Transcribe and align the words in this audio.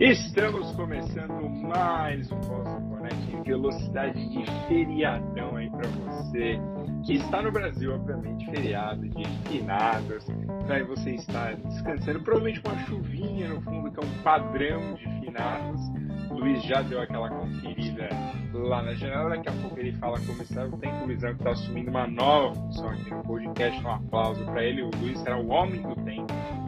Estamos 0.00 0.72
começando 0.72 1.46
mais 1.68 2.32
um 2.32 2.36
Boston 2.36 2.88
Connect 2.88 3.36
em 3.36 3.42
velocidade 3.42 4.28
de 4.30 4.46
feriadão 4.66 5.56
aí 5.56 5.68
para 5.68 5.86
você 5.88 6.58
que 7.04 7.16
está 7.16 7.42
no 7.42 7.52
Brasil, 7.52 7.94
obviamente, 7.94 8.46
feriado 8.46 9.06
de 9.06 9.28
finados, 9.46 10.26
aí 10.70 10.82
você 10.84 11.16
está 11.16 11.52
descansando, 11.52 12.20
provavelmente 12.20 12.62
com 12.62 12.70
uma 12.70 12.78
chuvinha 12.86 13.48
no 13.48 13.60
fundo, 13.60 13.90
que 13.90 14.00
é 14.00 14.02
um 14.02 14.22
padrão 14.22 14.94
de 14.94 15.04
finados. 15.20 15.82
O 16.30 16.34
Luiz 16.34 16.62
já 16.62 16.80
deu 16.80 17.02
aquela 17.02 17.28
conferida 17.28 18.08
lá 18.54 18.82
na 18.82 18.94
janela, 18.94 19.28
daqui 19.36 19.50
a 19.50 19.52
pouco 19.52 19.78
ele 19.78 19.92
fala 19.98 20.18
como 20.20 20.40
está 20.40 20.64
o 20.64 20.78
tempo. 20.78 21.02
O 21.02 21.06
Luizão 21.08 21.32
está 21.32 21.50
assumindo 21.50 21.90
uma 21.90 22.06
nova 22.06 22.54
função 22.54 22.88
aqui 22.88 23.10
no 23.10 23.22
podcast, 23.22 23.84
um 23.84 23.90
aplauso 23.90 24.42
para 24.46 24.64
ele. 24.64 24.82
O 24.82 24.90
Luiz 24.98 25.18
será 25.18 25.36
o 25.36 25.48
homem 25.48 25.82
do 25.82 25.94
tempo 25.96 26.59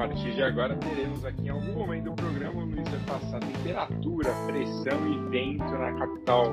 partir 0.00 0.34
de 0.34 0.42
agora 0.42 0.74
teremos 0.76 1.26
aqui 1.26 1.42
em 1.42 1.50
algum 1.50 1.74
momento 1.74 2.04
do 2.04 2.14
programa 2.14 2.62
o 2.62 2.64
Luiz 2.64 2.88
vai 2.88 3.00
passar 3.00 3.38
temperatura, 3.38 4.30
pressão 4.46 5.12
e 5.12 5.28
vento 5.28 5.62
na 5.62 5.92
capital 5.92 6.44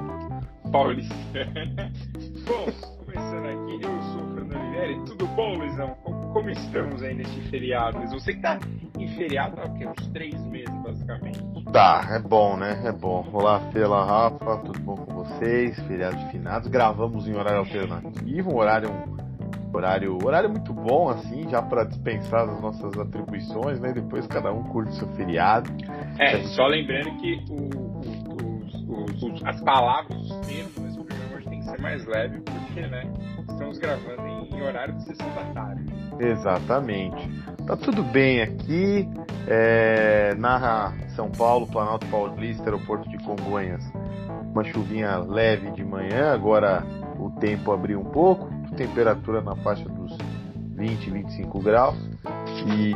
paulistana. 0.70 1.94
bom, 2.46 2.66
começando 3.06 3.46
aqui, 3.46 3.86
eu 3.86 4.02
sou 4.02 4.22
o 4.22 4.34
Fernando 4.34 4.62
Oliveira 4.62 5.02
tudo 5.06 5.28
bom, 5.28 5.60
Luizão? 5.60 5.96
Como, 6.04 6.34
como, 6.34 6.50
estamos 6.50 7.02
aí 7.02 7.16
nesse 7.16 7.40
feriado? 7.50 8.06
Você 8.10 8.34
que 8.34 8.42
tá 8.42 8.60
em 9.00 9.08
feriado 9.16 9.62
há 9.62 9.92
uns 9.92 10.08
três 10.10 10.36
meses, 10.48 10.84
basicamente. 10.84 11.40
Tá, 11.72 12.06
é 12.12 12.20
bom, 12.20 12.58
né? 12.58 12.82
É 12.84 12.92
bom. 12.92 13.26
Olá, 13.32 13.62
olá, 13.74 14.06
Rafa, 14.06 14.58
tudo 14.58 14.80
bom 14.82 14.98
com 14.98 15.24
vocês? 15.24 15.80
Feriado 15.88 16.18
de 16.18 16.32
finados. 16.32 16.68
Gravamos 16.68 17.26
em 17.30 17.34
horário 17.34 17.60
alternativo, 17.60 18.52
um 18.52 18.58
horário 18.58 18.90
Horário, 19.74 20.18
horário 20.24 20.50
muito 20.50 20.74
bom, 20.74 21.10
assim, 21.10 21.48
já 21.50 21.62
para 21.62 21.84
dispensar 21.84 22.50
as 22.50 22.62
nossas 22.62 22.98
atribuições, 22.98 23.80
né? 23.80 23.92
Depois 23.94 24.26
cada 24.28 24.52
um 24.52 24.64
curte 24.64 24.96
seu 24.96 25.08
feriado. 25.10 25.70
É, 26.20 26.42
só 26.56 26.66
lembrando 26.66 27.16
que 27.18 27.44
o, 27.50 27.70
o, 28.92 29.04
os, 29.04 29.46
as 29.46 29.62
palavras, 29.62 30.18
os 30.18 30.48
termos 30.48 30.74
desse 30.74 30.98
programa 30.98 31.36
hoje 31.36 31.50
tem 31.50 31.60
que 31.60 31.66
ser 31.66 31.82
mais 31.82 32.06
leve, 32.06 32.42
porque, 32.42 32.82
né? 32.88 33.14
Estamos 33.50 33.78
gravando 33.78 34.22
em, 34.28 34.56
em 34.56 34.62
horário 34.62 34.96
de 34.96 35.04
sessão 35.04 35.30
da 35.36 35.44
tarde. 35.54 35.84
Exatamente. 36.20 37.30
Tá 37.66 37.76
tudo 37.76 38.04
bem 38.04 38.42
aqui. 38.42 39.08
É, 39.48 40.36
na 40.36 40.94
São 41.16 41.30
Paulo, 41.32 41.68
Planalto 41.68 42.06
Paulista, 42.08 42.66
Aeroporto 42.66 43.08
de 43.10 43.18
Congonhas, 43.20 43.84
uma 44.52 44.64
chuvinha 44.64 45.18
leve 45.20 45.72
de 45.72 45.84
manhã, 45.84 46.34
agora 46.34 46.84
o 47.18 47.32
tempo 47.40 47.72
abriu 47.72 48.00
um 48.00 48.06
pouco 48.06 48.57
temperatura 48.78 49.42
na 49.42 49.56
faixa 49.58 49.84
dos 49.90 50.16
20, 50.76 51.10
25 51.10 51.60
graus. 51.60 51.98
E 52.66 52.94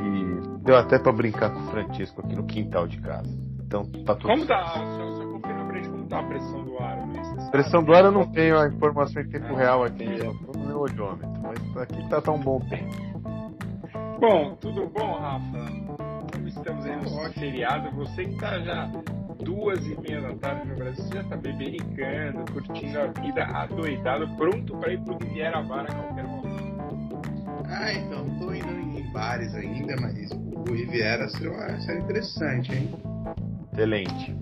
deu 0.63 0.77
até 0.77 0.99
para 0.99 1.11
brincar 1.11 1.49
com 1.49 1.59
o 1.59 1.71
Francisco 1.71 2.21
aqui 2.21 2.35
no 2.35 2.45
quintal 2.45 2.87
de 2.87 2.99
casa. 3.01 3.29
Então 3.65 3.83
tá 4.05 4.15
tudo 4.15 4.27
Como 4.27 4.45
tá? 4.45 4.65
Só, 4.67 5.15
só 5.15 5.25
confirma 5.25 5.65
pra 5.65 5.75
gente 5.77 5.89
como 5.89 6.05
tá 6.07 6.19
a 6.19 6.23
pressão 6.23 6.63
do 6.63 6.77
ar, 6.77 7.07
Luiz. 7.07 7.49
Pressão 7.49 7.83
do 7.83 7.93
ar 7.93 8.05
eu 8.05 8.11
não 8.11 8.31
tenho 8.31 8.59
a 8.59 8.67
informação 8.67 9.21
em 9.21 9.29
tempo 9.29 9.53
é, 9.53 9.55
real 9.55 9.83
aqui, 9.83 10.03
eu 10.03 10.33
tô 10.45 10.59
no 10.59 10.65
meu 10.67 10.79
olhômetro, 10.79 11.41
mas 11.41 11.77
aqui 11.77 12.07
tá 12.09 12.21
tão 12.21 12.37
bom 12.37 12.59
tempo. 12.59 13.11
Bom, 14.19 14.55
tudo 14.59 14.87
bom, 14.87 15.13
Rafa? 15.19 15.65
Como 16.31 16.47
estamos 16.47 16.85
aí 16.85 16.95
no 16.97 17.33
feriado? 17.33 17.89
Você 17.95 18.25
que 18.25 18.35
tá 18.35 18.59
já 18.59 18.89
duas 19.43 19.85
e 19.85 19.99
meia 20.01 20.21
da 20.21 20.35
tarde 20.35 20.67
no 20.69 20.75
Brasil, 20.75 21.03
você 21.03 21.15
já 21.15 21.23
tá 21.23 21.37
bebericando, 21.37 22.51
curtindo 22.51 22.99
a 22.99 23.07
vida 23.07 23.43
adoidado, 23.43 24.27
pronto 24.35 24.77
para 24.77 24.93
ir 24.93 25.01
pro 25.01 25.17
Riviera 25.17 25.61
Bar 25.61 25.85
a 25.89 25.93
qualquer 25.93 26.23
momento. 26.25 26.41
Ah, 27.67 27.93
então, 27.93 28.25
tô 28.39 28.53
indo 28.53 28.99
em 28.99 29.11
bares 29.11 29.53
ainda, 29.55 29.95
mas 30.01 30.31
o 30.31 30.73
Riviera 30.73 31.27
seria 31.29 32.01
interessante, 32.01 32.73
hein? 32.73 32.89
Excelente. 33.73 34.35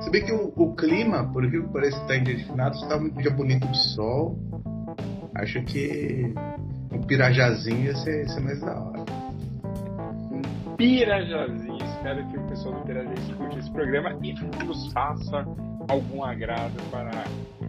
Se 0.00 0.10
bem 0.10 0.24
que 0.24 0.32
o, 0.32 0.52
o 0.56 0.74
clima, 0.74 1.30
por 1.32 1.48
que 1.50 1.60
parece 1.72 2.00
que 2.00 2.06
tá 2.06 2.16
em 2.16 2.22
dia 2.22 2.36
de 2.36 2.44
finados, 2.44 2.80
tá 2.88 2.96
um 2.96 3.08
dia 3.10 3.30
bonito 3.30 3.66
de 3.66 3.94
sol. 3.94 4.38
Acho 5.34 5.62
que 5.64 6.32
um 6.92 7.02
pirajazinho 7.02 7.86
ia 7.86 7.94
ser, 7.96 8.22
ia 8.22 8.28
ser 8.28 8.40
mais 8.40 8.60
da 8.60 8.78
hora. 8.78 9.04
Um 10.30 10.76
pirajazinho 10.76 11.71
espero 12.02 12.26
que 12.26 12.36
o 12.36 12.42
pessoal 12.48 12.74
do 12.74 12.80
Interagir 12.80 13.12
escute 13.12 13.58
esse 13.60 13.70
programa 13.70 14.18
e 14.22 14.32
nos 14.64 14.92
faça 14.92 15.46
algum 15.88 16.24
agrado 16.24 16.74
para 16.90 17.10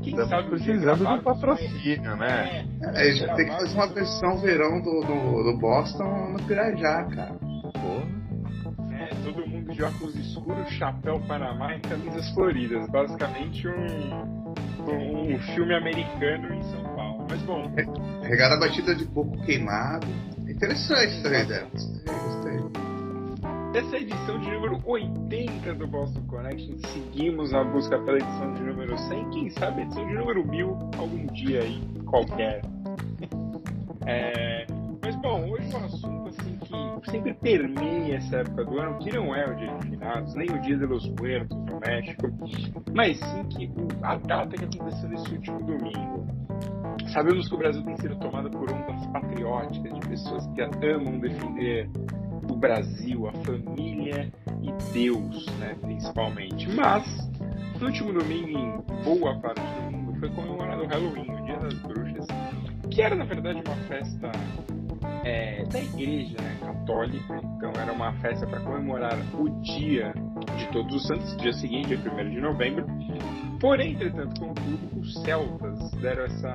quem 0.02 0.10
Estamos 0.10 0.30
sabe 0.30 0.50
precisando 0.50 1.18
de 1.18 1.24
patrocínio, 1.24 2.16
né? 2.18 2.66
É, 2.82 3.10
é, 3.10 3.36
tem 3.36 3.46
que 3.46 3.52
fazer 3.52 3.76
uma 3.76 3.88
versão 3.88 4.38
verão 4.40 4.82
do, 4.82 5.02
do, 5.02 5.44
do 5.44 5.58
Boston 5.60 6.32
no 6.32 6.44
Pirajá, 6.44 7.06
cara. 7.06 7.36
Porra. 7.74 8.24
É, 8.92 9.10
todo 9.24 9.48
mundo 9.48 9.72
de 9.72 9.84
óculos 9.84 10.16
escuros, 10.16 10.68
chapéu 10.72 11.20
Panamá 11.28 11.76
e 11.76 11.82
camisas 11.82 12.28
floridas. 12.34 12.90
Basicamente 12.90 13.68
um, 13.68 15.34
um 15.34 15.40
filme 15.54 15.76
americano 15.76 16.54
em 16.56 16.64
São 16.64 16.84
Paulo. 16.96 17.28
Mas 17.30 17.42
bom. 17.44 17.72
Regada 18.24 18.60
batida 18.60 18.96
de 18.96 19.06
coco 19.06 19.40
queimado. 19.46 20.08
Interessante 20.48 21.20
essa 21.20 21.28
ideia. 21.28 21.68
Gostei. 21.72 22.83
Essa 23.74 23.96
é 23.96 24.00
a 24.00 24.02
edição 24.04 24.40
de 24.40 24.52
número 24.52 24.80
80 24.86 25.74
do 25.74 25.88
Boston 25.88 26.22
Connection. 26.28 26.78
Seguimos 26.94 27.52
na 27.52 27.64
busca 27.64 27.98
pela 28.04 28.18
edição 28.18 28.54
de 28.54 28.62
número 28.62 28.96
100. 28.96 29.30
Quem 29.32 29.50
sabe 29.50 29.82
a 29.82 29.86
edição 29.86 30.08
de 30.08 30.14
número 30.14 30.48
1000 30.48 30.78
algum 31.00 31.26
dia 31.34 31.62
aí, 31.62 31.82
qualquer. 32.06 32.62
É, 34.06 34.66
mas 35.02 35.16
bom, 35.22 35.50
hoje 35.50 35.74
um 35.74 35.86
assunto 35.86 36.28
assim 36.28 36.58
que 36.58 37.10
sempre 37.10 37.34
permeia 37.36 38.18
essa 38.18 38.40
época 38.40 38.66
do 38.66 38.78
ano, 38.78 39.00
que 39.00 39.16
não 39.16 39.34
é 39.34 39.50
o 39.50 39.56
dia 39.56 39.78
de 39.78 39.88
finados, 39.92 40.36
nem 40.36 40.50
o 40.50 40.60
dia 40.60 40.78
de 40.78 40.86
los 40.86 41.10
muertos 41.12 41.58
no 41.58 41.80
México, 41.80 42.28
mas 42.94 43.18
sim 43.18 43.46
que 43.46 43.72
a 44.02 44.18
data 44.18 44.58
que 44.58 44.66
aconteceu 44.78 45.08
nesse 45.08 45.34
último 45.34 45.60
domingo. 45.60 46.28
Sabemos 47.14 47.48
que 47.48 47.56
o 47.56 47.58
Brasil 47.58 47.82
tem 47.86 47.96
sido 47.96 48.18
tomado 48.18 48.50
por 48.50 48.70
ondas 48.70 49.08
patrióticas 49.08 49.94
de 49.94 50.08
pessoas 50.10 50.46
que 50.48 50.62
amam 50.62 51.18
defender 51.20 51.90
o 52.50 52.56
Brasil, 52.56 53.28
a 53.28 53.32
família 53.32 54.32
e 54.62 54.94
Deus, 54.94 55.46
né, 55.60 55.76
principalmente. 55.82 56.70
Mas, 56.70 57.06
no 57.80 57.88
último 57.88 58.14
domingo, 58.14 58.50
em 58.50 59.04
boa 59.04 59.38
parte 59.40 59.62
do 59.62 59.92
mundo, 59.92 60.20
foi 60.20 60.30
comemorado 60.30 60.84
o 60.84 60.88
Halloween, 60.88 61.32
o 61.32 61.46
Dia 61.46 61.58
das 61.58 61.74
Bruxas, 61.80 62.28
que 62.90 63.02
era, 63.02 63.16
na 63.16 63.26
verdade, 63.26 63.62
uma 63.66 63.76
festa 63.88 64.32
é, 65.24 65.64
da 65.66 65.80
igreja 65.80 66.36
né, 66.42 66.58
católica. 66.62 67.42
Então, 67.58 67.72
era 67.80 67.92
uma 67.92 68.14
festa 68.14 68.46
para 68.46 68.60
comemorar 68.62 69.18
o 69.34 69.50
dia 69.62 70.14
de 70.58 70.68
Todos 70.72 70.96
os 70.96 71.08
Santos, 71.08 71.36
dia 71.38 71.54
seguinte, 71.54 71.96
dia 71.96 72.12
1 72.12 72.30
de 72.30 72.42
novembro. 72.42 72.86
Porém, 73.60 73.94
entretanto, 73.94 74.40
contudo, 74.40 75.00
os 75.00 75.14
celtas 75.24 75.92
deram, 76.02 76.26
essa, 76.26 76.52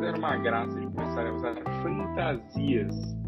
deram 0.00 0.18
uma 0.18 0.36
graça 0.36 0.78
de 0.78 0.86
começar 0.86 1.26
a 1.26 1.32
usar 1.34 1.54
fantasias 1.82 3.21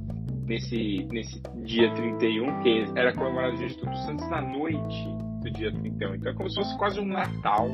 nesse, 0.47 1.07
nesse 1.11 1.41
dia 1.65 1.93
31, 1.95 2.63
que 2.63 2.85
era 2.97 3.13
comemorado 3.15 3.55
o 3.55 3.59
dia 3.59 3.69
de 3.69 3.79
Todos 3.79 3.99
os 3.99 4.07
Santos 4.07 4.29
na 4.29 4.41
noite 4.41 5.09
do 5.43 5.51
dia 5.51 5.73
31. 5.73 6.15
Então 6.15 6.31
é 6.31 6.35
como 6.35 6.49
se 6.51 6.57
fosse 6.57 6.77
quase 6.79 7.01
um 7.01 7.07
Natal, 7.07 7.69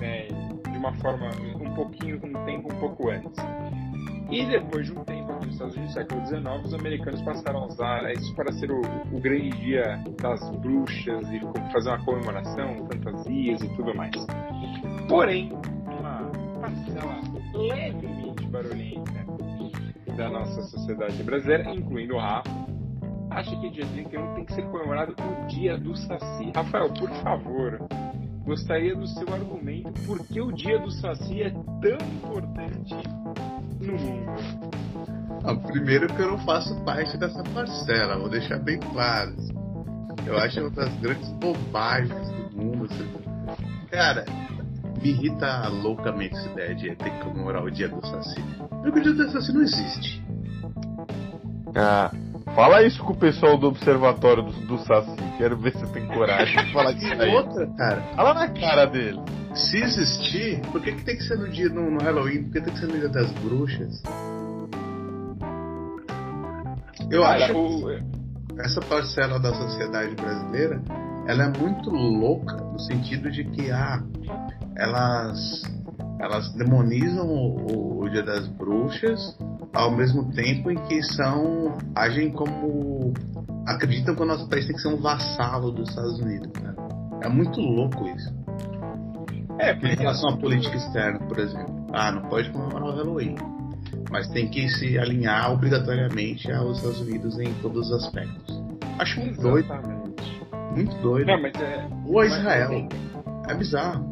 né, 0.00 0.28
de 0.70 0.78
uma 0.78 0.92
forma, 0.94 1.30
um 1.60 1.74
pouquinho, 1.74 2.20
um 2.24 2.44
tempo 2.44 2.72
um 2.72 2.78
pouco 2.78 3.10
antes. 3.10 3.36
E 4.30 4.46
depois 4.46 4.86
de 4.86 4.92
um 4.92 5.02
tempo 5.04 5.32
aqui 5.32 5.46
nos 5.46 5.54
Estados 5.54 5.74
Unidos, 5.74 5.94
no 5.94 6.00
século 6.00 6.26
XIX, 6.26 6.64
os 6.64 6.74
americanos 6.74 7.22
passaram 7.22 7.64
a 7.64 7.66
usar 7.66 8.12
isso 8.12 8.32
para 8.36 8.52
ser 8.52 8.70
o, 8.70 8.80
o 9.12 9.20
grande 9.20 9.50
dia 9.58 10.00
das 10.22 10.48
bruxas 10.58 11.28
e 11.32 11.40
fazer 11.72 11.88
uma 11.88 12.04
comemoração, 12.04 12.86
fantasias 12.86 13.60
e 13.60 13.68
tudo 13.70 13.92
mais. 13.92 14.14
Porém, 15.08 15.52
uma 15.98 16.30
parcela 16.60 17.20
levemente 17.54 18.46
barulhenta 18.46 19.19
da 20.20 20.28
nossa 20.28 20.60
sociedade 20.64 21.22
brasileira, 21.22 21.74
incluindo 21.74 22.14
o 22.14 22.18
Rafa, 22.18 22.50
acha 23.30 23.58
que 23.58 23.70
dia 23.70 23.86
31 23.86 24.34
tem 24.34 24.44
que 24.44 24.52
ser 24.52 24.62
comemorado 24.64 25.14
o 25.18 25.46
dia 25.46 25.78
do 25.78 25.96
Saci. 25.96 26.52
Rafael, 26.54 26.92
por 26.92 27.10
favor, 27.22 27.88
gostaria 28.44 28.94
do 28.94 29.06
seu 29.06 29.32
argumento 29.32 29.90
por 30.06 30.18
que 30.26 30.38
o 30.42 30.52
dia 30.52 30.78
do 30.78 30.90
Saci 30.90 31.42
é 31.42 31.50
tão 31.50 32.06
importante 32.06 32.94
no 33.80 33.92
mundo. 33.92 34.32
Ah, 35.42 35.54
primeiro 35.54 36.06
que 36.08 36.20
eu 36.20 36.32
não 36.32 36.38
faço 36.40 36.78
parte 36.84 37.16
dessa 37.16 37.42
parcela, 37.54 38.18
vou 38.18 38.28
deixar 38.28 38.58
bem 38.58 38.78
claro. 38.78 39.34
Eu 40.26 40.36
acho 40.36 40.60
uma 40.60 40.70
das 40.70 40.94
grandes 40.96 41.32
bobagens 41.32 42.30
do 42.30 42.58
mundo. 42.58 42.88
Cara, 43.90 44.26
me 45.00 45.10
irrita 45.10 45.68
loucamente 45.68 46.36
essa 46.36 46.50
ideia 46.50 46.74
de 46.74 46.94
ter 46.94 47.10
que 47.10 47.24
comemorar 47.24 47.64
o 47.64 47.70
dia 47.70 47.88
do 47.88 48.04
Saci. 48.06 48.42
Porque 48.82 48.98
o 48.98 49.02
dia 49.02 49.12
do 49.12 49.30
Saci 49.30 49.52
não 49.52 49.62
existe. 49.62 50.22
Ah, 51.74 52.10
fala 52.54 52.82
isso 52.82 53.02
com 53.02 53.12
o 53.12 53.16
pessoal 53.16 53.56
do 53.56 53.68
observatório 53.68 54.42
do, 54.42 54.52
do 54.66 54.78
Saci. 54.78 55.16
Quero 55.38 55.56
ver 55.56 55.74
se 55.74 55.86
tem 55.92 56.06
coragem 56.06 56.64
de 56.66 56.72
falar 56.72 56.92
disso 56.92 57.20
aí. 57.20 57.30
outra, 57.34 57.66
cara. 57.76 58.02
Fala 58.14 58.34
na 58.34 58.48
cara 58.48 58.86
dele. 58.86 59.20
Se 59.54 59.78
existir, 59.78 60.60
por 60.70 60.80
que, 60.80 60.92
que 60.92 61.04
tem 61.04 61.16
que 61.16 61.24
ser 61.24 61.36
no 61.36 61.48
dia 61.48 61.68
no, 61.68 61.90
no 61.90 61.98
Halloween? 62.00 62.44
Por 62.44 62.52
que 62.52 62.60
tem 62.60 62.72
que 62.72 62.78
ser 62.78 62.86
no 62.86 62.98
dia 62.98 63.08
das 63.08 63.30
bruxas? 63.32 64.02
Eu 67.10 67.22
cara, 67.22 67.46
acho. 67.46 67.56
O... 67.56 67.90
essa 68.60 68.80
parcela 68.82 69.40
da 69.40 69.52
sociedade 69.52 70.14
brasileira, 70.14 70.80
ela 71.26 71.44
é 71.44 71.58
muito 71.58 71.90
louca 71.90 72.56
no 72.56 72.78
sentido 72.78 73.30
de 73.30 73.44
que 73.44 73.70
ah, 73.70 74.02
elas 74.80 75.62
elas 76.18 76.52
demonizam 76.54 77.26
o, 77.26 78.02
o 78.02 78.08
Dia 78.10 78.22
das 78.22 78.46
Bruxas 78.48 79.38
ao 79.72 79.90
mesmo 79.90 80.30
tempo 80.32 80.70
em 80.70 80.76
que 80.86 81.02
são 81.02 81.78
agem 81.94 82.30
como 82.32 83.12
acreditam 83.66 84.14
que 84.14 84.22
o 84.22 84.26
nosso 84.26 84.48
país 84.48 84.66
tem 84.66 84.74
que 84.74 84.82
ser 84.82 84.88
um 84.88 85.00
vassalo 85.00 85.70
dos 85.70 85.88
Estados 85.88 86.18
Unidos. 86.18 86.50
Né? 86.62 86.74
É 87.22 87.28
muito 87.28 87.60
louco 87.60 88.06
isso. 88.08 88.34
É, 89.58 89.72
em 89.72 89.96
relação 89.96 90.30
à 90.30 90.36
política 90.38 90.76
externa, 90.76 91.18
por 91.20 91.38
exemplo. 91.38 91.86
Ah, 91.92 92.10
não 92.10 92.22
pode 92.22 92.50
comemorar 92.50 92.88
o 92.88 92.96
Halloween. 92.96 93.34
Mas 94.10 94.28
tem 94.28 94.48
que 94.48 94.68
se 94.70 94.98
alinhar 94.98 95.52
obrigatoriamente 95.52 96.50
aos 96.50 96.78
Estados 96.78 97.00
Unidos 97.00 97.38
em 97.38 97.52
todos 97.54 97.90
os 97.90 98.04
aspectos. 98.04 98.62
Acho 98.98 99.20
muito 99.20 99.40
doido. 99.40 99.68
Muito 100.74 100.96
doido. 100.96 101.26
Não, 101.26 101.42
mas 101.42 101.54
é... 101.60 101.88
Ou 102.06 102.20
a 102.20 102.26
Israel. 102.26 102.88
É 103.48 103.54
bizarro. 103.54 104.09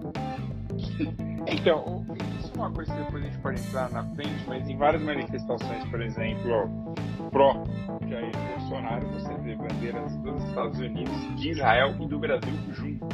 Então, 1.46 2.04
isso 2.38 2.52
é 2.54 2.58
uma 2.58 2.70
coisa 2.70 2.92
que 2.92 3.02
depois 3.02 3.22
a 3.22 3.26
gente 3.26 3.38
pode 3.38 3.60
entrar 3.60 3.90
na 3.90 4.04
frente, 4.14 4.44
mas 4.46 4.68
em 4.68 4.76
várias 4.76 5.02
manifestações, 5.02 5.84
por 5.84 6.00
exemplo, 6.02 6.94
pró 7.30 7.64
Jair 8.08 8.32
Bolsonaro, 8.58 9.06
você 9.08 9.34
vê 9.42 9.54
bandeiras 9.54 10.16
dos 10.18 10.42
Estados 10.44 10.78
Unidos, 10.78 11.36
de 11.36 11.50
Israel 11.50 11.94
e 12.00 12.06
do 12.06 12.18
Brasil 12.18 12.54
juntas. 12.72 13.08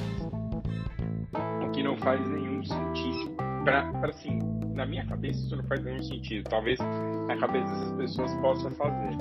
O 1.62 1.70
que 1.70 1.82
não 1.82 1.96
faz 1.98 2.20
nenhum 2.28 2.62
sentido. 2.64 3.34
Pra, 3.64 3.90
pra 3.92 4.10
assim, 4.10 4.38
na 4.74 4.84
minha 4.84 5.06
cabeça 5.06 5.40
isso 5.40 5.56
não 5.56 5.64
faz 5.64 5.82
nenhum 5.82 6.02
sentido. 6.02 6.48
Talvez 6.48 6.78
na 7.26 7.36
cabeça 7.38 7.66
dessas 7.66 7.92
pessoas 7.96 8.34
possa 8.36 8.70
fazer. 8.72 9.16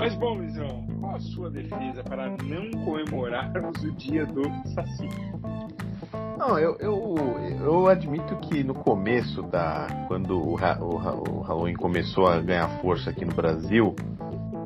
Mas 0.00 0.14
bom, 0.14 0.34
Luizão, 0.34 0.86
qual 1.00 1.16
a 1.16 1.20
sua 1.20 1.50
defesa 1.50 2.02
para 2.04 2.28
não 2.28 2.70
comemorarmos 2.84 3.82
o 3.82 3.92
dia 3.92 4.26
do 4.26 4.42
Saci? 4.74 5.08
Não, 6.38 6.58
eu, 6.58 6.76
eu, 6.78 7.16
eu 7.60 7.86
admito 7.88 8.36
que 8.36 8.62
no 8.62 8.74
começo 8.74 9.42
da. 9.42 9.88
Quando 10.06 10.38
o, 10.38 10.54
o, 10.54 11.38
o 11.38 11.40
Halloween 11.42 11.74
começou 11.74 12.26
a 12.26 12.40
ganhar 12.40 12.68
força 12.80 13.10
aqui 13.10 13.24
no 13.24 13.34
Brasil, 13.34 13.94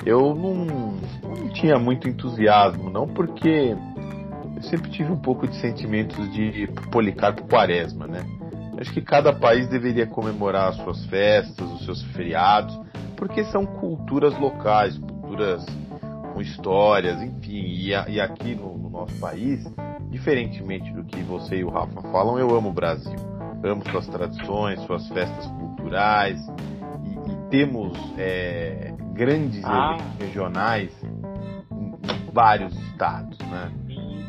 eu 0.05 0.35
não, 0.35 0.55
não 0.55 1.49
tinha 1.55 1.79
muito 1.79 2.09
entusiasmo, 2.09 2.91
não, 2.91 3.09
porque 3.09 3.75
eu 4.57 4.63
sempre 4.63 4.91
tive 4.91 5.11
um 5.11 5.19
pouco 5.19 5.47
de 5.47 5.57
sentimentos 5.57 6.31
de 6.33 6.69
Policarpo 6.91 7.49
Quaresma, 7.49 8.07
né? 8.07 8.23
Acho 8.79 8.93
que 8.93 9.01
cada 9.01 9.33
país 9.33 9.69
deveria 9.69 10.07
comemorar 10.07 10.69
as 10.69 10.77
suas 10.77 11.05
festas, 11.07 11.71
os 11.73 11.85
seus 11.85 12.03
feriados, 12.13 12.79
porque 13.17 13.45
são 13.45 13.65
culturas 13.65 14.39
locais, 14.39 14.99
culturas 14.99 15.65
com 16.33 16.41
histórias, 16.41 17.23
enfim. 17.23 17.65
E, 17.65 17.91
e 17.91 18.21
aqui 18.21 18.55
no, 18.55 18.77
no 18.77 18.91
nosso 18.91 19.15
país 19.21 19.65
Diferentemente 20.13 20.93
do 20.93 21.03
que 21.05 21.23
você 21.23 21.57
e 21.57 21.65
o 21.65 21.71
Rafa 21.71 22.03
falam, 22.13 22.39
eu 22.39 22.55
amo 22.55 22.69
o 22.69 22.73
Brasil. 22.73 23.17
Amo 23.65 23.83
suas 23.91 24.07
tradições, 24.07 24.79
suas 24.83 25.09
festas 25.09 25.47
culturais 25.47 26.39
e, 27.03 27.31
e 27.33 27.49
temos 27.49 27.99
é, 28.19 28.93
grandes 29.15 29.65
ah. 29.65 29.97
eventos 29.97 30.19
regionais 30.21 31.03
em, 31.03 32.31
vários 32.31 32.75
estados, 32.89 33.39
né? 33.39 33.73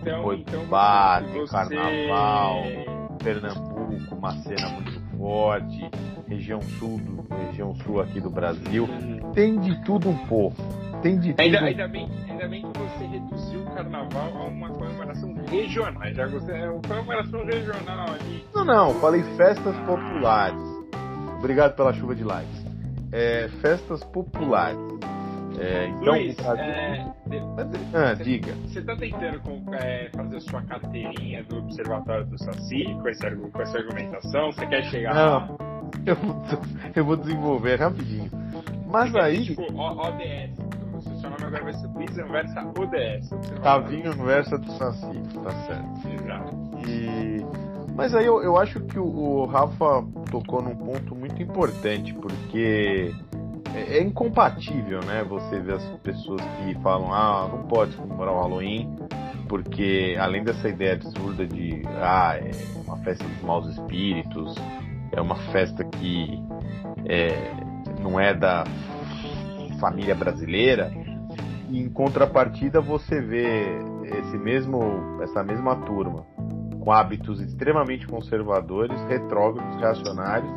Então, 0.02 0.34
então 0.34 0.66
você... 0.66 1.52
Carnaval, 1.52 2.64
Pernambuco, 3.22 4.16
uma 4.16 4.32
cena 4.44 4.70
muito 4.70 5.18
forte, 5.18 5.90
região 6.30 6.62
sul, 6.62 6.98
do, 6.98 7.28
região 7.48 7.76
sul 7.76 8.02
aqui 8.02 8.22
do 8.22 8.30
Brasil, 8.30 8.88
tem 9.34 9.60
de 9.60 9.84
tudo 9.84 10.10
um 10.10 10.18
pouco. 10.28 10.56
Tem 11.02 11.20
de 11.20 11.32
tudo. 11.32 11.42
Ainda, 11.42 11.60
ainda, 11.60 11.88
bem, 11.88 12.10
ainda 12.30 12.48
bem 12.48 12.62
que 12.62 12.80
você 12.80 13.06
reduziu 13.06 13.62
o 13.62 13.66
carnaval 13.72 14.38
a 14.38 14.44
uma 14.46 14.70
comemoração 14.70 14.93
regional. 15.62 16.14
Já 16.14 16.28
gostei, 16.28 16.56
é 16.56 16.70
uma 16.70 16.82
comemoração 16.82 17.46
regional 17.46 18.08
ali. 18.10 18.46
Não, 18.54 18.66
não, 18.66 18.94
falei 18.96 19.24
festas 19.36 19.76
populares. 19.86 20.62
Obrigado 21.38 21.76
pela 21.76 21.94
chuva 21.94 22.16
de 22.16 22.24
likes. 22.24 22.66
É, 23.12 23.48
festas 23.62 24.04
populares. 24.06 24.80
É, 25.60 25.88
então, 25.88 26.14
Luiz, 26.14 26.38
é, 26.40 27.06
ah, 27.94 28.16
você, 28.16 28.24
diga. 28.24 28.54
Você 28.54 28.80
está 28.80 28.96
tentando 28.96 29.40
com, 29.42 29.64
é, 29.76 30.10
fazer 30.10 30.40
sua 30.42 30.62
carteirinha 30.64 31.44
do 31.44 31.58
Observatório 31.60 32.26
do 32.26 32.38
Saci 32.40 32.86
com, 32.86 33.08
esse, 33.08 33.36
com 33.36 33.62
essa 33.62 33.78
argumentação? 33.78 34.52
Você 34.52 34.66
quer 34.66 34.84
chegar 34.86 35.14
Não, 35.14 35.22
lá? 35.22 35.58
Eu, 36.06 36.18
eu 36.96 37.06
vou 37.06 37.16
desenvolver 37.16 37.76
rapidinho. 37.76 38.32
Mas 38.88 39.16
aí. 39.16 39.46
Tipo, 39.46 39.62
ODS 39.76 40.74
agora 41.54 41.64
vai 41.66 41.74
ser 41.74 41.88
Luiz 41.88 42.18
Anversa 42.18 42.62
ODS. 42.62 43.30
Tavinho 43.62 44.12
Anversa 44.12 44.58
do 44.58 44.72
Saci, 44.72 45.22
tá 45.44 45.52
certo. 45.68 46.10
Exato. 46.10 46.90
E... 46.90 47.46
Mas 47.96 48.16
aí 48.16 48.26
eu, 48.26 48.42
eu 48.42 48.58
acho 48.58 48.80
que 48.82 48.98
o, 48.98 49.06
o 49.06 49.46
Rafa 49.46 50.04
tocou 50.32 50.64
num 50.64 50.76
ponto 50.76 51.16
muito 51.16 51.42
importante, 51.44 52.12
porque 52.16 53.14
é, 53.76 53.98
é, 53.98 54.02
incompatível, 54.02 55.00
né? 55.02 55.24
Você 55.26 55.60
ver 55.60 55.76
as 55.76 55.86
pessoas 56.02 56.42
que 56.42 56.74
falam, 56.82 57.14
ah, 57.14 57.48
não 57.52 57.68
pode 57.68 57.96
comemorar 57.96 58.34
o 58.34 58.40
Halloween, 58.40 58.98
porque 59.48 60.18
além 60.20 60.44
dessa 60.44 60.68
ideia 60.68 60.94
absurda 60.94 61.46
de, 61.46 61.84
ah, 62.02 62.36
é 62.36 62.50
uma 62.88 62.98
festa 62.98 63.24
dos 63.24 63.42
maus 63.44 63.68
espíritos, 63.68 64.56
é 65.12 65.22
uma 65.22 65.36
festa 65.52 65.84
que 65.84 66.42
é, 67.06 67.52
não 68.02 68.20
é 68.20 68.34
da 68.34 68.64
família 69.80 70.16
brasileira, 70.16 70.92
em 71.80 71.90
contrapartida 71.90 72.80
você 72.80 73.20
vê 73.22 73.66
esse 74.04 74.38
mesmo, 74.38 75.22
essa 75.22 75.44
mesma 75.44 75.76
turma 75.78 76.26
com 76.80 76.92
hábitos 76.92 77.40
extremamente 77.40 78.06
conservadores, 78.06 79.02
retrógrados, 79.06 79.76
reacionários, 79.78 80.52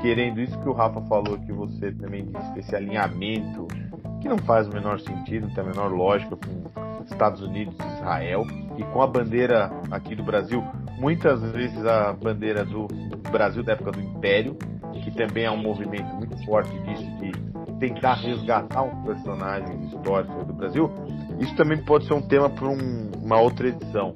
querendo 0.00 0.40
isso 0.40 0.58
que 0.60 0.68
o 0.68 0.72
Rafa 0.72 1.00
falou 1.02 1.38
que 1.38 1.52
você 1.52 1.90
também 1.92 2.24
disse, 2.24 2.58
esse 2.58 2.76
alinhamento 2.76 3.66
que 4.20 4.28
não 4.28 4.38
faz 4.38 4.68
o 4.68 4.72
menor 4.72 5.00
sentido, 5.00 5.48
não 5.48 5.54
tem 5.54 5.64
a 5.64 5.66
menor 5.66 5.92
lógica 5.92 6.36
com 6.36 7.02
Estados 7.04 7.42
Unidos 7.42 7.76
e 7.78 7.96
Israel, 7.96 8.46
e 8.78 8.84
com 8.84 9.02
a 9.02 9.06
bandeira 9.06 9.70
aqui 9.90 10.14
do 10.14 10.22
Brasil, 10.22 10.62
muitas 10.98 11.42
vezes 11.52 11.84
a 11.84 12.12
bandeira 12.12 12.64
do 12.64 12.86
Brasil 13.32 13.62
da 13.62 13.72
época 13.72 13.92
do 13.92 14.00
Império, 14.00 14.56
que 15.02 15.10
também 15.10 15.44
é 15.44 15.50
um 15.50 15.56
movimento 15.56 16.14
muito 16.14 16.36
forte 16.44 16.70
disso 16.80 17.10
de 17.18 17.49
tentar 17.80 18.14
resgatar 18.14 18.82
um 18.82 19.02
personagem 19.02 19.86
histórico 19.86 20.44
do 20.44 20.52
Brasil, 20.52 20.90
isso 21.40 21.56
também 21.56 21.82
pode 21.82 22.06
ser 22.06 22.12
um 22.12 22.20
tema 22.20 22.50
para 22.50 22.68
um, 22.68 23.10
uma 23.22 23.40
outra 23.40 23.68
edição. 23.68 24.12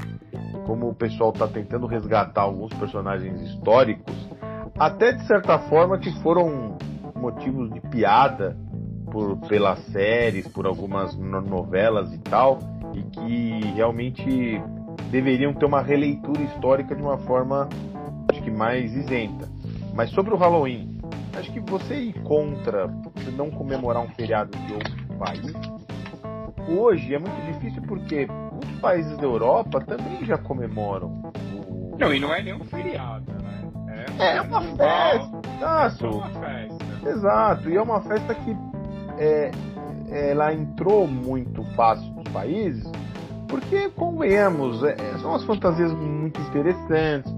Como 0.66 0.90
o 0.90 0.94
pessoal 0.94 1.30
está 1.30 1.48
tentando 1.48 1.86
resgatar 1.86 2.42
alguns 2.42 2.72
personagens 2.74 3.40
históricos, 3.40 4.14
até 4.78 5.12
de 5.12 5.26
certa 5.26 5.58
forma 5.58 5.98
que 5.98 6.12
foram 6.20 6.76
motivos 7.16 7.72
de 7.72 7.80
piada 7.80 8.56
por, 9.10 9.38
pelas 9.48 9.78
séries, 9.86 10.46
por 10.48 10.66
algumas 10.66 11.16
novelas 11.16 12.12
e 12.12 12.18
tal, 12.18 12.58
e 12.94 13.02
que 13.02 13.72
realmente 13.74 14.60
deveriam 15.10 15.54
ter 15.54 15.64
uma 15.64 15.80
releitura 15.80 16.42
histórica 16.42 16.94
de 16.94 17.02
uma 17.02 17.18
forma 17.18 17.68
acho 18.30 18.42
que 18.42 18.50
mais 18.50 18.92
isenta. 18.92 19.48
Mas 19.94 20.10
sobre 20.10 20.34
o 20.34 20.36
Halloween, 20.36 20.93
acho 21.38 21.52
que 21.52 21.60
você 21.60 21.94
ir 21.94 22.22
contra 22.22 22.86
não 23.36 23.50
comemorar 23.50 24.02
um 24.02 24.08
feriado 24.08 24.56
de 24.58 24.72
outro 24.72 25.06
país, 25.18 25.52
hoje 26.68 27.14
é 27.14 27.18
muito 27.18 27.52
difícil 27.52 27.82
porque 27.82 28.26
muitos 28.26 28.80
países 28.80 29.16
da 29.16 29.24
Europa 29.24 29.80
também 29.80 30.24
já 30.24 30.38
comemoram. 30.38 31.32
O... 31.68 31.96
Não, 31.98 32.12
e 32.12 32.20
não 32.20 32.34
é 32.34 32.42
nem 32.42 32.54
um 32.54 32.64
feriado, 32.64 33.32
né? 33.32 34.06
É, 34.18 34.36
é 34.36 34.40
uma 34.40 34.62
festa. 34.62 35.40
Exato. 35.56 36.06
É 36.06 36.08
uma 36.08 36.28
festa. 36.28 36.84
Exato, 37.08 37.70
e 37.70 37.76
é 37.76 37.82
uma 37.82 38.00
festa 38.00 38.34
que 38.34 38.56
é, 39.18 39.50
ela 40.10 40.52
entrou 40.52 41.06
muito 41.06 41.62
fácil 41.74 42.10
nos 42.14 42.28
países, 42.32 42.90
porque, 43.48 43.88
convenhamos, 43.90 44.82
é, 44.82 44.96
são 45.20 45.30
umas 45.30 45.44
fantasias 45.44 45.92
muito 45.92 46.40
interessantes, 46.40 47.32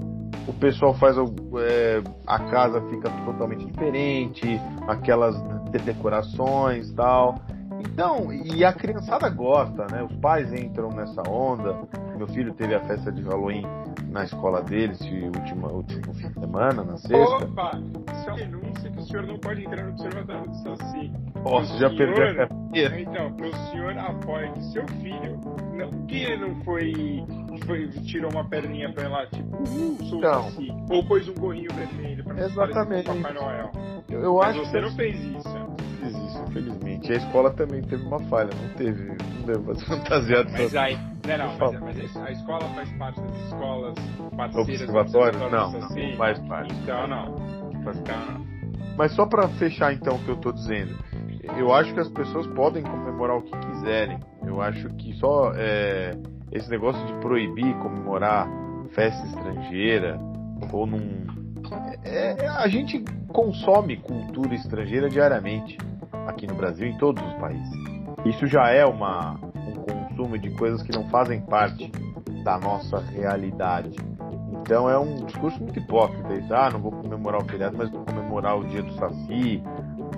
o 0.47 0.53
pessoal 0.53 0.95
faz 0.95 1.17
é, 1.17 2.03
a 2.27 2.39
casa 2.39 2.81
fica 2.89 3.11
totalmente 3.25 3.67
diferente, 3.67 4.61
aquelas 4.87 5.37
decorações 5.85 6.93
tal. 6.93 7.37
Então, 7.81 8.33
e 8.33 8.65
a 8.65 8.73
criançada 8.73 9.29
gosta, 9.29 9.87
né? 9.91 10.03
Os 10.03 10.17
pais 10.17 10.53
entram 10.53 10.91
nessa 10.91 11.23
onda. 11.29 11.77
Meu 12.17 12.27
filho 12.27 12.55
teve 12.55 12.75
a 12.75 12.81
festa 12.81 13.13
de 13.13 13.23
Halloween 13.23 13.65
na 14.11 14.25
escola 14.25 14.63
dele 14.63 14.93
esse 14.93 15.13
último, 15.25 15.69
último 15.69 16.15
fim 16.15 16.29
de 16.29 16.41
semana, 16.41 16.83
na 16.83 16.97
sexta. 16.97 17.45
Opa! 17.45 17.79
Isso 18.13 18.29
é 18.29 18.33
uma 18.33 18.37
denúncia 18.37 18.91
que 18.91 18.99
o 18.99 19.03
senhor 19.03 19.27
não 19.27 19.39
pode 19.39 19.65
entrar 19.65 19.85
no 19.85 19.91
observatório 19.91 20.49
do 20.49 20.55
Saci. 20.57 21.13
Posso, 21.43 21.79
já 21.79 21.91
perdeu 21.91 22.31
a 22.31 22.35
carteira. 22.35 23.01
Então, 23.01 23.37
o 23.37 23.71
senhor 23.71 23.99
apoia 23.99 24.51
que 24.53 24.65
seu 24.65 24.87
filho, 24.89 25.39
não, 25.75 26.07
que 26.07 26.17
ele 26.17 26.49
não 26.49 26.65
foi, 26.65 26.93
foi 27.59 27.89
tirou 27.89 28.31
uma 28.31 28.49
perninha 28.49 28.93
pra 28.93 29.09
lá, 29.09 29.27
tipo, 29.27 29.57
uh, 29.63 30.05
sou 30.05 30.19
então, 30.19 30.43
Saci. 30.45 30.69
Ou 30.91 31.05
pôs 31.07 31.29
um 31.29 31.35
gorrinho 31.35 31.71
vermelho 31.73 32.25
pra 32.25 32.45
Exatamente. 32.45 33.07
Papai 33.07 33.33
Noel. 33.33 33.71
Eu, 34.11 34.21
eu 34.23 34.35
Mas 34.37 34.49
acho 34.49 34.67
você 34.67 34.79
que 34.79 34.81
não 34.81 34.97
fez 34.97 35.25
isso. 35.25 35.77
Fiz 36.01 36.17
isso. 36.17 36.45
infelizmente. 36.49 37.11
E 37.11 37.15
a 37.15 37.17
escola 37.19 37.51
também 37.53 37.83
teve 37.83 38.05
uma 38.05 38.21
falha, 38.25 38.51
não 38.55 38.75
teve, 38.75 39.05
não 39.05 39.47
deu 39.47 39.75
fantasiado. 39.87 40.51
Mas 40.53 40.77
aí, 40.77 40.97
não, 41.27 41.59
não, 41.59 41.81
mas, 41.81 41.97
mas, 41.97 42.17
a 42.17 42.31
escola 42.31 42.69
faz 42.75 42.91
parte 42.93 43.21
das 43.21 43.37
escolas 43.47 43.95
parceiras 44.37 44.69
Observatório? 44.69 45.39
Não, 45.39 45.51
não, 45.51 45.79
assim? 45.79 46.11
não 46.11 46.17
faz 46.17 46.39
parte. 46.41 46.75
Então 46.75 47.07
não. 47.09 47.37
Então 47.73 47.93
não. 48.07 48.47
Mas 48.97 49.13
só 49.13 49.27
para 49.27 49.49
fechar 49.49 49.93
então 49.93 50.17
o 50.17 50.19
que 50.21 50.31
eu 50.31 50.37
tô 50.37 50.53
dizendo, 50.53 50.97
eu 51.57 51.73
acho 51.73 51.93
que 51.93 52.01
as 52.01 52.09
pessoas 52.09 52.47
podem 52.49 52.83
comemorar 52.83 53.37
o 53.37 53.43
que 53.43 53.57
quiserem. 53.59 54.19
Eu 54.45 54.61
acho 54.61 54.89
que 54.95 55.13
só 55.15 55.53
é, 55.55 56.13
esse 56.57 56.71
negócio 56.71 57.05
de 57.07 57.13
proibir 57.21 57.75
comemorar 57.79 58.49
festa 58.91 59.27
estrangeira 59.27 60.19
ou 60.73 60.87
num 60.87 61.27
é, 62.05 62.45
é, 62.45 62.49
a 62.49 62.69
gente 62.69 63.05
consome 63.29 63.97
cultura 63.97 64.55
estrangeira 64.55 65.09
diariamente 65.09 65.77
aqui 66.27 66.47
no 66.47 66.55
Brasil, 66.55 66.87
em 66.87 66.97
todos 66.97 67.23
os 67.23 67.35
países. 67.35 67.71
Isso 68.25 68.47
já 68.47 68.71
é 68.71 68.85
uma, 68.85 69.35
um 69.55 69.75
consumo 69.75 70.39
de 70.39 70.51
coisas 70.51 70.83
que 70.83 70.93
não 70.93 71.09
fazem 71.09 71.41
parte 71.41 71.91
da 72.45 72.59
nossa 72.59 73.01
realidade. 73.01 73.97
Então 74.61 74.89
é 74.89 74.99
um 74.99 75.27
discurso 75.27 75.63
muito 75.63 75.79
hipócrita. 75.79 76.35
Isso, 76.35 76.55
ah, 76.55 76.71
não 76.71 76.81
vou 76.81 76.93
comemorar 76.93 77.43
o 77.43 77.45
feriado, 77.45 77.77
mas 77.77 77.91
vou 77.91 78.05
comemorar 78.05 78.59
o 78.59 78.65
dia 78.65 78.83
do 78.83 78.93
Saci. 78.95 79.63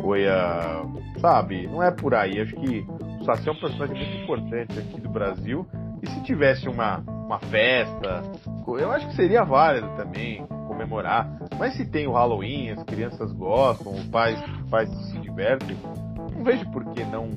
Ou 0.03 0.17
ia, 0.17 0.83
sabe, 1.21 1.67
não 1.67 1.83
é 1.83 1.91
por 1.91 2.15
aí. 2.15 2.41
Acho 2.41 2.55
que 2.57 2.87
o 3.21 3.25
Saci 3.25 3.49
é 3.49 3.53
um 3.53 3.61
personagem 3.61 3.97
muito 3.97 4.23
importante 4.23 4.79
aqui 4.79 5.01
do 5.01 5.09
Brasil. 5.09 5.67
E 6.03 6.09
se 6.09 6.23
tivesse 6.23 6.69
uma, 6.69 6.99
uma 6.99 7.39
festa, 7.39 8.23
eu 8.67 8.91
acho 8.91 9.09
que 9.09 9.17
seria 9.17 9.45
válido 9.45 9.89
também 9.97 10.47
comemorar. 10.67 11.29
Mas 11.59 11.75
se 11.75 11.85
tem 11.85 12.07
o 12.07 12.13
Halloween, 12.13 12.71
as 12.71 12.83
crianças 12.85 13.33
gostam, 13.33 13.93
os 13.93 14.05
pais, 14.07 14.39
os 14.63 14.71
pais 14.71 14.89
se 15.11 15.19
divertem, 15.19 15.77
não 16.35 16.45
vejo 16.45 16.71
por 16.71 16.85
que 16.93 17.05
não 17.05 17.31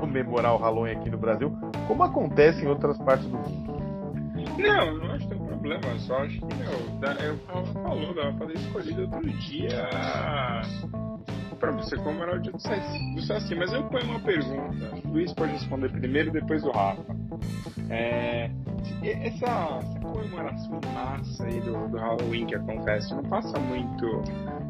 comemorar 0.00 0.54
o 0.54 0.58
Halloween 0.58 0.92
aqui 0.92 1.10
no 1.10 1.18
Brasil, 1.18 1.52
como 1.86 2.02
acontece 2.02 2.64
em 2.64 2.68
outras 2.68 2.98
partes 2.98 3.26
do 3.26 3.38
mundo. 3.38 3.82
Não, 4.58 4.98
não 4.98 5.12
acho 5.12 5.26
que 5.26 5.34
tem 5.34 5.42
um 5.42 5.46
problema, 5.46 5.98
só 6.00 6.18
acho 6.18 6.40
que 6.40 6.54
não. 6.54 7.24
Eu 7.24 7.36
falou, 7.82 8.14
dava 8.14 8.32
pra 8.32 8.46
ter 8.46 8.56
escolhido 8.56 9.02
outro 9.02 9.30
dia 9.30 9.88
para 11.62 11.70
você 11.70 11.96
comemorar 11.96 12.38
o 12.38 12.40
dia 12.40 12.50
do 12.50 12.60
Saci. 12.60 13.54
Mas 13.54 13.72
eu 13.72 13.84
ponho 13.84 14.04
uma 14.06 14.18
pergunta. 14.18 14.90
O 15.04 15.12
Luiz 15.12 15.32
pode 15.32 15.52
responder 15.52 15.92
primeiro, 15.92 16.32
depois 16.32 16.64
o 16.64 16.72
Rafa. 16.72 17.16
É, 17.88 18.50
essa, 19.04 19.46
essa, 19.46 20.00
comemoração 20.00 20.80
massa 20.92 21.44
aí 21.44 21.60
do, 21.60 21.88
do, 21.88 21.98
Halloween 21.98 22.46
que 22.46 22.56
acontece 22.56 23.14
não 23.14 23.22
passa 23.22 23.56
muito 23.60 24.24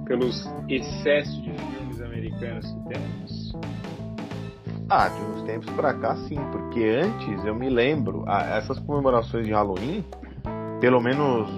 pelos 0.05 0.47
excessos 0.69 1.43
de 1.43 1.51
filmes 1.53 2.03
americanos 2.03 2.71
que 2.71 2.89
temos? 2.91 3.53
Ah, 4.91 5.09
de 5.09 5.21
uns 5.23 5.43
tempos 5.45 5.71
pra 5.71 5.95
cá 5.95 6.15
sim, 6.29 6.39
porque 6.53 6.85
antes 6.85 7.43
eu 7.47 7.55
me 7.55 7.71
lembro, 7.71 8.29
essas 8.29 8.79
comemorações 8.81 9.47
de 9.47 9.53
Halloween, 9.53 10.05
pelo 10.79 11.01
menos 11.01 11.49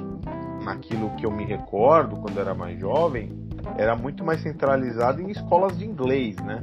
naquilo 0.65 1.11
que 1.17 1.27
eu 1.27 1.33
me 1.33 1.45
recordo 1.45 2.17
quando 2.17 2.39
era 2.39 2.55
mais 2.55 2.79
jovem, 2.79 3.44
era 3.77 3.97
muito 3.97 4.25
mais 4.25 4.43
centralizado 4.43 5.21
em 5.21 5.31
escolas 5.31 5.77
de 5.79 5.85
inglês, 5.85 6.37
né? 6.37 6.63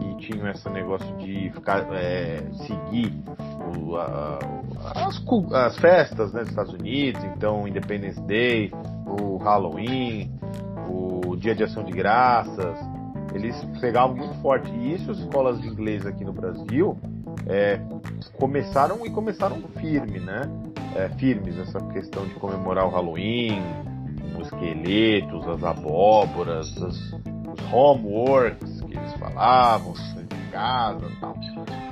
E 0.00 0.16
tinham 0.16 0.48
esse 0.48 0.68
negócio 0.70 1.16
de 1.16 1.50
ficar 1.50 1.86
é, 1.92 2.42
seguir 2.66 3.14
o, 3.78 3.96
a, 3.96 4.38
as, 4.94 5.22
as, 5.52 5.76
festas 5.78 6.32
né, 6.32 6.40
dos 6.40 6.50
Estados 6.50 6.72
Unidos, 6.72 7.22
então 7.24 7.68
Independence 7.68 8.20
Day, 8.22 8.72
o 9.06 9.36
Halloween, 9.36 10.30
o 10.88 11.36
Dia 11.36 11.54
de 11.54 11.64
Ação 11.64 11.84
de 11.84 11.92
Graças, 11.92 12.78
eles 13.34 13.56
pegavam 13.80 14.16
muito 14.16 14.34
forte. 14.40 14.70
E 14.70 14.94
isso 14.94 15.10
as 15.10 15.18
escolas 15.18 15.60
de 15.60 15.68
inglês 15.68 16.04
aqui 16.06 16.24
no 16.24 16.32
Brasil 16.32 16.96
é, 17.46 17.80
começaram 18.38 19.04
e 19.06 19.10
começaram 19.10 19.60
firme, 19.80 20.20
né? 20.20 20.42
É, 20.94 21.08
firmes 21.10 21.58
essa 21.58 21.80
questão 21.88 22.26
de 22.26 22.34
comemorar 22.34 22.86
o 22.86 22.90
Halloween, 22.90 23.62
esqueletos, 24.52 25.48
as 25.48 25.64
abóboras, 25.64 26.82
as, 26.82 27.12
os 27.12 27.72
homeworks 27.72 28.80
que 28.82 28.96
eles 28.96 29.12
falavam, 29.14 29.92
de 29.92 30.50
casa 30.50 31.06
e 31.06 31.20
tal. 31.20 31.34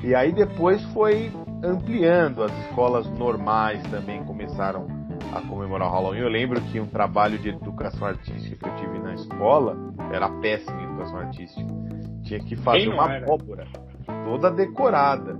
E 0.03 0.15
aí 0.15 0.33
depois 0.33 0.83
foi 0.93 1.33
ampliando, 1.63 2.43
as 2.43 2.53
escolas 2.67 3.09
normais 3.19 3.83
também 3.91 4.23
começaram 4.25 4.87
a 5.35 5.41
comemorar 5.43 5.89
o 5.89 5.93
Halloween. 5.93 6.21
Eu 6.21 6.29
lembro 6.29 6.61
que 6.61 6.81
um 6.81 6.87
trabalho 6.87 7.39
de 7.39 7.51
educação 7.51 8.07
artística 8.09 8.57
que 8.57 8.69
eu 8.69 8.77
tive 8.77 8.99
na 8.99 9.15
escola 9.15 9.77
era 10.13 10.29
péssimo 10.41 10.81
em 10.81 10.85
educação 10.85 11.19
artística. 11.19 11.71
Tinha 12.25 12.41
que 12.41 12.57
fazer 12.57 12.89
uma 12.89 13.13
era? 13.13 13.25
abóbora 13.25 13.67
toda 14.25 14.51
decorada. 14.51 15.39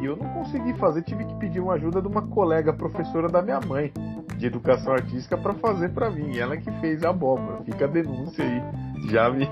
E 0.00 0.06
eu 0.06 0.16
não 0.16 0.28
consegui 0.28 0.74
fazer, 0.74 1.02
tive 1.02 1.24
que 1.24 1.34
pedir 1.36 1.60
uma 1.60 1.74
ajuda 1.74 2.00
de 2.00 2.06
uma 2.06 2.22
colega 2.28 2.72
professora 2.72 3.28
da 3.28 3.42
minha 3.42 3.60
mãe 3.60 3.92
de 4.38 4.46
educação 4.46 4.92
artística 4.92 5.36
para 5.36 5.54
fazer 5.54 5.90
para 5.90 6.10
mim. 6.10 6.38
Ela 6.38 6.56
que 6.56 6.70
fez 6.80 7.04
a 7.04 7.10
abóbora. 7.10 7.62
Fica 7.64 7.84
a 7.84 7.88
denúncia 7.88 8.44
aí. 8.44 8.62
Já 9.10 9.30
me 9.30 9.46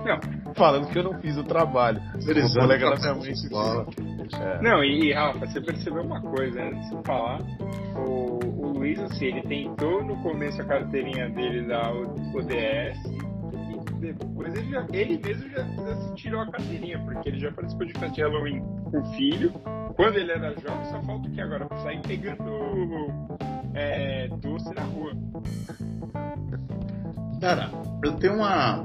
falando 0.54 0.88
que 0.88 0.98
eu 0.98 1.04
não 1.04 1.20
fiz 1.20 1.36
o 1.36 1.44
trabalho. 1.44 2.00
Uma 2.14 2.60
colega 2.60 2.90
da 2.90 2.96
minha 2.96 3.14
mãe 3.14 3.32
que 3.32 4.36
é. 4.36 4.62
Não, 4.62 4.82
e 4.82 5.12
Rafa, 5.12 5.46
você 5.46 5.60
percebeu 5.60 6.02
uma 6.02 6.20
coisa 6.20 6.62
antes 6.62 6.88
de 6.90 7.02
falar. 7.04 7.40
O, 7.96 8.38
o 8.44 8.72
Luiz, 8.72 8.98
assim, 9.00 9.26
ele 9.26 9.42
tentou 9.42 10.04
no 10.04 10.16
começo 10.22 10.60
a 10.60 10.64
carteirinha 10.64 11.28
dele 11.30 11.66
da 11.66 11.92
ODS 11.92 13.15
depois 14.12 14.54
ele, 14.54 14.70
já, 14.70 14.86
ele 14.92 15.18
mesmo 15.18 15.48
já, 15.50 15.62
já 15.62 15.96
se 15.96 16.14
tirou 16.14 16.40
a 16.40 16.50
carteirinha, 16.50 16.98
porque 17.00 17.28
ele 17.28 17.38
já 17.38 17.52
participou 17.52 17.86
de 17.86 17.92
festa 17.92 18.10
de 18.10 18.22
Halloween 18.22 18.60
com 18.90 19.00
o 19.00 19.04
filho, 19.14 19.52
quando 19.96 20.18
ele 20.18 20.30
era 20.30 20.50
jovem, 20.60 20.84
só 20.90 21.02
falta 21.02 21.26
o 21.26 21.30
que 21.32 21.40
agora? 21.40 21.66
Sair 21.82 22.00
pegando 22.02 22.44
é, 23.74 24.28
doce 24.28 24.74
na 24.74 24.82
rua. 24.82 25.12
Cara, 27.40 27.70
eu 28.04 28.16
tenho 28.16 28.34
uma. 28.34 28.84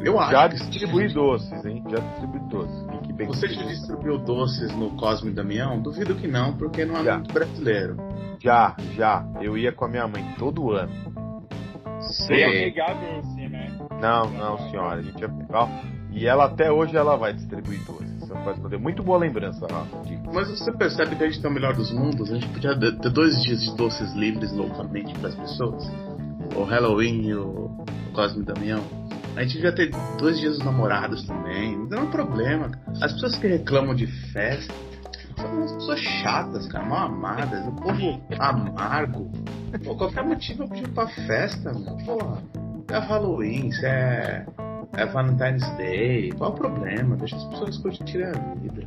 Eu 0.00 0.18
acho. 0.18 0.32
Já 0.32 0.48
distribui 0.48 1.12
doces, 1.12 1.64
hein? 1.64 1.84
Já 1.88 1.98
distribui 1.98 2.40
doces. 2.48 2.94
Você 3.26 3.48
já 3.48 3.62
distribuiu 3.62 4.18
doces 4.18 4.74
no 4.76 4.90
Cosme 4.96 5.30
Damião? 5.30 5.80
Duvido 5.80 6.16
que 6.16 6.26
não, 6.26 6.56
porque 6.56 6.84
não 6.84 6.96
é 6.96 7.04
já. 7.04 7.16
muito 7.16 7.32
brasileiro. 7.32 7.96
Já, 8.40 8.76
já. 8.96 9.24
Eu 9.40 9.56
ia 9.56 9.72
com 9.72 9.84
a 9.84 9.88
minha 9.88 10.08
mãe 10.08 10.34
todo 10.36 10.72
ano. 10.72 10.92
Ia 12.30 12.50
pegar 12.50 12.94
doce? 12.94 13.33
Não, 14.00 14.30
não, 14.30 14.58
senhora. 14.70 15.00
A 15.00 15.02
gente 15.02 15.20
ia 15.20 15.28
pegar. 15.28 15.68
E 16.10 16.26
ela 16.26 16.44
até 16.44 16.70
hoje 16.70 16.96
ela 16.96 17.16
vai 17.16 17.32
distribuir 17.32 17.80
doces. 17.84 18.14
Muito 18.80 19.02
boa 19.02 19.18
lembrança, 19.18 19.66
Rafa. 19.66 20.02
Mas 20.32 20.48
você 20.50 20.72
percebe 20.72 21.16
que 21.16 21.24
a 21.24 21.26
gente 21.26 21.40
tem 21.40 21.50
o 21.50 21.54
melhor 21.54 21.74
dos 21.74 21.92
mundos? 21.92 22.30
A 22.30 22.34
gente 22.34 22.48
podia 22.48 22.78
ter 22.78 23.10
dois 23.10 23.42
dias 23.42 23.62
de 23.62 23.76
doces 23.76 24.12
livres 24.14 24.52
loucamente 24.52 25.14
para 25.18 25.28
as 25.28 25.34
pessoas? 25.34 25.88
O 26.56 26.64
Halloween 26.64 27.28
e 27.28 27.34
o, 27.34 27.84
Cosme 28.12 28.44
Damião. 28.44 28.82
A 29.36 29.42
gente 29.42 29.54
devia 29.54 29.74
ter 29.74 29.90
dois 30.18 30.38
dias 30.38 30.56
dos 30.56 30.64
namorados 30.64 31.26
também. 31.26 31.76
Não 31.88 31.98
é 31.98 32.00
um 32.02 32.10
problema. 32.10 32.70
As 33.02 33.12
pessoas 33.12 33.36
que 33.36 33.46
reclamam 33.48 33.94
de 33.94 34.06
festa 34.32 34.72
são 35.36 35.52
umas 35.52 35.72
pessoas 35.72 36.00
chatas, 36.00 36.66
cara, 36.68 36.84
mal 36.86 37.08
amadas. 37.08 37.66
O 37.66 37.72
povo 37.72 38.20
amargo. 38.38 39.30
Pô, 39.84 39.96
qualquer 39.96 40.24
motivo 40.24 40.62
eu 40.64 40.68
pedi 40.68 40.88
pra 40.90 41.08
festa, 41.08 41.72
meu. 41.72 41.96
Porra, 42.04 42.42
é 42.90 42.98
Halloween, 42.98 43.68
isso 43.68 43.84
é 43.86 44.46
é 44.96 45.06
Valentine's 45.06 45.68
Day, 45.76 46.32
qual 46.32 46.50
o 46.50 46.54
problema? 46.54 47.16
Deixa 47.16 47.36
as 47.36 47.44
pessoas 47.44 47.78
curtirem 47.78 48.26
a 48.26 48.54
vida. 48.54 48.86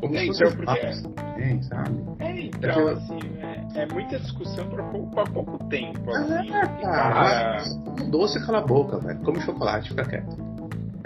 Como 0.00 0.16
é, 0.16 0.26
então, 0.26 0.52
porque... 0.52 0.80
também, 1.16 1.62
sabe? 1.62 2.04
É, 2.20 2.40
então, 2.40 2.88
assim, 2.88 3.18
é, 3.38 3.82
é, 3.82 3.86
muita 3.86 4.18
discussão 4.18 4.68
para 4.68 4.84
pouco, 4.84 5.32
pouco 5.32 5.64
tempo. 5.64 6.10
Assim, 6.10 6.54
é, 6.54 6.66
cara, 6.82 7.64
um 8.00 8.10
doce 8.10 8.44
cala 8.46 8.58
a 8.58 8.66
boca, 8.66 8.98
velho. 8.98 9.18
Come 9.20 9.40
chocolate, 9.40 9.88
fica 9.90 10.04
quieto. 10.04 10.53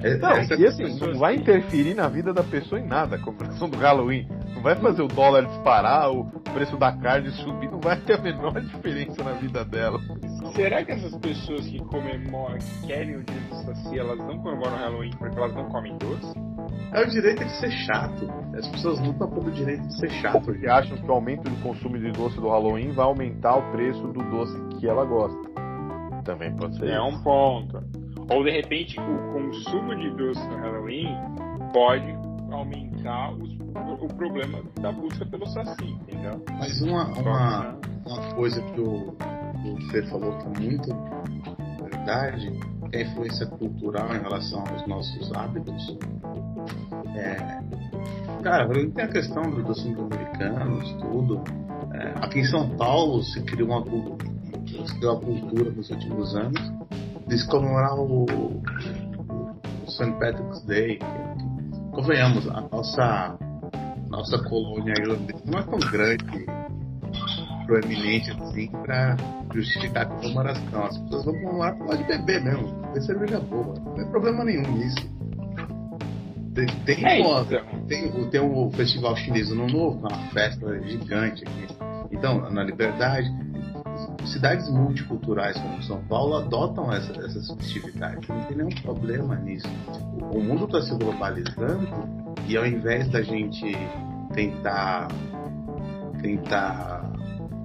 É, 0.01 0.17
não, 0.17 0.31
e 0.31 0.67
assim, 0.67 0.97
não 1.01 1.19
vai 1.19 1.35
interferir 1.35 1.95
na 1.95 2.09
vida 2.09 2.33
da 2.33 2.45
pessoa 2.45 2.81
em 2.81 2.87
nada 2.87 3.17
a 3.17 3.19
comemoração 3.19 3.69
do 3.69 3.77
Halloween. 3.79 4.29
Não 4.55 4.63
vai 4.63 4.77
fazer 4.77 5.03
o 5.03 5.09
dólar 5.09 5.45
disparar, 5.47 6.11
o 6.13 6.25
preço 6.55 6.77
da 6.77 6.93
carne 6.93 7.31
subir, 7.31 7.69
não 7.69 7.81
vai 7.81 8.01
ter 8.01 8.15
a 8.15 8.23
menor 8.23 8.53
diferença 8.63 9.25
na 9.25 9.33
vida 9.33 9.65
dela. 9.65 9.99
Será 10.55 10.85
que 10.85 10.93
essas 10.93 11.17
pessoas 11.17 11.67
que 11.67 11.79
comemoram, 11.79 12.59
que 12.59 12.87
querem 12.87 13.17
o 13.17 13.25
dia 13.25 13.41
do 13.41 13.55
Saci, 13.65 13.99
elas 13.99 14.19
não 14.19 14.39
comemoram 14.39 14.75
o 14.75 14.79
Halloween 14.79 15.11
porque 15.19 15.37
elas 15.37 15.55
não 15.55 15.69
comem 15.69 15.97
doce? 15.99 16.33
É 16.93 17.03
o 17.03 17.11
direito 17.11 17.45
de 17.45 17.51
ser 17.59 17.71
chato. 17.71 18.31
As 18.57 18.69
pessoas 18.69 19.01
lutam 19.01 19.29
pelo 19.31 19.51
direito 19.51 19.87
de 19.87 19.99
ser 19.99 20.11
chato. 20.11 20.45
Porque 20.45 20.67
acham 20.69 20.97
que 20.97 21.07
o 21.07 21.13
aumento 21.13 21.43
do 21.51 21.57
consumo 21.63 21.99
de 21.99 22.11
doce 22.13 22.37
do 22.37 22.49
Halloween 22.49 22.93
vai 22.93 23.05
aumentar 23.05 23.57
o 23.57 23.73
preço 23.73 24.07
do 24.09 24.23
doce 24.31 24.79
que 24.79 24.89
ela 24.89 25.05
gosta. 25.05 25.39
Também 26.25 26.55
pode 26.57 26.79
ser. 26.79 26.89
É 26.89 27.01
um 27.01 27.23
ponto. 27.23 27.79
Ou 28.31 28.45
de 28.45 28.51
repente 28.51 28.99
o 29.01 29.33
consumo 29.33 29.97
de 29.97 30.11
doce 30.11 30.47
no 30.49 30.57
Halloween 30.57 31.09
pode 31.73 32.15
aumentar 32.51 33.33
os, 33.33 33.51
o 34.01 34.09
problema 34.15 34.63
da 34.81 34.93
busca 34.93 35.25
pelo 35.27 35.47
Saci, 35.47 35.85
entendeu? 35.85 36.43
Mas 36.59 36.81
uma, 36.83 37.07
uma, 37.19 37.79
uma 38.07 38.35
coisa 38.35 38.63
que 38.63 38.81
o 38.81 39.17
o 39.65 39.81
Fer 39.91 40.09
falou 40.09 40.37
que 40.39 40.47
é 40.47 40.61
muito 40.61 40.89
verdade, 41.83 42.53
é 42.93 42.99
a 42.99 43.03
influência 43.03 43.47
cultural 43.47 44.15
em 44.15 44.21
relação 44.21 44.61
aos 44.61 44.87
nossos 44.87 45.33
hábitos. 45.35 45.99
É, 47.15 47.37
cara, 48.43 48.69
tem 48.69 49.05
a 49.05 49.09
questão 49.09 49.43
do, 49.43 49.63
dos 49.63 49.85
americanos, 49.85 50.93
tudo. 51.01 51.43
É, 51.93 52.15
aqui 52.25 52.41
em 52.41 52.45
São 52.45 52.69
Paulo 52.77 53.23
se 53.23 53.43
criou 53.43 53.69
uma, 53.69 53.85
se 53.85 54.99
criou 54.99 55.15
uma 55.15 55.21
cultura 55.21 55.71
nos 55.71 55.91
últimos 55.91 56.35
anos 56.35 56.78
de 57.29 57.47
comemorar 57.47 57.95
o, 57.95 58.25
o 58.25 59.91
St. 59.91 60.13
Patrick's 60.19 60.63
Day. 60.63 60.99
Convenhamos, 61.93 62.49
a 62.49 62.61
nossa, 62.73 63.39
nossa 64.09 64.39
colônia 64.45 64.95
irlandesa 64.99 65.43
não 65.45 65.59
é 65.59 65.63
tão 65.63 65.79
grande 65.79 66.47
proeminente 67.67 68.31
assim 68.31 68.69
pra 68.83 69.17
justificar 69.53 70.05
a 70.05 70.07
comemoração. 70.07 70.85
As 70.85 70.99
pessoas 70.99 71.25
vão 71.27 71.35
comemorar 71.35 71.77
por 71.77 71.97
de 71.97 72.05
beber 72.05 72.43
mesmo, 72.43 72.69
beber 72.81 73.03
cerveja 73.03 73.41
boa. 73.41 73.75
Não 73.79 73.95
tem 73.95 74.11
problema 74.11 74.45
nenhum 74.45 74.73
nisso. 74.73 75.19
Tem, 76.55 76.67
tem, 76.85 77.07
é 77.07 77.65
tem, 77.87 78.31
tem 78.31 78.41
o 78.41 78.71
festival 78.73 79.15
chinês 79.17 79.49
no 79.51 79.67
Novo, 79.69 79.99
uma 79.99 80.19
festa 80.31 80.81
gigante 80.83 81.45
aqui. 81.45 81.67
Então, 82.11 82.51
na 82.51 82.65
Liberdade, 82.65 83.29
cidades 84.33 84.69
multiculturais 84.69 85.57
como 85.59 85.83
São 85.83 86.03
Paulo 86.05 86.37
adotam 86.37 86.93
essa, 86.93 87.13
essas 87.25 87.51
festividades. 87.53 88.29
Não 88.29 88.41
tem 88.45 88.57
nenhum 88.57 88.83
problema 88.83 89.37
nisso. 89.37 89.69
O, 90.33 90.41
mundo 90.41 90.65
está 90.65 90.83
se 90.83 90.95
globalizando 90.95 91.89
e 92.47 92.57
ao 92.57 92.67
invés 92.67 93.09
da 93.09 93.23
gente 93.23 93.77
tentar 94.35 95.09
tentar 96.21 97.13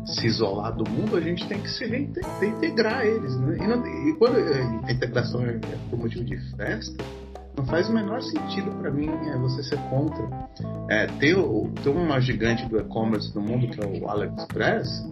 se 0.05 0.27
isolar 0.27 0.75
do 0.75 0.89
mundo, 0.89 1.15
a 1.15 1.21
gente 1.21 1.47
tem 1.47 1.59
que 1.59 1.69
se 1.69 1.85
reintegrar 1.85 3.05
eles. 3.05 3.35
Né? 3.37 3.57
E, 3.57 3.67
não, 3.67 3.87
e, 3.87 4.13
quando 4.17 4.37
a 4.37 4.91
integração 4.91 5.41
é 5.45 5.59
por 5.89 5.97
motivo 5.97 6.25
de 6.25 6.37
festa, 6.55 7.03
não 7.55 7.65
faz 7.65 7.87
o 7.87 7.93
menor 7.93 8.21
sentido 8.21 8.71
para 8.79 8.91
mim 8.91 9.07
é, 9.07 9.37
você 9.37 9.63
ser 9.63 9.79
contra. 9.89 10.27
É, 10.89 11.07
tem 11.07 11.35
uma 11.35 12.19
gigante 12.19 12.67
do 12.67 12.79
e-commerce 12.79 13.33
do 13.33 13.41
mundo, 13.41 13.67
que 13.67 13.81
é 13.81 13.85
o 13.85 14.09
AliExpress, 14.09 15.05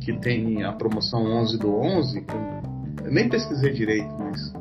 que 0.00 0.12
tem 0.18 0.64
a 0.64 0.72
promoção 0.72 1.24
11 1.24 1.58
do 1.58 1.74
11, 1.76 2.26
eu 3.04 3.12
nem 3.12 3.28
pesquisei 3.28 3.72
direito, 3.72 4.10
mas 4.18 4.52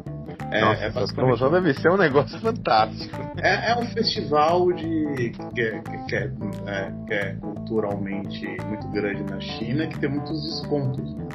é, 0.51 0.61
Nossa, 0.61 0.83
é 0.83 1.13
promoção 1.13 1.51
deve 1.51 1.73
ser 1.75 1.91
um 1.91 1.97
negócio 1.97 2.37
fantástico. 2.41 3.15
É, 3.37 3.71
é 3.71 3.77
um 3.77 3.85
festival 3.85 4.71
de 4.73 5.31
que, 5.53 5.61
é, 5.61 5.79
que, 6.07 6.15
é, 6.15 6.31
é, 6.65 6.91
que, 7.05 7.13
é, 7.13 7.33
culturalmente 7.35 8.45
muito 8.67 8.87
grande 8.89 9.23
na 9.23 9.39
China 9.39 9.87
que 9.87 9.99
tem 9.99 10.09
muitos 10.09 10.41
descontos. 10.43 11.13
Né? 11.15 11.27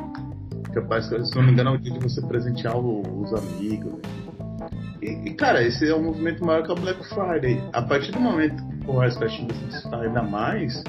Capaz 0.74 1.08
que, 1.08 1.24
se 1.24 1.36
não 1.36 1.44
me 1.44 1.52
engano, 1.52 1.70
é 1.70 1.74
o 1.74 1.78
dia 1.78 1.92
de 1.92 2.00
você 2.00 2.20
presentear 2.22 2.76
os 2.76 3.32
amigos. 3.32 3.92
Né? 3.92 4.68
E, 5.00 5.28
e, 5.28 5.34
cara, 5.34 5.62
esse 5.62 5.88
é 5.88 5.94
um 5.94 6.02
movimento 6.02 6.44
maior 6.44 6.64
que 6.64 6.72
a 6.72 6.74
Black 6.74 7.08
Friday. 7.10 7.62
A 7.72 7.82
partir 7.82 8.10
do 8.10 8.18
momento 8.18 8.56
que 8.80 8.90
o 8.90 8.98
resto 8.98 9.20
da 9.20 9.28
China 9.28 9.54
se 9.54 9.64
destacar 9.66 10.00
ainda 10.00 10.22
mais, 10.22 10.82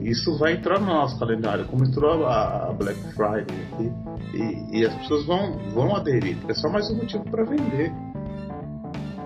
isso 0.00 0.36
vai 0.38 0.54
entrar 0.54 0.78
no 0.78 0.86
nosso 0.86 1.18
calendário, 1.18 1.66
como 1.66 1.84
entrou 1.84 2.26
a, 2.26 2.72
Black 2.72 2.98
Friday 3.14 3.46
aqui. 3.72 3.92
E, 4.34 4.78
e, 4.78 4.86
as 4.86 4.94
pessoas 4.94 5.24
vão, 5.26 5.52
vão 5.72 5.96
aderir, 5.96 6.36
é 6.48 6.54
só 6.54 6.68
mais 6.68 6.90
um 6.90 6.96
motivo 6.96 7.24
para 7.24 7.44
vender. 7.44 7.92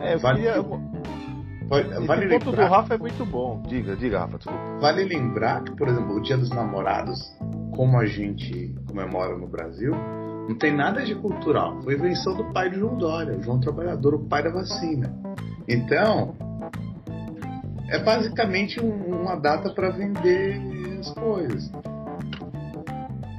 É, 0.00 0.16
vale, 0.16 0.42
queria... 0.42 0.64
Esse 1.80 2.06
vale 2.06 2.28
ponto 2.28 2.46
lembrar... 2.50 2.66
do 2.66 2.70
Rafa 2.70 2.94
é 2.94 2.98
muito 2.98 3.24
bom. 3.24 3.62
Diga, 3.66 3.96
diga, 3.96 4.20
Rafa, 4.20 4.36
desculpa. 4.36 4.60
Vale 4.80 5.04
lembrar 5.04 5.62
que, 5.62 5.74
por 5.74 5.88
exemplo, 5.88 6.16
o 6.16 6.20
Dia 6.20 6.36
dos 6.36 6.50
Namorados, 6.50 7.18
como 7.74 7.98
a 7.98 8.04
gente 8.04 8.74
comemora 8.86 9.36
no 9.38 9.48
Brasil, 9.48 9.92
não 10.48 10.58
tem 10.58 10.74
nada 10.74 11.02
de 11.02 11.14
cultural. 11.14 11.80
Foi 11.82 11.94
invenção 11.94 12.34
do 12.36 12.52
pai 12.52 12.68
de 12.68 12.78
João 12.78 12.98
Dória, 12.98 13.40
João 13.40 13.58
Trabalhador, 13.58 14.14
o 14.14 14.28
pai 14.28 14.42
da 14.42 14.50
vacina. 14.50 15.14
Então, 15.66 16.34
é 17.92 17.98
basicamente 17.98 18.80
um, 18.80 19.22
uma 19.22 19.36
data 19.36 19.70
para 19.70 19.90
vender 19.90 20.58
as 20.98 21.12
coisas. 21.12 21.70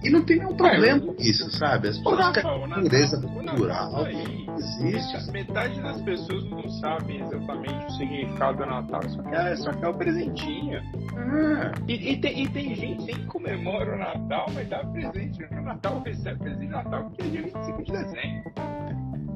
E 0.03 0.09
não 0.09 0.21
tem 0.23 0.37
nenhum 0.37 0.55
problema 0.55 0.99
com 0.99 1.15
isso, 1.17 1.49
sabe? 1.57 1.87
As 1.87 1.97
pessoas 1.97 2.33
querem 2.33 2.69
pureza 2.69 3.21
cultural. 3.21 4.05
Existe. 4.07 5.31
Metade 5.31 5.81
das 5.81 6.01
pessoas 6.01 6.43
não 6.49 6.69
sabem 6.69 7.21
exatamente 7.21 7.85
o 7.85 7.91
significado 7.91 8.57
do 8.57 8.65
Natal. 8.65 9.01
Só 9.09 9.23
quer, 9.23 9.57
só 9.57 9.71
quer 9.71 9.87
o 9.87 9.93
presentinho. 9.93 10.81
Ah. 11.15 11.71
E, 11.87 12.11
e, 12.11 12.17
tem, 12.17 12.43
e 12.43 12.49
tem 12.49 12.75
gente 12.75 13.05
que 13.05 13.25
comemora 13.25 13.95
o 13.95 13.97
Natal, 13.97 14.45
mas 14.53 14.69
dá 14.69 14.79
presente 14.85 15.39
no 15.51 15.61
Natal, 15.63 16.03
recebe 16.05 16.39
presente 16.39 16.65
no 16.65 16.71
Natal, 16.71 17.03
porque 17.05 17.21
é 17.21 17.25
dia 17.25 17.41
25 17.43 17.83
de 17.83 17.91
dezembro. 17.91 18.53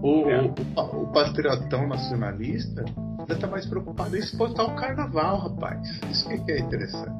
O, 0.01 0.29
é. 0.29 0.41
o, 0.41 1.03
o, 1.03 1.07
patriotão 1.07 1.87
nacionalista 1.87 2.85
ainda 3.19 3.35
tá 3.35 3.47
mais 3.47 3.65
preocupado 3.65 4.15
em 4.15 4.19
exportar 4.19 4.65
o 4.65 4.75
carnaval, 4.75 5.39
rapaz. 5.39 5.89
Isso 6.11 6.27
que 6.27 6.51
é 6.51 6.59
interessante. 6.59 7.11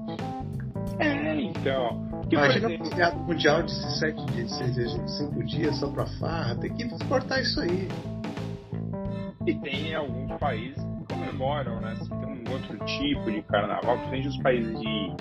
É, 1.00 1.42
então. 1.42 2.08
Que 2.30 2.36
Imagina 2.36 2.68
um 2.68 2.86
feriado 2.86 3.20
mundial 3.20 3.64
de 3.64 3.72
7 4.00 4.26
dias, 4.26 4.52
5 5.18 5.44
dias 5.46 5.76
só 5.78 5.90
pra 5.90 6.06
farra, 6.20 6.56
tem 6.56 6.74
que 6.74 6.84
exportar 6.84 7.42
isso 7.42 7.62
aí. 7.62 7.88
E 9.46 9.56
tem 9.56 9.96
alguns 9.96 10.38
países 10.38 10.84
que 10.84 11.14
comemoram, 11.14 11.80
né? 11.80 11.96
Tem 11.98 12.18
um 12.18 12.52
outro 12.52 12.78
tipo 12.86 13.32
de 13.32 13.42
carnaval, 13.44 13.98
principalmente 13.98 14.28
os 14.28 14.38
países 14.40 14.80
de 14.80 15.16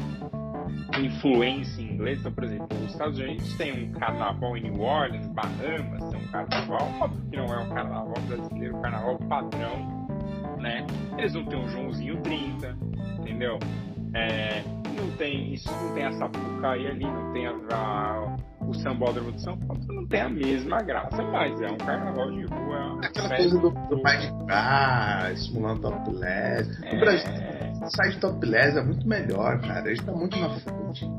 influência 0.98 1.82
inglesa. 1.82 2.20
Então, 2.20 2.32
por 2.32 2.44
exemplo, 2.44 2.68
os 2.84 2.92
Estados 2.92 3.18
Unidos 3.18 3.56
tem 3.56 3.88
um 3.88 3.92
carnaval 3.92 4.56
em 4.56 4.62
New 4.62 4.80
Orleans, 4.80 5.26
Bahamas 5.28 6.10
tem 6.10 6.20
um 6.20 6.26
carnaval, 6.28 6.88
óbvio 7.00 7.24
que 7.30 7.36
não 7.36 7.46
é 7.46 7.58
um 7.58 7.68
carnaval 7.68 8.14
brasileiro, 8.26 8.76
um 8.76 8.82
carnaval 8.82 9.18
padrão, 9.28 10.08
né? 10.58 10.86
Eles 11.18 11.34
não 11.34 11.44
tem 11.44 11.58
um 11.58 11.68
Joãozinho 11.68 12.16
30, 12.22 12.76
entendeu? 13.18 13.58
É, 14.14 14.62
não 14.96 15.10
tem 15.16 15.52
isso, 15.52 15.70
não 15.70 15.94
tem 15.94 16.04
a 16.04 16.12
Sapucaí 16.12 16.86
ali, 16.86 17.04
não 17.04 17.32
tem 17.32 17.46
a, 17.46 17.52
a, 17.72 18.36
o 18.66 18.74
sambódromo 18.74 19.32
de 19.32 19.42
São 19.42 19.56
Paulo, 19.58 19.82
não 19.88 20.06
tem 20.06 20.20
a 20.20 20.28
mesma 20.28 20.78
graça, 20.78 21.22
mas 21.22 21.60
é 21.60 21.70
um 21.70 21.76
carnaval 21.78 22.30
de 22.30 22.44
rua. 22.46 23.00
É 23.02 23.06
aquela 23.06 23.36
coisa 23.36 23.58
do, 23.58 23.70
do 23.70 24.02
pai 24.02 24.18
de 24.18 24.46
cá, 24.46 25.30
estimulando 25.32 25.80
topless. 25.82 26.84
É... 26.84 26.96
O 26.96 27.00
Brasil 27.00 27.56
sai 27.94 28.10
de 28.10 28.20
topless 28.20 28.76
é 28.76 28.82
muito 28.82 29.06
melhor, 29.06 29.60
cara. 29.60 29.82
A 29.82 29.88
gente 29.88 30.04
tá 30.04 30.12
muito 30.12 30.38
na 30.38 30.50
frente. 30.50 31.10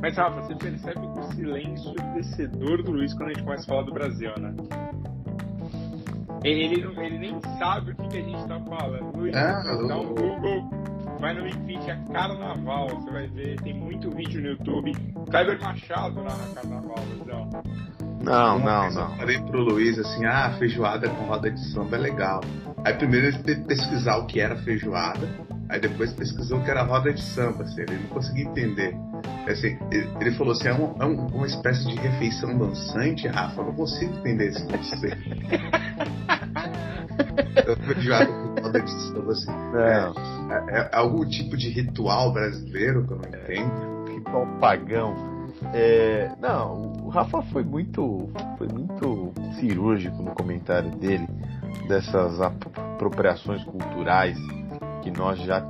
Mas, 0.00 0.16
Rafa, 0.16 0.42
você 0.42 0.54
percebe 0.54 1.00
o 1.00 1.22
silêncio 1.32 1.94
descedor 2.14 2.82
do 2.82 2.92
Luiz 2.92 3.14
quando 3.14 3.30
a 3.30 3.32
gente 3.34 3.44
começa 3.44 3.64
a 3.64 3.66
falar 3.66 3.82
do 3.82 3.92
Brasil, 3.92 4.30
né? 4.38 4.54
Ele, 6.44 6.86
ele 6.98 7.18
nem 7.18 7.40
sabe 7.58 7.92
o 7.92 7.96
que, 7.96 8.08
que 8.08 8.18
a 8.18 8.22
gente 8.22 8.46
tá 8.46 8.60
falando. 8.60 9.16
Luiz, 9.16 9.34
ah, 9.34 9.62
dá 9.88 9.98
um 9.98 10.14
Google, 10.14 10.70
vai 11.18 11.34
no 11.34 11.44
Wikifit, 11.44 11.90
é 11.90 11.98
carnaval, 12.12 12.88
você 12.88 13.10
vai 13.10 13.26
ver, 13.28 13.56
tem 13.62 13.74
muito 13.74 14.10
vídeo 14.10 14.40
no 14.40 14.48
YouTube. 14.48 14.92
Kleber 15.30 15.60
Machado 15.60 16.22
lá 16.22 16.36
na 16.36 16.54
carnaval, 16.54 16.96
Luizão. 17.16 17.50
Não, 18.22 18.58
não, 18.58 18.90
não. 18.90 19.10
Eu 19.10 19.16
falei 19.16 19.40
pro 19.40 19.60
Luiz 19.60 19.98
assim, 19.98 20.24
ah, 20.24 20.54
feijoada 20.58 21.08
com 21.08 21.24
roda 21.24 21.50
de 21.50 21.60
samba 21.72 21.96
é 21.96 22.00
legal. 22.00 22.40
Aí 22.84 22.94
primeiro 22.94 23.26
ele 23.28 23.38
teve 23.38 23.62
que 23.62 23.68
pesquisar 23.68 24.16
o 24.18 24.26
que 24.26 24.40
era 24.40 24.56
feijoada, 24.56 25.28
aí 25.68 25.80
depois 25.80 26.12
pesquisou 26.12 26.58
o 26.58 26.64
que 26.64 26.70
era 26.70 26.82
roda 26.82 27.12
de 27.12 27.22
samba, 27.22 27.64
assim, 27.64 27.82
ele 27.82 27.98
não 27.98 28.08
conseguia 28.08 28.44
entender. 28.44 28.96
Assim, 29.48 29.78
ele, 29.90 30.08
ele 30.20 30.32
falou 30.32 30.52
assim, 30.52 30.68
é, 30.68 30.74
um, 30.74 30.94
é 31.00 31.06
um, 31.06 31.26
uma 31.26 31.46
espécie 31.46 31.86
de 31.86 31.94
refeição 31.96 32.56
dançante, 32.58 33.28
Rafa, 33.28 33.60
eu 33.60 33.66
não 33.66 33.74
consigo 33.74 34.12
entender 34.18 34.48
esse 34.48 34.64
conceito. 34.66 35.16
eu 37.66 37.76
assim. 39.30 39.52
É, 39.76 40.78
é, 40.78 40.90
algum 40.92 41.24
tipo 41.28 41.56
de 41.56 41.68
ritual 41.70 42.32
brasileiro 42.32 43.06
que 43.06 43.12
eu 43.12 43.18
não 43.18 43.28
entendo. 43.28 44.12
Ritual 44.12 44.46
pagão. 44.60 45.14
É, 45.72 46.30
não, 46.40 46.92
o 47.04 47.08
Rafa 47.08 47.42
foi 47.42 47.64
muito, 47.64 48.28
foi 48.58 48.68
muito 48.68 49.32
cirúrgico 49.58 50.22
no 50.22 50.32
comentário 50.32 50.90
dele 50.90 51.26
dessas 51.88 52.40
apropriações 52.40 53.64
culturais 53.64 54.36
que 55.02 55.10
nós 55.10 55.38
já 55.40 55.64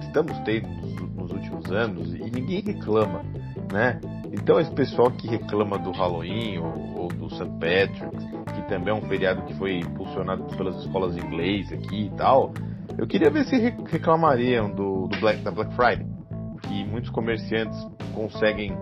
estamos 0.00 0.36
tendo 0.40 0.68
nos 1.14 1.30
últimos 1.30 1.70
anos 1.70 2.14
e 2.14 2.30
ninguém 2.30 2.60
reclama, 2.60 3.22
né? 3.72 4.00
Então 4.32 4.58
esse 4.60 4.72
pessoal 4.72 5.10
que 5.10 5.28
reclama 5.28 5.78
do 5.78 5.92
Halloween 5.92 6.58
ou, 6.58 7.02
ou 7.02 7.08
do 7.08 7.30
St. 7.30 7.48
Patrick's, 7.60 8.41
também 8.72 8.94
é 8.94 8.96
um 8.96 9.02
feriado 9.02 9.42
que 9.42 9.52
foi 9.54 9.80
impulsionado 9.80 10.44
pelas 10.56 10.76
escolas 10.76 11.14
de 11.14 11.20
inglês 11.20 11.70
aqui 11.70 12.06
e 12.06 12.10
tal, 12.16 12.54
eu 12.96 13.06
queria 13.06 13.30
ver 13.30 13.44
se 13.44 13.56
reclamariam 13.58 14.70
do, 14.70 15.08
do 15.08 15.20
Black, 15.20 15.42
da 15.42 15.50
Black 15.50 15.74
Friday, 15.74 16.06
que 16.62 16.84
muitos 16.86 17.10
comerciantes 17.10 17.78
conseguem 18.14 18.74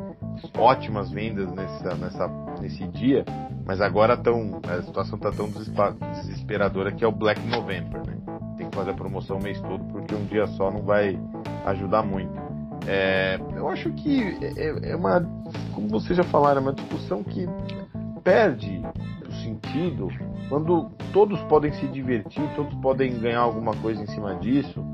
ótimas 0.56 1.10
vendas 1.10 1.52
nessa, 1.52 1.96
nessa, 1.96 2.28
nesse 2.60 2.86
dia, 2.88 3.24
mas 3.66 3.80
agora 3.80 4.16
tão, 4.16 4.60
a 4.68 4.80
situação 4.82 5.16
está 5.16 5.32
tão 5.32 5.50
desesperadora 5.50 6.92
que 6.92 7.04
é 7.04 7.08
o 7.08 7.12
Black 7.12 7.44
November, 7.48 8.06
né? 8.06 8.16
Tem 8.56 8.70
que 8.70 8.76
fazer 8.76 8.90
a 8.92 8.94
promoção 8.94 9.38
o 9.38 9.42
mês 9.42 9.60
todo 9.60 9.82
porque 9.86 10.14
um 10.14 10.24
dia 10.26 10.46
só 10.48 10.70
não 10.70 10.82
vai 10.82 11.18
ajudar 11.66 12.04
muito. 12.04 12.32
É, 12.86 13.40
eu 13.56 13.68
acho 13.68 13.90
que 13.92 14.38
é, 14.56 14.92
é 14.92 14.96
uma, 14.96 15.20
como 15.74 15.88
vocês 15.88 16.16
já 16.16 16.24
falaram, 16.24 16.60
é 16.60 16.62
uma 16.62 16.72
discussão 16.72 17.24
que 17.24 17.46
perde 18.22 18.80
sentido 19.50 20.08
quando 20.48 20.90
todos 21.12 21.40
podem 21.42 21.72
se 21.72 21.86
divertir, 21.88 22.42
todos 22.54 22.74
podem 22.76 23.18
ganhar 23.18 23.40
alguma 23.40 23.74
coisa 23.76 24.02
em 24.02 24.06
cima 24.06 24.34
disso, 24.36 24.84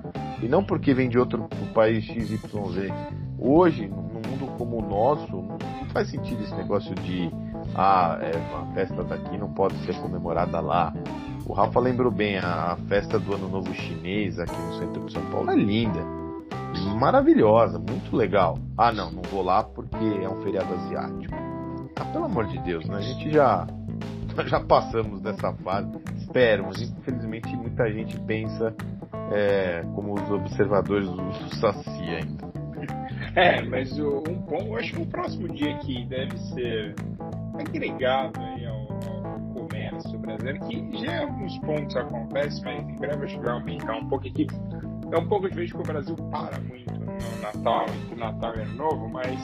e 0.42 0.48
não 0.48 0.64
porque 0.64 0.94
vem 0.94 1.08
de 1.08 1.18
outro 1.18 1.48
país 1.74 2.04
XYZ. 2.04 2.92
Hoje, 3.38 3.86
num 3.88 4.02
mundo 4.02 4.46
como 4.56 4.78
o 4.78 4.88
nosso, 4.88 5.36
não 5.36 5.86
faz 5.92 6.10
sentido 6.10 6.42
esse 6.42 6.54
negócio 6.54 6.94
de 6.96 7.30
ah, 7.74 8.18
é, 8.20 8.30
a 8.30 8.74
festa 8.74 9.02
daqui 9.04 9.36
não 9.36 9.52
pode 9.52 9.76
ser 9.84 9.94
comemorada 9.96 10.60
lá. 10.60 10.94
O 11.46 11.52
Rafa 11.52 11.78
lembrou 11.78 12.10
bem, 12.10 12.38
a 12.38 12.76
festa 12.88 13.18
do 13.18 13.34
Ano 13.34 13.48
Novo 13.48 13.72
Chinês 13.74 14.38
aqui 14.38 14.56
no 14.56 14.78
centro 14.78 15.04
de 15.04 15.12
São 15.12 15.22
Paulo 15.30 15.50
é 15.50 15.56
linda, 15.56 16.00
maravilhosa, 16.98 17.78
muito 17.78 18.16
legal. 18.16 18.58
Ah, 18.76 18.92
não, 18.92 19.10
não 19.10 19.22
vou 19.22 19.42
lá 19.42 19.62
porque 19.62 20.04
é 20.22 20.28
um 20.28 20.42
feriado 20.42 20.72
asiático. 20.74 21.34
Ah, 21.98 22.04
pelo 22.06 22.24
amor 22.24 22.46
de 22.46 22.58
Deus, 22.58 22.84
né? 22.86 22.96
A 22.96 23.00
gente 23.00 23.30
já 23.30 23.66
já 24.46 24.60
passamos 24.60 25.20
dessa 25.20 25.52
fase. 25.52 25.98
Espero, 26.16 26.68
infelizmente 26.68 27.48
muita 27.56 27.90
gente 27.90 28.18
pensa 28.20 28.74
é, 29.32 29.82
como 29.94 30.14
os 30.14 30.30
observadores 30.30 31.08
do 31.08 31.54
Saci 31.56 31.90
ainda. 31.90 32.46
É, 33.34 33.60
mas 33.62 33.98
o, 33.98 34.22
um 34.26 34.34
bom, 34.34 34.76
acho 34.78 34.94
que 34.94 35.02
o 35.02 35.06
próximo 35.06 35.46
dia 35.48 35.76
que 35.78 36.06
deve 36.06 36.38
ser 36.38 36.94
agregado 37.58 38.40
aí 38.40 38.64
ao, 38.64 38.80
ao 38.80 39.40
comércio 39.52 40.18
brasileiro, 40.18 40.60
que 40.60 41.04
já 41.04 41.20
alguns 41.20 41.58
pontos 41.58 41.96
acontece, 41.96 42.62
mas 42.64 42.88
em 42.88 42.96
breve 42.96 43.26
acho 43.26 43.38
que 43.38 43.44
vai 43.44 43.52
aumentar 43.52 43.96
um 43.96 44.08
pouco 44.08 44.26
aqui. 44.26 44.46
É 45.12 45.18
um 45.18 45.28
pouco 45.28 45.50
de 45.50 45.54
vez 45.54 45.70
que 45.70 45.78
o 45.78 45.82
Brasil 45.82 46.16
para 46.30 46.58
muito 46.60 46.94
no 46.94 47.42
Natal, 47.42 47.86
entre 47.94 48.16
Natal 48.18 48.52
Ano 48.54 48.74
Novo, 48.74 49.08
mas 49.08 49.38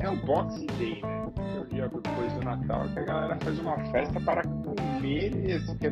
é 0.00 0.08
o 0.08 0.16
Boxing 0.16 0.66
Day, 0.78 1.00
né? 1.02 1.24
É 1.56 1.60
o 1.60 1.66
dia 1.66 1.88
depois 1.88 2.32
do 2.34 2.44
Natal, 2.44 2.88
que 2.92 2.98
a 2.98 3.02
galera 3.02 3.38
faz 3.42 3.58
uma 3.58 3.78
festa 3.90 4.20
para 4.20 4.42
comer, 4.42 5.32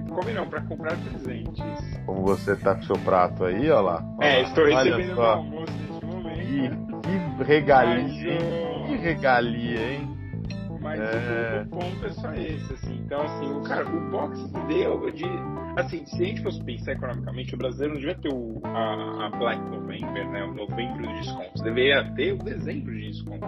comer 0.09 0.35
não, 0.35 0.49
para 0.49 0.61
comprar 0.63 0.97
presentes. 0.97 1.65
Como 2.07 2.23
você 2.23 2.57
tá 2.57 2.75
com 2.75 2.83
seu 2.83 2.99
prato 2.99 3.45
aí, 3.45 3.71
ó 3.71 3.81
lá. 3.81 4.05
é, 4.21 4.43
estou 4.43 4.65
recebendo 4.65 5.15
meu 5.15 5.23
almoço 5.23 5.73
neste 5.73 6.07
momento. 6.07 7.01
Que, 7.03 7.39
que 7.39 7.45
regalia, 7.45 8.39
mas, 8.39 8.87
que 8.87 8.97
regalia, 8.97 9.93
hein? 9.93 10.13
Mas 10.83 11.01
é... 11.01 11.63
o, 11.65 11.69
ponto 11.69 12.05
é 12.05 12.11
só 12.11 12.35
esse, 12.35 12.73
assim. 12.75 13.01
Então, 13.05 13.23
assim, 13.23 13.53
o 13.53 13.63
cara, 13.63 13.89
o 13.89 14.11
Boxing 14.11 14.53
Day, 14.67 15.13
de, 15.13 15.25
assim, 15.77 16.05
se 16.05 16.23
a 16.23 16.27
gente 16.27 16.43
fosse 16.43 16.63
pensar 16.65 16.93
economicamente, 16.93 17.55
o 17.55 17.59
brasileiro 17.59 17.95
não 17.95 18.01
devia 18.01 18.19
ter 18.19 18.35
o, 18.35 18.61
a, 18.65 19.27
a 19.27 19.31
Black 19.31 19.63
November, 19.71 20.29
né? 20.31 20.43
O 20.45 20.55
novembro 20.55 21.07
de 21.07 21.15
descontos. 21.21 21.63
Deveria 21.63 22.13
ter 22.15 22.33
o 22.33 22.39
dezembro 22.39 22.93
de 22.93 23.13
desconto. 23.13 23.47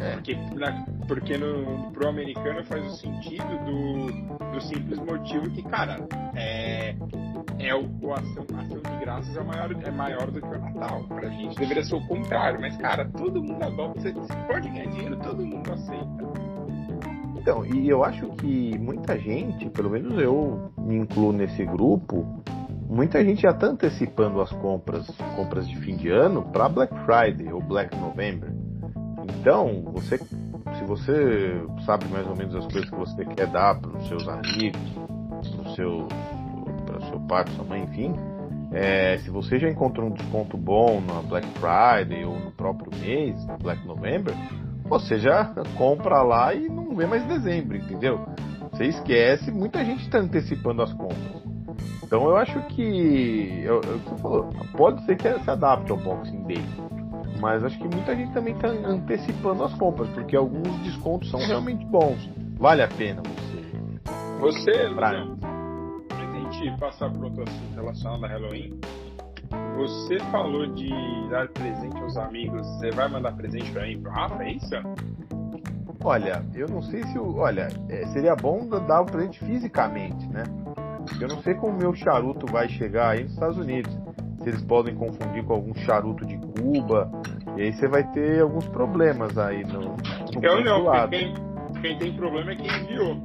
É. 0.00 0.12
Porque, 0.12 0.34
na, 0.54 0.86
porque 1.06 1.36
no, 1.36 1.90
pro 1.92 2.08
americano 2.08 2.64
faz 2.64 2.84
o 2.86 2.96
sentido 2.96 3.44
do, 3.64 4.52
do 4.52 4.60
simples 4.62 4.98
motivo 4.98 5.50
que, 5.50 5.62
cara, 5.62 5.98
é, 6.34 6.94
é 7.58 7.74
o, 7.74 7.88
o 8.02 8.12
ação, 8.12 8.44
ação 8.58 8.80
de 8.80 9.00
graças 9.00 9.36
é 9.36 9.42
maior, 9.42 9.70
é 9.84 9.90
maior 9.90 10.30
do 10.30 10.40
que 10.40 10.46
o 10.46 10.58
Natal. 10.58 11.04
Pra 11.04 11.28
gente 11.28 11.56
deveria 11.56 11.84
ser 11.84 11.94
o 11.96 12.06
contrário, 12.06 12.60
mas, 12.60 12.76
cara, 12.76 13.04
todo 13.16 13.42
mundo 13.42 13.62
adota. 13.62 14.00
Você, 14.00 14.12
você 14.12 14.34
pode 14.46 14.68
ganhar 14.68 14.86
dinheiro, 14.86 15.16
todo 15.18 15.44
mundo 15.44 15.72
aceita. 15.72 16.24
Então, 17.36 17.66
e 17.66 17.88
eu 17.88 18.02
acho 18.02 18.26
que 18.36 18.78
muita 18.78 19.18
gente, 19.18 19.68
pelo 19.68 19.90
menos 19.90 20.18
eu 20.18 20.72
me 20.78 20.96
incluo 20.96 21.30
nesse 21.30 21.62
grupo, 21.66 22.42
muita 22.88 23.22
gente 23.22 23.42
já 23.42 23.50
está 23.50 23.66
antecipando 23.66 24.40
as 24.40 24.50
compras, 24.50 25.06
compras 25.36 25.68
de 25.68 25.76
fim 25.80 25.94
de 25.94 26.08
ano 26.08 26.42
para 26.42 26.70
Black 26.70 26.94
Friday 27.04 27.52
ou 27.52 27.60
Black 27.60 27.94
November. 27.98 28.50
Então, 29.44 29.82
você, 29.92 30.16
se 30.16 30.84
você 30.86 31.62
sabe 31.84 32.06
mais 32.08 32.26
ou 32.26 32.34
menos 32.34 32.56
as 32.56 32.64
coisas 32.64 32.88
que 32.88 32.96
você 32.96 33.26
quer 33.26 33.46
dar 33.48 33.78
para 33.78 33.90
os 33.90 34.08
seus 34.08 34.26
amigos, 34.26 34.80
para 34.94 35.70
o 35.70 35.74
seu, 35.74 36.08
seu 37.10 37.20
pai, 37.28 37.44
para 37.44 37.52
sua 37.52 37.64
mãe, 37.66 37.82
enfim, 37.82 38.14
é, 38.72 39.18
se 39.18 39.28
você 39.28 39.58
já 39.58 39.68
encontrou 39.68 40.06
um 40.06 40.12
desconto 40.12 40.56
bom 40.56 41.02
na 41.02 41.20
Black 41.20 41.46
Friday 41.58 42.24
ou 42.24 42.40
no 42.40 42.52
próprio 42.52 42.90
mês, 42.98 43.36
Black 43.60 43.86
November, 43.86 44.34
você 44.84 45.18
já 45.18 45.52
compra 45.76 46.22
lá 46.22 46.54
e 46.54 46.66
não 46.66 46.96
vê 46.96 47.04
mais 47.04 47.22
dezembro, 47.26 47.76
entendeu? 47.76 48.26
Você 48.72 48.86
esquece, 48.86 49.50
muita 49.50 49.84
gente 49.84 50.04
está 50.04 50.20
antecipando 50.20 50.80
as 50.80 50.92
compras. 50.94 51.44
Então 52.02 52.24
eu 52.30 52.36
acho 52.38 52.58
que, 52.68 53.60
eu, 53.62 53.82
eu, 53.82 53.98
você 53.98 54.22
falou, 54.22 54.48
pode 54.74 55.04
ser 55.04 55.16
que 55.16 55.38
se 55.40 55.50
adapte 55.50 55.92
ao 55.92 55.98
Boxing 55.98 56.44
Day 56.44 56.64
mas 57.40 57.64
acho 57.64 57.78
que 57.78 57.88
muita 57.88 58.14
gente 58.14 58.32
também 58.32 58.54
está 58.54 58.68
antecipando 58.68 59.64
as 59.64 59.74
compras, 59.74 60.08
porque 60.10 60.36
alguns 60.36 60.78
descontos 60.82 61.30
são 61.30 61.40
realmente 61.40 61.84
bons. 61.86 62.28
Vale 62.58 62.82
a 62.82 62.88
pena 62.88 63.22
você. 63.22 64.70
Você, 64.70 64.70
antes 64.70 65.44
a 66.20 66.32
gente 66.32 66.78
passar 66.78 67.10
para 67.10 67.24
outro 67.24 67.42
assunto 67.42 67.74
relacionado 67.74 68.24
a 68.24 68.28
Halloween, 68.28 68.78
você 69.76 70.18
falou 70.30 70.66
de 70.66 70.88
dar 71.30 71.48
presente 71.48 71.96
aos 72.00 72.16
amigos. 72.16 72.66
Você 72.66 72.90
vai 72.90 73.08
mandar 73.08 73.32
presente 73.32 73.70
para 73.72 73.82
mim, 73.82 74.00
pro 74.00 74.10
Rafa, 74.10 74.42
é 74.44 74.52
isso? 74.52 74.74
Olha, 76.02 76.44
eu 76.54 76.68
não 76.68 76.82
sei 76.82 77.02
se 77.04 77.18
o. 77.18 77.36
Olha, 77.36 77.68
é, 77.88 78.06
seria 78.06 78.36
bom 78.36 78.68
dar 78.86 79.00
o 79.00 79.06
presente 79.06 79.38
fisicamente, 79.44 80.26
né? 80.28 80.44
Eu 81.20 81.28
não 81.28 81.42
sei 81.42 81.54
como 81.54 81.72
o 81.72 81.78
meu 81.78 81.94
charuto 81.94 82.46
vai 82.46 82.68
chegar 82.68 83.10
aí 83.10 83.24
nos 83.24 83.32
Estados 83.32 83.58
Unidos 83.58 84.03
se 84.44 84.50
eles 84.50 84.62
podem 84.62 84.94
confundir 84.94 85.42
com 85.42 85.54
algum 85.54 85.74
charuto 85.74 86.24
de 86.26 86.36
Cuba. 86.36 87.10
E 87.56 87.62
aí 87.62 87.72
você 87.72 87.88
vai 87.88 88.04
ter 88.12 88.42
alguns 88.42 88.68
problemas 88.68 89.36
aí 89.38 89.64
no, 89.64 89.96
no 89.96 90.44
Eu 90.44 90.62
não, 90.62 90.84
lado. 90.84 91.10
Quem, 91.10 91.34
quem 91.80 91.98
tem 91.98 92.14
problema 92.14 92.52
é 92.52 92.56
quem 92.56 92.66
enviou. 92.66 93.16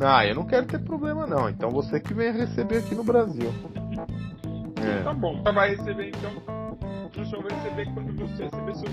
Ah, 0.00 0.24
eu 0.24 0.36
não 0.36 0.46
quero 0.46 0.64
ter 0.66 0.78
problema 0.78 1.26
não. 1.26 1.50
Então 1.50 1.70
você 1.70 1.98
que 1.98 2.14
vem 2.14 2.32
receber 2.32 2.78
aqui 2.78 2.94
no 2.94 3.02
Brasil. 3.02 3.52
É. 4.80 5.02
Tá 5.02 5.12
bom, 5.12 5.42
tá, 5.42 5.50
vai 5.50 5.70
receber 5.70 6.10
então. 6.10 6.30
Eu 7.16 7.24
só 7.24 7.40
vou 7.40 7.50
receber 7.50 7.92
quando 7.92 8.16
você 8.16 8.44
receber 8.44 8.74
seus 8.76 8.92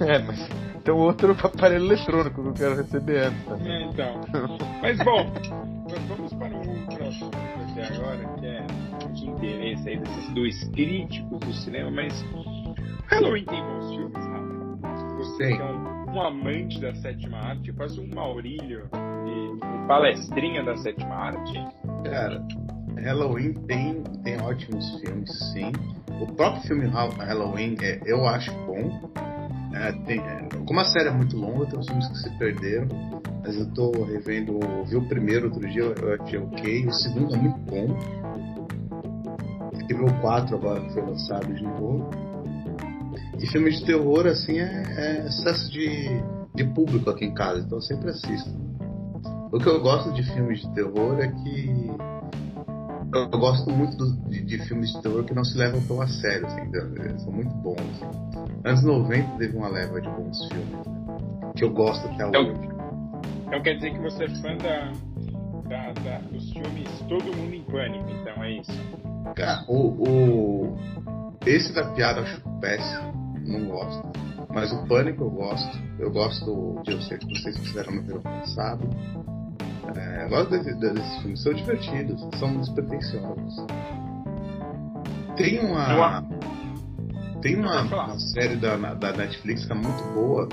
É, 0.00 0.18
mas 0.18 0.48
tem 0.82 0.94
outro 0.94 1.36
aparelho 1.44 1.84
eletrônico 1.84 2.42
que 2.42 2.48
eu 2.48 2.54
quero 2.54 2.76
receber 2.76 3.26
antes. 3.26 3.66
É, 3.66 3.82
então. 3.82 4.20
Mas 4.80 4.98
bom, 5.04 5.30
vamos 6.08 6.32
para 6.32 6.56
o 6.56 6.96
próximo 6.96 7.30
agora, 7.78 8.24
que 9.20 9.26
interesse 9.26 9.88
aí 9.88 9.98
desses 9.98 10.34
dois 10.34 10.64
críticos 10.70 11.40
do 11.40 11.52
cinema, 11.52 11.90
mas 11.90 12.24
Halloween 13.06 13.44
tem 13.44 13.62
bons 13.62 13.94
filmes, 13.94 14.26
Rafa. 14.26 15.16
Você 15.18 15.48
Sim. 15.48 15.56
que 15.56 15.62
é 15.62 15.64
um, 15.64 16.10
um, 16.12 16.22
amante 16.22 16.80
da 16.80 16.94
sétima 16.94 17.38
arte, 17.38 17.72
quase 17.72 18.00
um 18.00 18.08
Maurílio 18.14 18.88
de 19.24 19.30
um 19.30 19.86
palestrinha 19.86 20.62
da 20.64 20.76
sétima 20.76 21.14
arte. 21.14 21.52
Cara, 22.04 22.42
Halloween 22.96 23.52
tem, 23.66 24.02
tem 24.24 24.40
ótimos 24.40 25.00
filmes, 25.00 25.30
sim. 25.52 25.72
O 26.20 26.26
próprio 26.34 26.62
filme 26.62 26.86
Halloween 26.86 27.76
é, 27.82 28.00
eu 28.04 28.26
acho 28.26 28.52
bom. 28.66 29.10
É, 29.74 29.92
tem, 30.04 30.20
é, 30.20 30.48
como 30.66 30.80
a 30.80 30.84
série 30.84 31.08
é 31.08 31.12
muito 31.12 31.36
longa, 31.36 31.66
tem 31.66 31.78
uns 31.78 31.86
filmes 31.86 32.08
que 32.08 32.18
se 32.18 32.38
perderam. 32.38 32.88
Mas 33.42 33.56
eu 33.56 33.72
tô 33.72 33.90
revendo. 34.04 34.60
Vi 34.86 34.96
o 34.96 35.08
primeiro 35.08 35.46
outro 35.46 35.66
dia, 35.68 35.82
eu 35.82 36.22
achei 36.22 36.38
ok. 36.38 36.86
O 36.86 36.92
segundo 36.92 37.34
é 37.34 37.38
muito 37.38 37.58
bom. 37.60 38.29
Teve 39.90 40.04
o 40.04 40.20
4 40.20 40.54
agora 40.54 40.80
que 40.82 40.92
foi 40.92 41.02
lançado 41.02 41.52
de 41.52 41.64
novo. 41.64 42.08
E 43.40 43.46
filme 43.48 43.72
de 43.72 43.84
terror, 43.84 44.24
assim, 44.24 44.60
é, 44.60 44.84
é 44.86 45.26
excesso 45.26 45.68
de, 45.72 46.22
de 46.54 46.64
público 46.72 47.10
aqui 47.10 47.24
em 47.24 47.34
casa, 47.34 47.58
então 47.58 47.78
eu 47.78 47.82
sempre 47.82 48.10
assisto. 48.10 48.48
O 49.50 49.58
que 49.58 49.68
eu 49.68 49.82
gosto 49.82 50.12
de 50.12 50.22
filmes 50.32 50.60
de 50.60 50.72
terror 50.74 51.18
é 51.18 51.26
que 51.26 51.90
eu, 53.12 53.30
gosto 53.30 53.68
muito 53.72 53.96
do, 53.96 54.16
de, 54.28 54.44
de, 54.44 54.58
filmes 54.68 54.92
de 54.92 55.02
terror 55.02 55.24
que 55.24 55.34
não 55.34 55.42
se 55.42 55.58
levam 55.58 55.80
tão 55.88 56.00
a 56.00 56.06
sério, 56.06 56.46
assim, 56.46 57.18
são 57.18 57.32
muito 57.32 57.52
bons. 57.56 57.80
Assim. 57.80 58.52
Anos 58.64 58.84
90 58.84 59.38
teve 59.38 59.56
uma 59.56 59.70
leva 59.70 60.00
de 60.00 60.08
bons 60.08 60.38
filmes, 60.46 60.86
né? 60.86 61.52
que 61.56 61.64
eu 61.64 61.70
gosto 61.72 62.06
até 62.06 62.28
então, 62.28 62.42
hoje. 62.42 62.68
Então 63.48 63.60
quer 63.60 63.74
dizer 63.74 63.90
que 63.92 63.98
você 63.98 64.22
é 64.22 64.28
fã 64.36 64.56
da, 64.56 64.92
da, 65.68 65.92
da, 65.94 66.18
dos 66.30 66.48
filmes 66.52 66.88
Todo 67.08 67.24
Mundo 67.36 67.54
em 67.56 67.64
Pânico, 67.64 68.08
então 68.08 68.44
é 68.44 68.52
isso? 68.52 69.09
Cara, 69.34 69.64
o, 69.68 70.08
o, 70.08 70.78
esse 71.46 71.72
da 71.72 71.84
piada 71.92 72.20
eu 72.20 72.24
acho 72.24 72.42
péssimo, 72.60 73.12
não 73.46 73.66
gosto. 73.66 74.08
Mas 74.52 74.72
o 74.72 74.86
Pânico 74.86 75.24
eu 75.24 75.30
gosto. 75.30 75.78
Eu 75.98 76.10
gosto 76.10 76.80
de 76.84 76.92
eu 76.92 77.00
sei 77.02 77.18
que 77.18 77.26
vocês 77.26 77.56
fizeram 77.58 77.94
no 77.94 78.02
verão 78.02 78.22
passado. 78.22 78.88
É, 79.96 80.28
gosto 80.28 80.50
desses, 80.50 80.78
desses 80.78 81.18
filmes, 81.22 81.42
são 81.42 81.52
divertidos, 81.52 82.20
são 82.38 82.56
despretensiosos. 82.58 83.66
Tem 85.36 85.60
uma. 85.60 86.24
Tem 87.40 87.56
uma, 87.56 87.82
uma 87.82 88.18
série 88.18 88.56
da, 88.56 88.76
da 88.76 89.12
Netflix 89.12 89.64
que 89.64 89.72
é 89.72 89.74
muito 89.74 90.02
boa, 90.12 90.46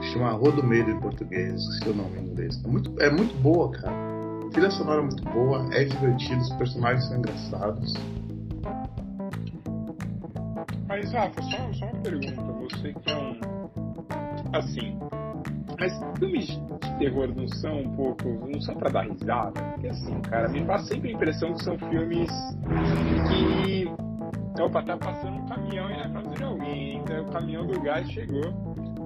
que 0.00 0.06
chama 0.12 0.30
Rua 0.30 0.52
do 0.52 0.62
Medo 0.62 0.90
em 0.90 1.00
português, 1.00 1.60
esqueci 1.60 1.90
o 1.90 1.94
nome 1.94 2.18
em 2.18 2.30
inglês. 2.30 2.62
É 2.64 2.68
muito, 2.68 3.02
é 3.02 3.10
muito 3.10 3.34
boa, 3.42 3.72
cara. 3.72 4.07
Trilha 4.52 4.70
sonora 4.70 5.00
é 5.00 5.02
muito 5.02 5.24
boa, 5.24 5.68
é 5.72 5.84
divertido, 5.84 6.40
os 6.40 6.52
personagens 6.54 7.04
são 7.06 7.18
engraçados. 7.18 7.94
Mas, 10.88 11.12
Rafa, 11.12 11.42
só, 11.42 11.72
só 11.74 11.84
uma 11.86 12.02
pergunta. 12.02 12.42
Você 12.42 12.92
que 12.94 13.10
é 13.10 13.16
um. 13.16 13.38
Assim, 14.52 14.98
Mas 15.78 15.92
filmes 16.18 16.46
de 16.46 16.98
terror 16.98 17.28
não 17.36 17.46
são 17.48 17.80
um 17.80 17.94
pouco. 17.94 18.24
não 18.50 18.60
são 18.60 18.74
pra 18.74 18.90
dar 18.90 19.02
risada? 19.02 19.60
Porque 19.62 19.88
assim, 19.88 20.20
cara, 20.22 20.48
me 20.48 20.64
passa 20.64 20.86
sempre 20.86 21.10
a 21.10 21.12
impressão 21.12 21.52
que 21.52 21.62
são 21.62 21.78
filmes 21.78 22.30
que. 23.28 23.86
Opa, 24.62 24.82
tá 24.82 24.96
passando 24.96 25.36
um 25.36 25.46
caminhão 25.46 25.88
e 25.90 25.96
na 25.98 26.10
casa 26.10 26.34
de 26.34 26.42
alguém, 26.42 26.96
então 26.96 27.22
o 27.22 27.30
caminhão 27.30 27.66
do 27.66 27.80
gás 27.80 28.10
chegou. 28.10 28.42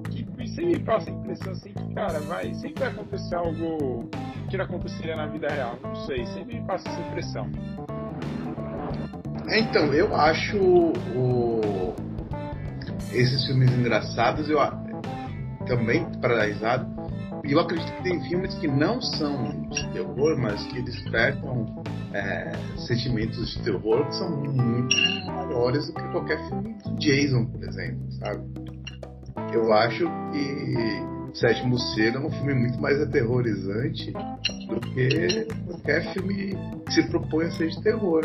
Que 0.09 0.47
sempre 0.47 0.77
me 0.77 0.79
passa 0.79 1.09
a 1.09 1.13
impressão 1.13 1.51
assim 1.51 1.73
que, 1.73 1.93
cara, 1.93 2.19
vai. 2.21 2.53
Sempre 2.55 2.79
vai 2.79 2.89
acontecer 2.91 3.35
algo 3.35 4.09
não 4.57 4.65
aconteceria 4.65 5.15
na 5.15 5.27
vida 5.27 5.47
real. 5.49 5.77
Não 5.81 5.95
sei, 6.05 6.25
sempre 6.27 6.59
me 6.59 6.67
passa 6.67 6.87
essa 6.89 7.01
impressão. 7.01 7.49
Então, 9.49 9.93
eu 9.93 10.15
acho 10.15 10.57
o... 10.57 11.93
esses 13.11 13.45
filmes 13.45 13.71
engraçados, 13.71 14.49
eu 14.49 14.59
também 15.65 16.05
para 16.19 16.45
risada. 16.45 16.87
Eu 17.43 17.59
acredito 17.59 17.91
que 17.97 18.03
tem 18.03 18.21
filmes 18.23 18.53
que 18.55 18.67
não 18.67 19.01
são 19.01 19.67
de 19.69 19.91
terror, 19.91 20.37
mas 20.39 20.63
que 20.67 20.81
despertam 20.81 21.83
é, 22.13 22.51
sentimentos 22.87 23.53
de 23.53 23.63
terror 23.63 24.05
que 24.05 24.15
são 24.15 24.29
muito 24.29 24.95
maiores 25.27 25.87
do 25.87 25.93
que 25.93 26.07
qualquer 26.09 26.37
filme 26.47 26.73
do 26.83 26.95
Jason, 26.95 27.45
por 27.45 27.63
exemplo, 27.63 28.11
sabe? 28.13 28.43
Eu 29.51 29.73
acho 29.73 30.05
que 30.31 31.12
Sétimo 31.33 31.79
Selo 31.79 32.17
é 32.17 32.19
um 32.19 32.29
filme 32.29 32.53
muito 32.53 32.79
mais 32.79 33.01
aterrorizante 33.01 34.11
do 34.11 34.79
que 34.79 35.45
qualquer 35.65 36.13
filme 36.13 36.55
que 36.85 36.93
se 36.93 37.03
propõe 37.09 37.45
a 37.45 37.51
ser 37.51 37.69
de 37.69 37.81
terror. 37.81 38.23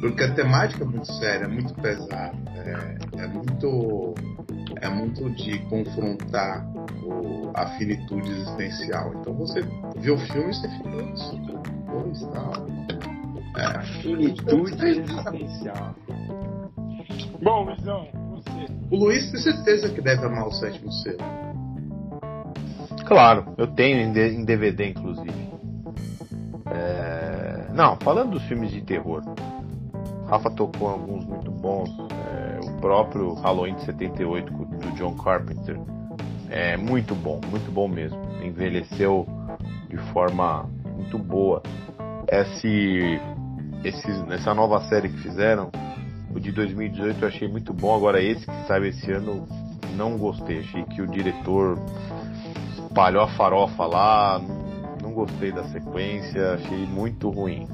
Porque 0.00 0.24
a 0.24 0.34
temática 0.34 0.82
é 0.82 0.86
muito 0.86 1.06
séria, 1.12 1.44
é 1.44 1.48
muito 1.48 1.74
pesada, 1.74 2.36
é, 2.56 3.22
é 3.22 3.26
muito 3.28 4.14
é 4.80 4.88
muito 4.88 5.30
de 5.30 5.58
confrontar 5.66 6.66
o, 7.04 7.52
a 7.54 7.66
finitude 7.78 8.28
existencial. 8.30 9.12
Então 9.20 9.34
você 9.34 9.60
vê 9.96 10.10
o 10.10 10.18
filme 10.18 10.50
e 10.50 10.54
você 10.54 10.68
fica 10.68 11.02
isso, 12.10 12.28
tal. 12.32 12.66
É. 13.58 13.82
Finitude 14.02 14.86
existencial. 14.86 15.94
Bom, 17.42 17.64
Luizão. 17.64 18.21
O 18.90 18.96
Luiz 18.96 19.30
tem 19.30 19.40
certeza 19.40 19.88
que 19.88 20.00
deve 20.00 20.24
amar 20.24 20.46
o 20.46 20.52
sétimo 20.52 20.92
selo. 20.92 21.18
Claro, 23.06 23.54
eu 23.58 23.66
tenho 23.66 24.00
em 24.00 24.44
DVD, 24.44 24.90
inclusive. 24.90 25.52
É... 26.70 27.66
Não, 27.74 27.96
falando 27.96 28.32
dos 28.32 28.42
filmes 28.44 28.70
de 28.70 28.82
terror, 28.82 29.22
Rafa 30.26 30.50
tocou 30.50 30.88
alguns 30.88 31.24
muito 31.24 31.50
bons. 31.50 31.90
É, 32.10 32.60
o 32.66 32.80
próprio 32.80 33.34
Halloween 33.34 33.74
de 33.74 33.84
78 33.84 34.50
do 34.50 34.90
John 34.92 35.14
Carpenter 35.16 35.78
é 36.48 36.76
muito 36.76 37.14
bom, 37.14 37.40
muito 37.50 37.70
bom 37.70 37.88
mesmo. 37.88 38.18
Envelheceu 38.42 39.26
de 39.88 39.96
forma 40.12 40.68
muito 40.94 41.18
boa. 41.18 41.62
Esse, 42.28 43.20
esse, 43.84 44.10
essa 44.30 44.54
nova 44.54 44.80
série 44.88 45.08
que 45.08 45.18
fizeram, 45.18 45.70
o 46.34 46.40
de 46.40 46.52
2018 46.52 47.22
eu 47.22 47.28
achei 47.28 47.48
muito 47.48 47.72
bom. 47.72 47.94
Agora 47.94 48.22
esse 48.22 48.46
que 48.46 48.66
saiu 48.66 48.86
esse 48.86 49.10
ano 49.12 49.46
não 49.96 50.16
gostei. 50.16 50.60
Achei 50.60 50.82
que 50.84 51.02
o 51.02 51.06
diretor 51.06 51.78
espalhou 52.74 53.22
a 53.22 53.28
farofa 53.28 53.84
lá. 53.86 54.40
Não 55.02 55.12
gostei 55.12 55.52
da 55.52 55.64
sequência, 55.64 56.54
achei 56.54 56.86
muito 56.86 57.30
ruim. 57.30 57.66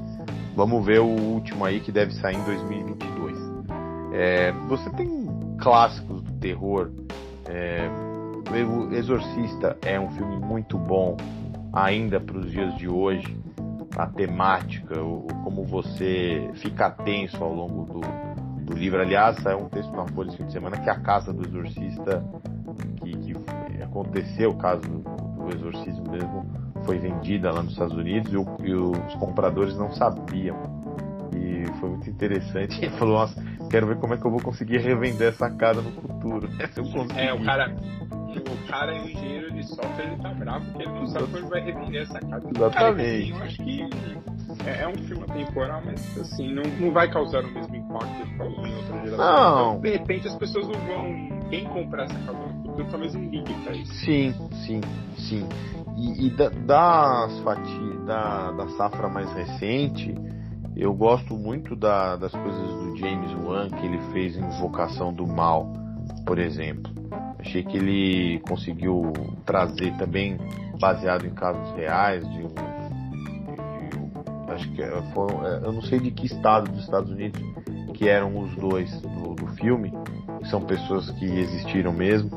Vamos 0.55 0.85
ver 0.85 0.99
o 0.99 1.05
último 1.05 1.63
aí 1.63 1.79
que 1.79 1.91
deve 1.91 2.13
sair 2.15 2.35
em 2.35 2.43
2022. 2.43 3.37
É, 4.13 4.51
você 4.67 4.89
tem 4.91 5.27
clássicos 5.59 6.21
do 6.21 6.31
terror. 6.33 6.91
É, 7.47 7.89
o 8.49 8.93
Exorcista 8.93 9.77
é 9.83 9.99
um 9.99 10.09
filme 10.11 10.37
muito 10.37 10.77
bom 10.77 11.15
ainda 11.71 12.19
para 12.19 12.37
os 12.37 12.51
dias 12.51 12.75
de 12.77 12.87
hoje. 12.87 13.37
A 13.95 14.07
temática, 14.07 15.01
o, 15.01 15.27
como 15.43 15.63
você 15.65 16.49
fica 16.55 16.89
tenso 16.89 17.43
ao 17.43 17.53
longo 17.53 17.85
do, 17.85 18.01
do 18.69 18.77
livro. 18.77 19.01
Aliás, 19.01 19.37
saiu 19.37 19.59
um 19.59 19.69
texto 19.69 19.91
na 19.91 20.07
Folha 20.07 20.29
esse 20.29 20.37
fim 20.37 20.45
de 20.45 20.53
semana 20.53 20.77
que 20.77 20.89
a 20.89 20.99
casa 20.99 21.33
do 21.33 21.45
exorcista, 21.45 22.23
que, 23.03 23.11
que 23.17 23.83
aconteceu 23.83 24.51
o 24.51 24.57
caso 24.57 24.81
do, 24.81 25.49
exorcismo 25.49 26.11
mesmo, 26.11 26.45
foi 26.85 26.99
vendida 26.99 27.51
lá 27.51 27.63
nos 27.63 27.71
Estados 27.71 27.95
Unidos 27.95 28.31
e, 28.31 28.37
o, 28.37 28.45
e 28.63 28.73
os 28.73 29.15
compradores 29.15 29.75
não 29.75 29.91
sabiam. 29.91 30.55
E 31.35 31.65
foi 31.79 31.89
muito 31.89 32.07
interessante. 32.07 32.77
Ele 32.85 32.95
falou, 32.97 33.15
nossa, 33.15 33.43
quero 33.69 33.87
ver 33.87 33.97
como 33.97 34.13
é 34.13 34.17
que 34.17 34.25
eu 34.25 34.31
vou 34.31 34.41
conseguir 34.41 34.77
revender 34.77 35.29
essa 35.29 35.49
casa 35.49 35.81
no 35.81 35.91
futuro. 35.91 36.47
é, 37.17 37.33
o 37.33 37.43
cara. 37.43 37.75
O 38.29 38.67
cara 38.67 38.95
é 38.95 39.01
o 39.01 39.09
engenheiro 39.09 39.51
de 39.51 39.63
software, 39.67 40.05
ele 40.05 40.21
tá 40.21 40.31
bravo 40.35 40.63
porque 40.65 40.83
ele 40.83 40.91
não 40.91 41.07
sabe 41.07 41.25
quando 41.31 41.49
vai 41.49 41.61
revender 41.61 42.03
essa 42.03 42.19
casa. 42.19 42.47
Exatamente. 42.55 43.31
Cara, 43.31 43.41
eu 43.41 43.43
acho 43.43 43.63
que 43.63 43.89
é, 44.65 44.83
é, 44.83 44.87
um 44.87 44.95
filme 44.95 45.25
temporal, 45.25 45.81
mas 45.83 46.17
assim, 46.17 46.53
não, 46.53 46.63
não 46.79 46.91
vai 46.91 47.09
causar 47.09 47.43
o 47.43 47.51
mesmo 47.51 47.75
geração. 49.03 49.17
Não. 49.17 49.69
Então, 49.71 49.81
de 49.81 49.89
repente 49.89 50.27
as 50.27 50.35
pessoas 50.35 50.67
não 50.67 50.79
vão. 50.79 51.39
Quem 51.49 51.65
comprar 51.65 52.03
essa 52.03 52.19
casa 52.19 52.37
no 52.37 52.61
futuro 52.61 52.87
talvez 52.91 53.13
não 53.13 53.23
ligue 53.23 53.53
pra 53.63 53.73
isso. 53.73 53.93
Sim, 54.05 54.33
sim, 54.65 54.81
sim. 55.17 55.47
E, 55.97 56.27
e 56.27 56.29
da, 56.29 56.49
das 56.49 57.39
fatias, 57.39 58.05
da, 58.05 58.51
da 58.51 58.67
safra 58.69 59.09
mais 59.09 59.31
recente, 59.33 60.13
eu 60.75 60.93
gosto 60.93 61.35
muito 61.35 61.75
da, 61.75 62.15
das 62.15 62.31
coisas 62.31 62.69
do 62.75 62.95
James 62.97 63.33
Wan 63.43 63.69
que 63.69 63.85
ele 63.85 63.99
fez 64.13 64.37
em 64.37 64.45
Invocação 64.45 65.11
do 65.11 65.27
Mal, 65.27 65.73
por 66.25 66.37
exemplo. 66.39 66.93
Achei 67.39 67.63
que 67.63 67.77
ele 67.77 68.39
conseguiu 68.47 69.11
trazer 69.45 69.95
também, 69.97 70.37
baseado 70.79 71.25
em 71.25 71.31
casos 71.31 71.75
reais, 71.75 72.23
de, 72.29 72.43
de 72.47 72.78
acho 74.59 74.71
que 74.71 74.81
foi, 75.13 75.33
é, 75.45 75.65
eu 75.65 75.71
não 75.71 75.81
sei 75.81 75.99
de 75.99 76.11
que 76.11 76.25
estado 76.25 76.71
dos 76.71 76.83
Estados 76.83 77.11
Unidos 77.11 77.41
que 77.93 78.07
eram 78.07 78.39
os 78.39 78.55
dois 78.55 79.01
do, 79.01 79.35
do 79.35 79.47
filme, 79.55 79.91
são 80.49 80.61
pessoas 80.61 81.09
que 81.11 81.25
existiram 81.25 81.91
mesmo 81.91 82.29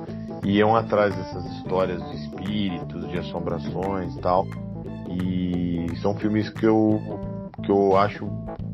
iam 0.45 0.75
atrás 0.75 1.15
dessas 1.15 1.45
histórias 1.57 2.03
de 2.11 2.17
espíritos, 2.17 3.09
de 3.09 3.19
assombrações 3.19 4.15
e 4.15 4.21
tal. 4.21 4.47
E 5.09 5.87
são 6.01 6.15
filmes 6.17 6.49
que 6.51 6.67
eu, 6.67 7.01
que 7.63 7.71
eu 7.71 7.97
acho 7.97 8.27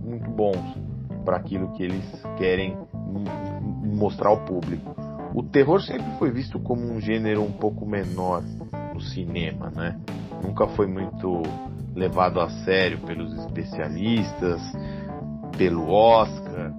muito 0.02 0.30
bons 0.30 0.76
para 1.24 1.36
aquilo 1.36 1.72
que 1.72 1.82
eles 1.82 2.04
querem 2.36 2.76
mostrar 3.84 4.30
ao 4.30 4.38
público. 4.38 4.96
O 5.34 5.42
terror 5.42 5.80
sempre 5.82 6.10
foi 6.18 6.30
visto 6.30 6.58
como 6.58 6.82
um 6.82 7.00
gênero 7.00 7.42
um 7.42 7.52
pouco 7.52 7.84
menor 7.84 8.42
no 8.94 9.00
cinema, 9.00 9.70
né? 9.70 9.98
Nunca 10.42 10.66
foi 10.68 10.86
muito 10.86 11.42
levado 11.98 12.40
a 12.40 12.48
sério 12.64 12.98
pelos 12.98 13.36
especialistas, 13.38 14.60
pelo 15.56 15.90
Oscar. 15.90 16.72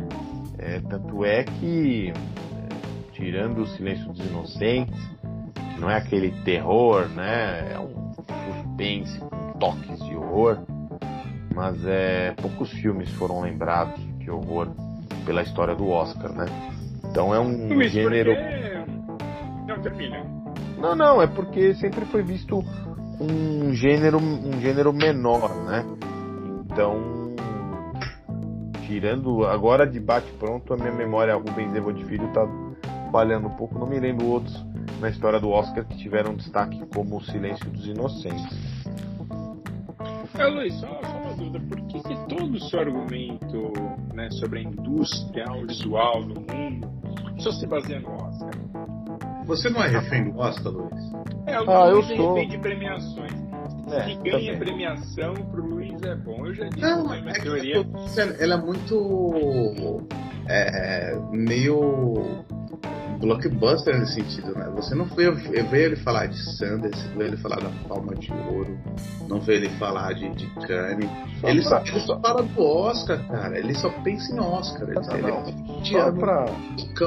É, 0.58 0.79
tanto 0.79 1.25
é 1.25 1.43
que 1.43 2.13
tirando 3.13 3.60
o 3.60 3.67
Silêncio 3.67 4.08
dos 4.08 4.25
Inocentes, 4.25 4.99
que 5.53 5.82
não 5.82 5.89
é 5.89 5.97
aquele 5.97 6.32
terror, 6.43 7.08
né? 7.10 7.73
É 7.73 7.79
um 7.79 8.13
suspense 8.13 9.19
com 9.19 9.53
toques 9.60 9.99
de 10.05 10.15
horror, 10.15 10.60
mas 11.53 11.86
é 11.86 12.34
poucos 12.41 12.71
filmes 12.71 13.10
foram 13.12 13.41
lembrados 13.41 13.99
de 14.19 14.32
horror 14.32 14.69
pela 15.25 15.41
história 15.41 15.75
do 15.75 15.88
Oscar, 15.89 16.32
né? 16.32 16.45
Então 17.10 17.36
é 17.36 17.39
um 17.39 17.82
gênero. 17.84 18.34
Porque... 18.36 19.67
Não 19.67 19.82
termina. 19.82 20.23
Não, 20.77 20.95
não, 20.95 21.21
é 21.21 21.27
porque 21.27 21.73
sempre 21.75 22.05
foi 22.05 22.23
visto 22.23 22.63
um 23.19 23.73
gênero, 23.73 24.17
um 24.17 24.60
gênero 24.62 24.93
menor, 24.93 25.53
né? 25.65 25.86
Então, 26.65 27.36
tirando 28.88 29.45
agora 29.45 29.86
de 29.86 29.99
bate 29.99 30.32
pronto, 30.34 30.73
a 30.73 30.77
minha 30.77 30.91
memória 30.91 31.36
Rubens 31.36 31.75
Evo 31.75 31.93
de 31.93 32.05
Filho 32.05 32.32
tá 32.34 32.47
falhando 33.12 33.47
um 33.47 33.55
pouco, 33.55 33.77
não 33.77 33.88
me 33.88 33.99
lembro 33.99 34.25
outros 34.27 34.65
na 34.99 35.10
história 35.10 35.39
do 35.39 35.49
Oscar 35.49 35.86
que 35.86 35.97
tiveram 35.97 36.36
destaque 36.36 36.86
como 36.93 37.17
O 37.17 37.23
Silêncio 37.23 37.69
dos 37.69 37.88
Inocentes. 37.88 38.89
É, 40.38 40.45
Luiz, 40.45 40.73
só, 40.79 40.88
só 40.88 41.17
uma 41.17 41.34
dúvida, 41.34 41.60
por 41.60 41.82
que, 41.88 42.01
que 42.01 42.15
todo 42.27 42.53
o 42.53 42.60
seu 42.62 42.79
argumento 42.79 43.73
né, 44.13 44.29
sobre 44.32 44.60
a 44.60 44.62
indústria 44.63 45.45
audiovisual 45.47 46.21
no 46.21 46.36
mundo 46.36 46.89
só 47.39 47.51
se 47.51 47.65
baseia 47.67 47.99
no 47.99 48.13
Oscar? 48.13 48.29
Você 49.49 49.67
não 49.69 49.83
é 49.83 49.88
refém 49.88 50.31
do 50.31 50.38
Oscar, 50.39 50.71
Luiz? 50.71 50.93
É, 51.47 51.59
o 51.59 51.69
ah, 51.69 51.88
eu 51.89 51.99
é 52.01 52.03
sou. 52.15 52.33
refém 52.35 52.49
de 52.49 52.57
premiações. 52.59 53.31
É, 53.91 54.01
que 54.03 54.15
ganha 54.17 54.53
também. 54.53 54.59
premiação 54.59 55.33
pro 55.33 55.65
Luiz 55.65 55.99
é 56.03 56.15
bom. 56.15 56.45
Eu 56.45 56.53
já 56.53 56.65
disse 56.69 56.81
Não, 56.81 57.03
minha 57.09 57.29
é 57.31 57.33
que 57.33 57.41
teoria. 57.41 57.85
ela 58.39 58.53
é 58.53 58.57
muito. 58.57 60.03
É, 60.47 61.17
meio 61.31 62.43
blockbuster 63.19 63.99
nesse 63.99 64.13
sentido, 64.13 64.53
né? 64.55 64.69
Você 64.75 64.93
não 64.95 65.05
vê, 65.05 65.29
vê 65.31 65.85
ele 65.85 65.95
falar 65.97 66.27
de 66.27 66.38
Sanders, 66.57 67.01
vê 67.17 67.25
ele 67.25 67.38
falar 67.38 67.57
da 67.59 67.69
Palma 67.88 68.15
de 68.15 68.31
Ouro, 68.31 68.77
não 69.27 69.39
vê 69.41 69.55
ele 69.55 69.69
falar 69.77 70.13
de, 70.13 70.29
de 70.35 70.45
Cannes. 70.67 71.09
Só 71.41 71.47
Ele 71.49 71.62
pra- 71.63 71.69
só, 71.69 71.85
ele 71.91 71.99
só 72.01 72.19
fala 72.19 72.43
do 72.43 72.62
Oscar, 72.63 73.27
cara. 73.27 73.57
Ele 73.59 73.73
só 73.75 73.89
pensa 74.03 74.33
em 74.33 74.39
Oscar. 74.39 74.83
Ele, 74.89 74.93
Não, 75.01 75.13
ele 75.17 75.21
não. 75.21 75.38
é 75.38 75.41
um 75.41 75.83
Só 75.85 76.12
pra, 76.12 76.45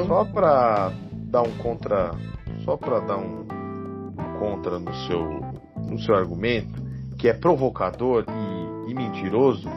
só 0.06 0.24
pra 0.26 0.92
dar 1.32 1.42
um 1.42 1.50
contra. 1.58 2.12
Só 2.64 2.76
pra 2.76 3.00
dar 3.00 3.16
um, 3.16 3.44
contra 4.38 4.78
no 4.78 4.94
seu, 5.06 5.40
no 5.88 5.98
seu 5.98 6.14
argumento, 6.14 6.80
que 7.18 7.28
é 7.28 7.32
provocador 7.32 8.24
e, 8.28 8.90
e 8.90 8.94
mentiroso, 8.94 9.68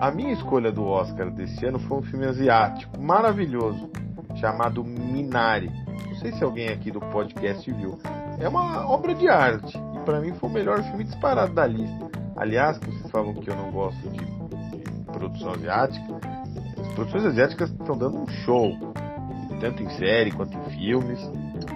a 0.00 0.10
minha 0.10 0.32
escolha 0.32 0.72
do 0.72 0.84
Oscar 0.84 1.30
desse 1.30 1.66
ano 1.66 1.78
foi 1.80 1.98
um 1.98 2.02
filme 2.02 2.24
asiático 2.24 2.98
maravilhoso, 2.98 3.90
chamado 4.36 4.82
Minari. 4.84 5.70
Não 6.06 6.14
sei 6.16 6.32
se 6.32 6.44
alguém 6.44 6.68
aqui 6.68 6.90
do 6.90 7.00
podcast 7.00 7.70
viu. 7.70 7.98
É 8.38 8.48
uma 8.48 8.88
obra 8.88 9.14
de 9.14 9.28
arte 9.28 9.76
e 9.94 9.98
para 10.04 10.20
mim 10.20 10.32
foi 10.34 10.48
o 10.48 10.52
melhor 10.52 10.82
filme 10.84 11.04
disparado 11.04 11.52
da 11.52 11.66
lista. 11.66 12.10
Aliás, 12.36 12.78
vocês 12.78 13.10
falam 13.10 13.34
que 13.34 13.48
eu 13.50 13.56
não 13.56 13.70
gosto 13.70 14.08
de, 14.10 14.18
de 14.18 15.04
produção 15.06 15.52
asiática, 15.52 16.20
as 16.80 16.94
produções 16.94 17.24
asiáticas 17.24 17.70
estão 17.70 17.96
dando 17.96 18.18
um 18.18 18.26
show, 18.26 18.85
tanto 19.60 19.82
em 19.82 19.88
série 19.90 20.30
quanto 20.30 20.56
em 20.56 20.70
filmes. 20.70 21.20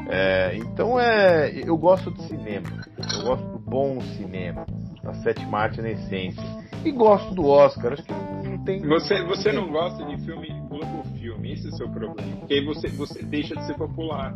É, 0.08 0.56
então 0.56 0.98
é, 0.98 1.50
eu 1.64 1.76
gosto 1.76 2.10
de 2.10 2.22
cinema, 2.24 2.68
eu 3.14 3.24
gosto 3.24 3.46
do 3.46 3.58
bom 3.58 4.00
cinema, 4.16 4.66
a 5.04 5.14
sétima 5.14 5.58
arte 5.58 5.80
na 5.80 5.90
essência. 5.90 6.42
E 6.84 6.90
gosto 6.90 7.34
do 7.34 7.46
Oscar, 7.46 7.92
acho 7.92 8.02
que 8.02 8.12
não 8.12 8.64
tem. 8.64 8.80
Você, 8.80 9.22
você 9.24 9.52
não 9.52 9.70
gosta 9.70 10.04
de 10.04 10.16
filme 10.24 10.48
Globo 10.68 11.04
Filme, 11.18 11.52
esse 11.52 11.66
é 11.66 11.70
o 11.70 11.76
seu 11.76 11.88
problema. 11.90 12.36
Porque 12.38 12.54
aí 12.54 12.64
você, 12.64 12.88
você 12.88 13.22
deixa 13.22 13.54
de 13.54 13.66
ser 13.66 13.74
popular. 13.74 14.34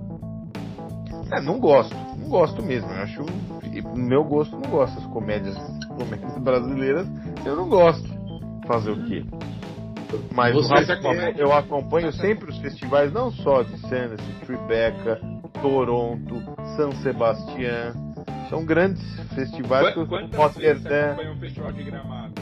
É, 1.32 1.40
não 1.40 1.58
gosto, 1.58 1.94
não 2.18 2.28
gosto 2.28 2.62
mesmo. 2.62 2.90
Eu 2.90 3.02
acho. 3.02 3.22
No 3.82 3.96
meu 3.96 4.24
gosto, 4.24 4.52
não 4.56 4.70
gosto 4.70 4.94
das 5.00 5.06
comédias, 5.06 5.56
comédias 5.98 6.38
brasileiras. 6.38 7.08
Eu 7.44 7.56
não 7.56 7.68
gosto. 7.68 8.14
Fazer 8.66 8.90
o 8.92 9.04
quê? 9.06 9.24
Mas 10.32 10.54
Você 10.54 10.74
eu 11.36 11.52
acompanho 11.52 12.12
sempre 12.12 12.50
os 12.50 12.58
festivais, 12.58 13.12
não 13.12 13.30
só 13.30 13.62
de 13.62 13.76
Sundance, 13.78 14.32
Tribeca, 14.44 15.20
Toronto, 15.60 16.42
São 16.76 16.92
Sebastião. 17.02 17.92
São 18.50 18.64
grandes 18.64 19.02
festivais. 19.34 19.92
que 19.94 20.00
eu- 20.00 20.06
Quantas 20.06 20.30
vezes 20.56 20.82
você 20.82 20.88
Roterdã, 20.88 21.06
acompanha 21.06 21.32
um 21.32 21.38
festival 21.38 21.72
de 21.72 21.82
gramado? 21.82 22.34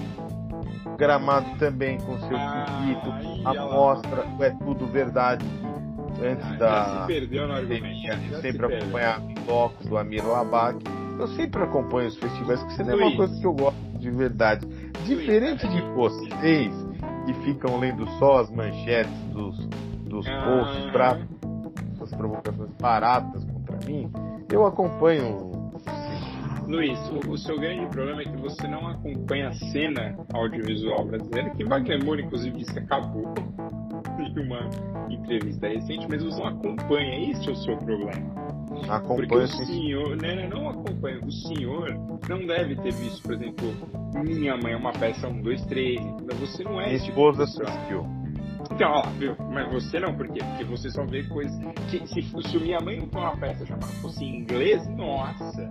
Gramado 0.99 1.59
também 1.59 1.99
com 1.99 2.19
seu 2.21 2.37
Ah, 2.37 2.67
circuito, 2.67 3.11
aí, 3.13 3.43
a 3.57 3.65
mostra, 3.65 4.27
é 4.41 4.51
tudo 4.51 4.87
verdade. 4.87 5.45
que 5.45 5.73
Antes 6.27 6.47
Ah, 6.47 6.57
da 6.57 6.69
Já 6.69 7.01
se 7.01 7.07
perdeu 7.07 7.49
no 7.49 7.55
argumento. 7.55 8.07
eu 8.07 8.41
sempre 8.43 8.59
perdeu. 8.59 8.79
acompanhava 8.79 9.25
o 9.25 9.35
bloco 9.47 9.89
do 9.89 9.97
Amir 9.97 10.27
Labak. 10.27 10.79
Eu 11.19 11.27
sempre 11.29 11.63
acompanho 11.63 12.09
os 12.09 12.17
festivais, 12.17 12.63
que 12.65 12.73
cinema 12.75 13.03
é 13.03 13.05
uma 13.07 13.17
coisa 13.17 13.41
que 13.41 13.47
eu 13.47 13.53
gosto 13.55 13.79
de 13.99 14.11
verdade. 14.11 14.67
Diferente 15.05 15.67
de 15.67 15.81
vocês, 15.95 16.73
que 17.25 17.33
ficam 17.45 17.79
lendo 17.79 18.07
só 18.19 18.41
as 18.41 18.51
manchetes 18.51 19.13
dos, 19.33 19.67
dos 20.07 20.27
Ah. 20.27 20.43
posts 20.45 20.91
pra 20.91 21.19
essas 21.95 22.15
provocações 22.15 22.71
baratas 22.81 23.45
contra 23.45 23.79
mim, 23.87 24.11
eu 24.51 24.67
acompanho. 24.67 25.53
Luiz, 26.67 26.99
o, 27.11 27.31
o 27.33 27.37
seu 27.39 27.59
grande 27.59 27.87
problema 27.87 28.23
é 28.23 28.25
que 28.25 28.37
você 28.37 28.67
não 28.69 28.87
acompanha 28.89 29.49
a 29.49 29.53
cena 29.53 30.17
audiovisual 30.33 31.05
brasileira, 31.05 31.51
que 31.51 31.65
Wagner 31.65 32.05
Moura, 32.05 32.23
inclusive, 32.23 32.57
disse 32.57 32.73
que 32.73 32.79
acabou 32.79 33.35
em 34.19 34.39
uma 34.41 34.69
entrevista 35.11 35.69
recente, 35.69 36.07
mas 36.09 36.23
você 36.23 36.41
não 36.41 36.49
acompanha. 36.49 37.31
Esse 37.31 37.49
é 37.49 37.53
o 37.53 37.57
seu 37.57 37.77
problema. 37.77 38.13
Porque 38.73 38.91
Acompanho 38.91 39.41
o 39.41 39.45
assim, 39.45 39.65
senhor, 39.65 40.17
né, 40.17 40.49
não 40.49 40.69
acompanha. 40.69 41.21
O 41.25 41.31
senhor 41.31 41.95
não 42.29 42.47
deve 42.47 42.77
ter 42.77 42.93
visto, 42.93 43.23
por 43.23 43.35
exemplo, 43.35 43.75
Minha 44.25 44.57
Mãe 44.57 44.73
é 44.73 44.77
uma 44.77 44.93
peça 44.93 45.29
1, 45.29 45.43
2, 45.43 45.67
3. 45.67 46.01
Entendeu? 46.01 46.37
Você 46.39 46.65
não 46.65 46.81
é 46.81 46.87
minha 46.87 46.99
tipo 46.99 47.11
esposa 47.11 47.45
pessoa. 47.45 47.69
assistiu. 47.69 48.23
Então, 48.71 48.91
ó, 48.91 49.03
viu? 49.19 49.37
Mas 49.53 49.71
você 49.73 50.01
não, 50.01 50.15
por 50.15 50.29
quê? 50.29 50.41
Porque 50.43 50.65
você 50.65 50.91
só 50.91 51.05
vê 51.05 51.23
coisas. 51.25 51.55
Que, 51.91 52.07
se, 52.07 52.23
se 52.23 52.59
Minha 52.59 52.81
Mãe 52.81 52.99
não 52.99 53.07
for 53.09 53.21
uma 53.21 53.37
peça 53.37 53.67
chamada 53.67 53.87
fosse 54.01 54.25
em 54.25 54.39
inglês, 54.41 54.87
nossa. 54.89 55.71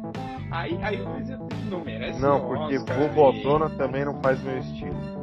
Aí, 0.51 0.77
aí 0.83 1.01
o 1.01 1.69
não 1.69 1.83
merece. 1.83 2.21
Não, 2.21 2.37
o 2.37 2.47
porque 2.47 2.77
Oscar, 2.77 3.09
Vovozona 3.13 3.69
também 3.71 4.05
não 4.05 4.21
faz 4.21 4.41
meu 4.43 4.57
estilo. 4.59 5.21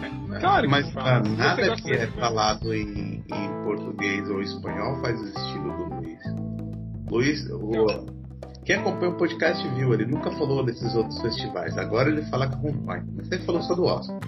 Claro 0.40 0.62
que 0.62 0.68
Mas 0.68 0.92
faz. 0.92 1.28
Você 1.28 1.36
nada 1.36 1.76
que 1.76 1.92
é 1.92 2.06
falado 2.06 2.72
em, 2.72 3.24
em 3.26 3.64
português 3.64 4.30
ou 4.30 4.40
espanhol 4.40 5.00
faz 5.00 5.20
o 5.20 5.26
estilo 5.26 5.90
do 5.90 5.99
Luiz. 7.10 7.44
O, 7.50 8.06
quem 8.64 8.76
acompanha 8.76 9.12
o 9.12 9.16
podcast 9.16 9.66
viu, 9.70 9.92
ele 9.94 10.06
nunca 10.06 10.30
falou 10.32 10.64
desses 10.64 10.94
outros 10.94 11.20
festivais. 11.20 11.76
Agora 11.76 12.08
ele 12.08 12.22
fala 12.22 12.48
que 12.48 12.54
acompanha. 12.54 13.04
Mas 13.16 13.30
ele 13.30 13.44
falou 13.44 13.62
só 13.62 13.74
do 13.74 13.84
Oscar. 13.84 14.18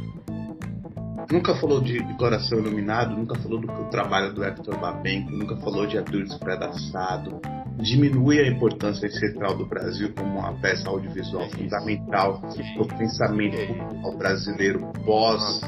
Nunca 1.31 1.55
falou 1.55 1.81
de, 1.81 2.03
de 2.03 2.15
Coração 2.19 2.59
Iluminado, 2.59 3.17
nunca 3.17 3.35
falou 3.39 3.61
do 3.61 3.85
trabalho 3.91 4.35
do 4.35 4.45
Hector 4.45 4.79
Babenco, 4.79 5.31
nunca 5.31 5.57
falou 5.57 5.87
de 5.87 5.97
Abdul 5.97 6.25
Despedaçado. 6.25 7.41
Diminui 7.79 8.39
a 8.39 8.49
importância 8.49 9.09
central 9.09 9.57
do 9.57 9.65
Brasil 9.67 10.13
como 10.15 10.39
uma 10.41 10.53
peça 10.61 10.89
audiovisual 10.91 11.45
É 11.45 11.49
fundamental 11.51 12.41
para 12.41 12.83
o 12.83 12.99
pensamento 12.99 13.57
É 13.57 13.65
isso. 13.65 13.75
cultural 13.75 14.17
brasileiro 14.19 14.93
pós, 15.07 15.61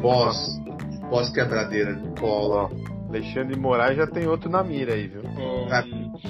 pós, 0.00 0.60
pós 1.08 1.30
quebradeira 1.30 1.94
do 1.94 2.20
colo. 2.20 2.54
Ó, 2.54 2.70
Alexandre 3.08 3.54
de 3.54 3.60
Moraes 3.60 3.96
já 3.96 4.06
tem 4.06 4.26
outro 4.26 4.50
na 4.50 4.64
mira 4.64 4.94
aí, 4.94 5.06
viu? 5.06 5.22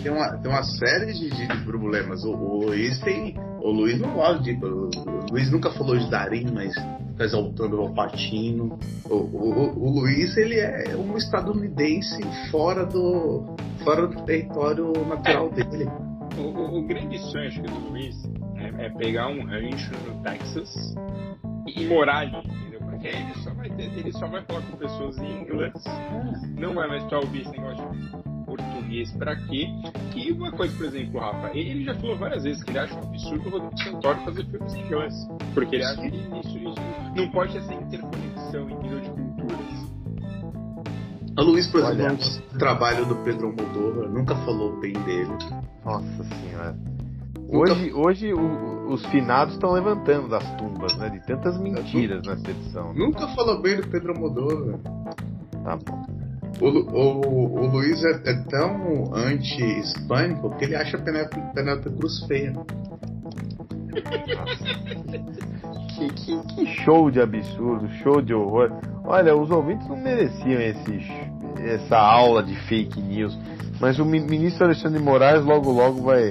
Tem 0.02 0.12
uma, 0.12 0.36
tem 0.38 0.50
uma 0.50 0.62
série 0.62 1.12
de, 1.12 1.30
de 1.30 1.64
problemas. 1.64 2.24
O, 2.24 2.30
o 2.30 2.66
Luiz 2.66 2.98
tem. 3.00 3.36
O 3.60 3.70
Luiz 3.70 4.00
não 4.00 4.12
gosta 4.12 4.42
de. 4.42 4.52
O, 4.64 4.90
o 4.90 5.26
Luiz 5.32 5.50
nunca 5.50 5.70
falou 5.70 5.96
de 5.98 6.10
Darim, 6.10 6.46
mas 6.52 6.74
fica 6.74 7.24
exaltando 7.24 7.76
o 7.78 7.80
Alpatino. 7.86 8.78
O, 9.08 9.14
o, 9.14 9.78
o 9.78 10.00
Luiz 10.00 10.36
ele 10.36 10.58
é 10.58 10.96
um 10.96 11.16
estadunidense 11.16 12.22
fora 12.50 12.84
do. 12.84 13.44
fora 13.84 14.06
do 14.06 14.22
território 14.24 14.92
natural 15.06 15.50
dele. 15.50 15.88
O, 16.36 16.78
o- 16.78 16.86
grande 16.86 17.18
sonho 17.30 17.46
acho 17.48 17.62
que, 17.62 17.68
do 17.68 17.90
Luiz 17.90 18.16
é, 18.56 18.86
é 18.86 18.90
pegar 18.90 19.28
um 19.28 19.44
rancho 19.44 19.92
no 20.06 20.20
Texas 20.22 20.68
e, 21.66 21.86
morar 21.86 22.18
ali, 22.22 22.36
entendeu? 22.38 22.80
Porque 22.80 23.06
ele 23.06 23.34
só 23.42 23.54
vai 23.54 23.70
ter, 23.70 23.84
ele 23.98 24.12
só 24.12 24.26
vai 24.26 24.42
falar 24.44 24.62
com 24.62 24.76
pessoas 24.76 25.16
em 25.18 25.42
inglês. 25.42 25.72
Não 26.58 26.74
vai 26.74 26.88
mais 26.88 27.04
pra 27.04 27.20
ouvir 27.20 27.42
esse 27.42 27.52
negócio 27.52 27.88
de 27.92 28.33
português 28.56 29.10
pra 29.12 29.36
quê? 29.36 29.66
E 30.14 30.32
uma 30.32 30.50
coisa, 30.52 30.76
por 30.76 30.86
exemplo, 30.86 31.20
Rafa, 31.20 31.50
ele, 31.56 31.84
já 31.84 31.94
falou 31.94 32.16
várias 32.16 32.44
vezes 32.44 32.62
que 32.62 32.70
ele 32.70 32.78
acha 32.78 32.94
um 32.94 32.98
absurdo 32.98 33.48
o 33.48 33.50
Rodrigo 33.50 33.78
Santoro 33.82 34.18
fazer 34.24 34.44
filmes 34.46 34.74
em 34.74 34.80
inglês. 34.82 35.14
Porque 35.54 35.76
ele 35.76 35.84
acha 35.84 36.00
que 36.00 36.16
isso, 36.16 36.58
isso 36.58 36.74
não 37.16 37.30
pode 37.30 37.52
ter 37.52 37.58
essa 37.58 37.74
interconexão 37.74 38.70
em 38.70 38.78
nível 38.82 39.00
de 39.00 39.10
culturas. 39.10 39.94
O 41.36 41.42
Luiz, 41.42 41.66
por 41.68 41.80
exemplo, 41.80 42.04
Olha. 42.04 42.14
gosta 42.14 42.42
do 42.52 42.58
trabalho 42.58 43.06
do 43.06 43.16
Pedro 43.24 43.46
Almodóvar, 43.48 44.08
nunca 44.08 44.36
falou 44.36 44.78
bem 44.78 44.92
dele. 44.92 45.32
Nossa 45.84 46.24
senhora. 46.24 46.76
Hoje, 47.48 47.92
hoje 47.92 48.32
o- 48.32 48.92
os 48.92 49.04
finados 49.06 49.54
estão 49.54 49.72
levantando 49.72 50.28
das 50.28 50.44
tumbas, 50.56 50.96
né? 50.96 51.08
De 51.10 51.20
tantas 51.26 51.58
mentiras 51.60 52.24
nessa 52.26 52.50
edição. 52.50 52.94
Nunca 52.94 53.26
falou 53.34 53.60
bem 53.60 53.76
do 53.80 53.86
Pedro 53.88 54.12
Almodóvar. 54.12 54.78
Tá 55.64 55.76
bom. 55.76 56.23
O, 56.60 56.66
o, 56.68 57.60
o 57.62 57.66
Luiz 57.66 58.02
é, 58.04 58.30
é 58.30 58.34
tão 58.48 59.12
anti-hispânico 59.14 60.56
que 60.56 60.64
ele 60.64 60.76
acha 60.76 60.96
a 60.96 61.00
Penélope, 61.00 61.90
Cruz 61.90 62.24
feia. 62.26 62.52
Que, 65.96 66.08
que- 66.12 66.42
que 66.54 66.66
show 66.84 67.08
de 67.10 67.20
absurdo, 67.20 67.88
show 68.02 68.20
de 68.20 68.34
horror. 68.34 68.72
Olha, 69.04 69.36
os 69.36 69.48
ouvintes 69.50 69.86
não 69.88 69.96
mereciam 69.96 70.60
esse, 70.60 70.98
essa 71.62 71.96
aula 71.96 72.42
de 72.42 72.54
fake 72.66 73.00
news. 73.00 73.38
Mas 73.80 73.98
o 74.00 74.04
mi- 74.04 74.20
ministro 74.20 74.64
Alexandre 74.64 75.00
Moraes 75.00 75.44
logo 75.44 75.70
logo 75.70 76.02
vai, 76.02 76.30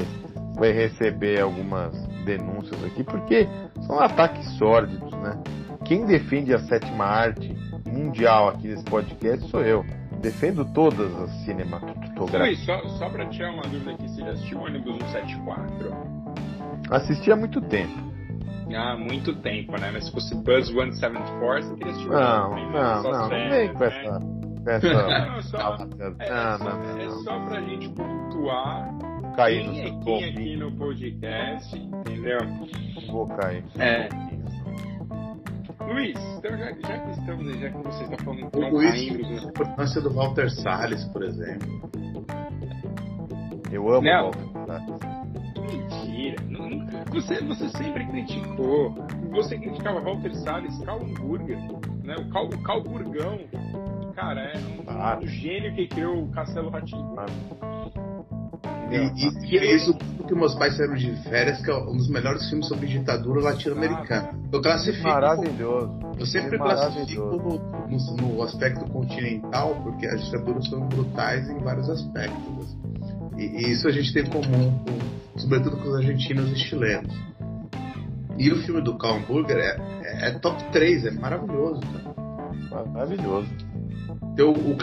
vai 0.58 0.72
receber 0.74 1.40
algumas 1.40 1.94
denúncias 2.26 2.84
aqui, 2.84 3.04
porque 3.04 3.48
são 3.88 4.00
ataques 4.00 4.46
sórdidos, 4.58 5.12
né? 5.14 5.38
Quem 5.86 6.06
defende 6.06 6.54
a 6.54 6.60
sétima 6.60 7.06
arte 7.06 7.56
mundial 7.88 8.50
aqui 8.50 8.67
nesse 8.67 8.84
podcast 8.84 9.50
sou 9.50 9.62
eu. 9.62 9.86
Defendo 10.24 10.65
todas 10.74 11.13
as 11.21 11.30
cinematografias. 11.44 12.32
Luiz, 12.42 12.65
só, 12.65 12.80
só 12.98 13.10
pra 13.10 13.26
tirar 13.28 13.52
uma 13.52 13.63
dúvida 13.63 13.92
aqui, 13.92 14.08
você 14.08 14.21
já 14.21 14.32
assistiu 14.32 14.58
o 14.58 14.63
ônibus 14.63 14.96
174? 15.12 15.94
Assisti 16.90 17.32
há 17.32 17.36
muito 17.36 17.62
tempo. 17.62 17.94
Há 18.74 18.96
muito 18.98 19.36
tempo, 19.42 19.74
né? 19.74 19.92
Mas 19.92 20.06
se 20.06 20.12
fosse 20.13 20.34
Buzz 20.34 20.67
174, 20.67 21.63
você 21.67 21.76
teria 21.76 21.92
assistido 21.92 22.13
Não, 22.13 22.56
né? 22.56 22.69
não, 22.71 23.04
não, 23.04 23.12
não 23.12 23.28
sério, 23.30 23.50
vem 23.52 23.74
com 23.74 23.80
né? 23.80 23.88
essa. 23.88 24.19
Não, 24.63 25.42
só, 25.42 25.78
não, 25.78 26.15
é, 26.19 26.26
é 26.26 26.58
só, 26.58 26.58
não, 26.63 27.02
é 27.02 27.06
não, 27.06 27.24
só 27.26 27.38
pra 27.42 27.62
gente 27.63 27.90
pontuar 27.90 28.94
não. 28.94 29.34
Cair 29.34 29.65
no 29.67 29.71
é 29.74 29.76
seu 29.76 30.00
quem 30.00 30.24
aqui 30.24 30.34
golfinho. 30.34 30.60
no 30.60 30.71
podcast, 30.78 31.78
entendeu? 31.78 32.38
Vou 33.12 33.28
cair. 33.28 33.65
É. 33.78 34.08
Luiz, 35.88 36.17
então 36.38 36.58
já, 36.58 36.71
já 36.71 37.00
que 37.00 37.12
estamos 37.12 37.48
aí, 37.48 37.60
já 37.60 37.69
que 37.69 37.77
você 37.77 38.04
está 38.04 38.23
falando 38.23 38.46
O 38.48 38.50
tão 38.52 38.69
Luiz 38.69 38.92
a 38.92 39.50
importância 39.50 40.02
do 40.02 40.10
Walter 40.12 40.50
Salles, 40.50 41.04
por 41.06 41.23
exemplo. 41.23 41.67
Eu 43.71 43.90
amo 43.90 44.02
Não. 44.02 44.29
o 44.29 44.31
Walter 44.31 44.65
Salles. 44.65 45.00
Mentira. 45.71 46.36
Não- 46.50 46.69
não- 46.69 46.88
Você, 47.12 47.42
você 47.44 47.69
sempre 47.69 48.06
criticou. 48.08 48.94
Você 49.31 49.58
criticava 49.58 50.00
Walter 50.00 50.34
Salles, 50.36 50.77
Cal 50.84 51.00
Hamburger, 51.02 51.58
né? 52.04 52.15
O 52.17 52.29
Cal, 52.29 52.46
o 52.46 52.63
Cal 52.63 52.81
Burgão. 52.84 53.40
Cara, 54.15 54.42
é 54.42 54.58
um, 54.58 54.84
Ah. 54.88 55.19
um 55.21 55.27
gênio 55.27 55.73
que 55.75 55.88
criou 55.88 56.23
o 56.23 56.29
Castelo 56.31 56.69
Ratinho. 56.69 57.13
entendeu? 57.13 58.42
E, 58.94 59.56
e, 59.56 59.58
e 59.58 59.75
isso 59.75 59.98
porque 60.17 60.35
meus 60.35 60.56
pais 60.56 60.77
saíram 60.77 60.96
de 60.96 61.12
férias, 61.23 61.62
que 61.62 61.69
é 61.69 61.75
um 61.75 61.98
dos 61.98 62.08
melhores 62.08 62.48
filmes 62.48 62.67
sobre 62.67 62.87
ditadura 62.87 63.41
latino-americana. 63.41 64.29
Eu 64.52 64.62
classifico. 64.62 65.08
Maravilhoso. 65.08 66.00
Eu 66.17 66.25
sempre 66.25 66.58
classifico 66.58 67.21
no, 67.21 67.87
no, 67.89 68.35
no, 68.35 68.44
aspecto 68.44 68.85
continental, 68.91 69.75
porque 69.83 70.06
as 70.06 70.23
ditaduras 70.23 70.67
são 70.69 70.87
brutais 70.87 71.50
em 71.50 71.58
vários 71.60 71.89
aspectos. 71.89 72.77
E, 73.37 73.44
e 73.44 73.71
isso 73.71 73.87
a 73.87 73.91
gente 73.91 74.13
tem 74.13 74.23
em 74.23 74.29
comum, 74.29 74.79
com, 74.79 75.39
sobretudo 75.39 75.77
com 75.77 75.89
os 75.89 75.96
argentinos 75.96 76.52
e 76.52 76.56
chilenos. 76.56 77.13
E 78.37 78.52
o 78.52 78.63
filme 78.63 78.81
do 78.81 78.98
Cal 78.98 79.17
Hamburger 79.17 79.58
é, 79.58 79.77
é, 80.04 80.29
é, 80.29 80.31
top 80.39 80.63
3, 80.71 81.06
é 81.06 81.12
maravilhoso, 81.12 81.81
cara. 81.81 82.85
Maravilhoso. 82.87 83.50
Tem 84.36 84.46
o, 84.46 84.52
o 84.52 84.75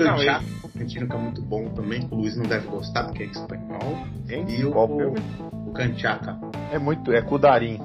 argentino 0.74 1.08
que 1.08 1.14
é 1.14 1.18
muito 1.18 1.42
bom 1.42 1.68
também, 1.70 2.06
que 2.06 2.14
o 2.14 2.18
Luiz 2.18 2.36
não 2.36 2.44
deve 2.44 2.66
gostar 2.68 3.04
porque 3.04 3.24
é 3.24 3.26
espanhol. 3.26 4.06
Hein? 4.28 4.46
E 4.48 4.64
o, 4.64 4.72
Qual 4.72 4.88
filme? 4.88 5.18
o 5.66 5.72
Canchaca. 5.72 6.38
É 6.72 6.78
muito. 6.78 7.12
É 7.12 7.20
Kudarim. 7.20 7.80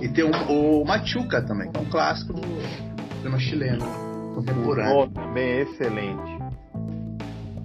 E 0.00 0.08
tem 0.08 0.24
o, 0.24 0.80
o 0.80 0.84
Machuca 0.84 1.42
também, 1.42 1.70
que 1.70 1.78
é 1.78 1.80
um 1.80 1.90
clássico 1.90 2.32
do 2.32 2.42
cinema 3.18 3.38
chileno 3.38 4.12
contemporâneo. 4.34 5.00
O 5.02 5.08
também 5.08 5.44
é 5.44 5.62
excelente. 5.62 6.42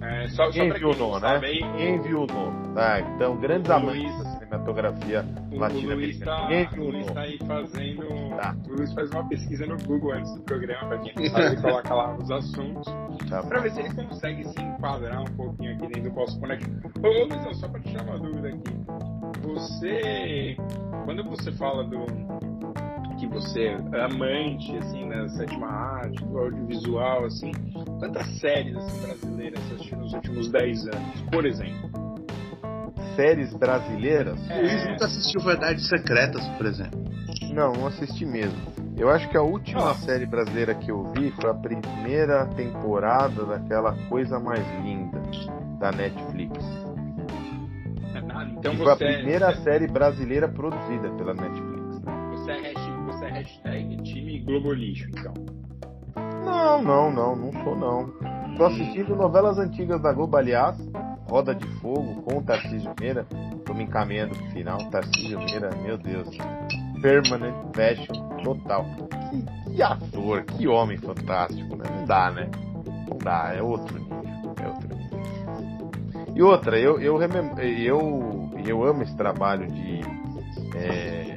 É, 0.00 0.28
só, 0.28 0.44
só 0.46 0.50
Quem 0.50 0.72
viu 0.72 0.90
o 0.90 1.20
né? 1.20 1.40
Quem 1.76 2.00
viu 2.00 2.22
o 2.22 2.26
No? 2.26 2.74
Tá, 2.74 3.00
então, 3.00 3.36
grandes 3.36 3.70
amantes 3.70 4.27
cinematografia 4.48 5.22
o 5.22 5.48
Luiz 5.48 5.60
latino-americana. 5.60 6.36
tá, 6.36 6.46
Quem 6.48 6.80
o 6.80 6.90
Luiz 6.90 7.06
No? 7.06 7.14
tá 7.14 7.20
aí 7.20 7.38
fazendo. 7.46 8.36
Tá. 8.36 8.56
O 8.66 8.72
Luiz 8.74 8.92
faz 8.94 9.10
uma 9.10 9.28
pesquisa 9.28 9.66
no 9.66 9.76
Google 9.84 10.12
antes 10.12 10.34
do 10.34 10.42
programa, 10.42 10.88
pra 10.88 10.98
quem 10.98 11.12
não 11.16 11.24
sabe, 11.30 11.56
coloca 11.62 11.94
lá 11.94 12.16
os 12.16 12.30
assuntos. 12.30 12.86
Tá 13.28 13.42
Pra 13.42 13.60
ver 13.60 13.70
se 13.72 13.80
ele 13.80 13.94
consegue 13.94 14.44
se 14.44 14.60
enquadrar 14.60 15.20
um 15.20 15.36
pouquinho 15.36 15.74
aqui 15.74 15.86
dentro 15.88 16.02
do 16.02 16.10
Post 16.12 16.40
Connect. 16.40 16.66
Ô, 17.02 17.24
Luizão, 17.24 17.54
só 17.54 17.68
pra 17.68 17.80
tirar 17.80 18.02
uma 18.04 18.18
dúvida 18.18 18.48
aqui. 18.48 19.38
Você. 19.42 20.56
Quando 21.04 21.24
você 21.24 21.52
fala 21.52 21.84
do. 21.84 22.06
que 23.18 23.26
você 23.26 23.76
é 23.92 24.00
amante, 24.04 24.76
assim, 24.78 25.08
da 25.08 25.28
sétima 25.30 25.66
arte, 25.66 26.24
do 26.24 26.38
audiovisual, 26.38 27.24
assim, 27.24 27.50
quantas 27.98 28.26
séries 28.38 28.76
assim, 28.76 29.00
brasileiras 29.06 29.60
você 29.60 29.74
assistiu 29.74 29.98
nos 29.98 30.12
últimos 30.14 30.48
10 30.50 30.86
anos, 30.86 31.22
por 31.32 31.44
exemplo? 31.44 32.07
Séries 33.18 33.52
brasileiras? 33.52 34.38
O 34.48 34.60
Luiz 34.60 34.86
nunca 34.88 35.06
assistiu 35.06 35.40
Verdades 35.40 35.88
Secretas, 35.88 36.46
por 36.56 36.66
exemplo. 36.66 37.02
Não, 37.52 37.72
não 37.72 37.88
assisti 37.88 38.24
mesmo. 38.24 38.56
Eu 38.96 39.10
acho 39.10 39.28
que 39.28 39.36
a 39.36 39.42
última 39.42 39.90
Ah. 39.90 39.94
série 39.94 40.24
brasileira 40.24 40.72
que 40.76 40.88
eu 40.88 41.02
vi 41.12 41.32
foi 41.32 41.50
a 41.50 41.54
primeira 41.54 42.46
temporada 42.54 43.44
daquela 43.44 43.92
coisa 44.08 44.38
mais 44.38 44.64
linda 44.84 45.20
da 45.80 45.90
Netflix. 45.90 46.64
É. 48.14 48.44
Então 48.56 48.76
foi 48.76 48.86
a 48.92 48.94
você, 48.94 49.04
primeira 49.04 49.52
você, 49.52 49.62
série 49.62 49.88
brasileira 49.88 50.48
produzida 50.48 51.10
pela 51.16 51.34
Netflix. 51.34 52.00
né? 52.00 52.28
você 52.30 52.52
é 52.52 52.60
hashtag, 52.60 53.02
você 53.06 53.24
é 53.24 53.30
hashtag 53.30 54.02
time 54.04 54.38
Globolixo, 54.44 55.08
então. 55.10 55.34
Não, 56.44 56.82
não, 56.82 57.10
não, 57.12 57.34
não 57.34 57.52
sou 57.64 57.76
não. 57.76 58.12
Tô 58.56 58.64
assistindo 58.66 59.16
novelas 59.16 59.58
antigas 59.58 60.00
da 60.00 60.12
Globo, 60.12 60.36
aliás, 60.36 60.76
Roda 61.28 61.54
de 61.54 61.66
Fogo 61.80 62.22
com 62.22 62.38
o 62.38 62.42
Tarcísio 62.42 62.92
Meira. 62.98 63.26
Tô 63.64 63.74
me 63.74 63.84
encaminhando 63.84 64.34
pro 64.34 64.50
final. 64.50 64.78
Tarcísio 64.90 65.38
Meira, 65.38 65.70
meu 65.82 65.98
Deus. 65.98 66.28
Permanent 67.02 67.54
Fashion 67.74 68.28
total. 68.42 68.86
Que, 69.30 69.70
que 69.70 69.82
ator, 69.82 70.44
que 70.44 70.66
homem 70.66 70.96
fantástico, 70.96 71.76
né? 71.76 71.84
Não 71.90 72.06
dá, 72.06 72.30
né? 72.30 72.48
Não 73.08 73.18
dá, 73.18 73.52
é 73.54 73.62
outro 73.62 73.98
nível. 73.98 74.54
É 74.62 74.68
outro 74.68 74.88
nível. 74.96 74.98
E 76.34 76.42
outra, 76.42 76.78
eu, 76.78 77.00
eu, 77.00 77.20
eu, 77.20 78.50
eu 78.64 78.84
amo 78.84 79.02
esse 79.02 79.16
trabalho 79.16 79.66
de 79.66 80.00
é, 80.76 81.36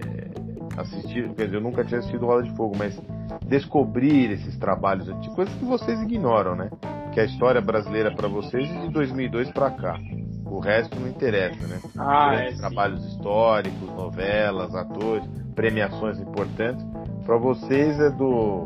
assistir, 0.78 1.28
quer 1.34 1.46
dizer, 1.46 1.58
eu 1.58 1.62
nunca 1.62 1.84
tinha 1.84 2.00
assistido 2.00 2.26
Roda 2.26 2.44
de 2.44 2.56
Fogo, 2.56 2.76
mas 2.78 3.00
descobrir 3.48 4.32
esses 4.32 4.58
trabalhos 4.58 5.10
antigos, 5.10 5.36
coisas 5.36 5.56
que 5.56 5.66
vocês 5.66 6.00
ignoram, 6.02 6.56
né? 6.56 6.70
Que 7.14 7.20
a 7.20 7.26
história 7.26 7.62
brasileira 7.62 8.14
para 8.16 8.28
vocês 8.28 8.70
é 8.70 8.82
de 8.82 8.90
2002 8.90 9.52
para 9.52 9.72
cá. 9.72 10.00
O 10.46 10.60
resto 10.60 11.00
não 11.00 11.08
interessa, 11.08 11.68
né? 11.68 11.80
Ah, 11.98 12.36
Grandes 12.36 12.58
trabalhos 12.58 13.06
históricos, 13.06 13.90
novelas, 13.90 14.76
atores, 14.76 15.26
premiações 15.56 16.20
importantes. 16.20 16.86
Para 17.26 17.38
vocês 17.38 18.00
é 18.00 18.10
do 18.10 18.66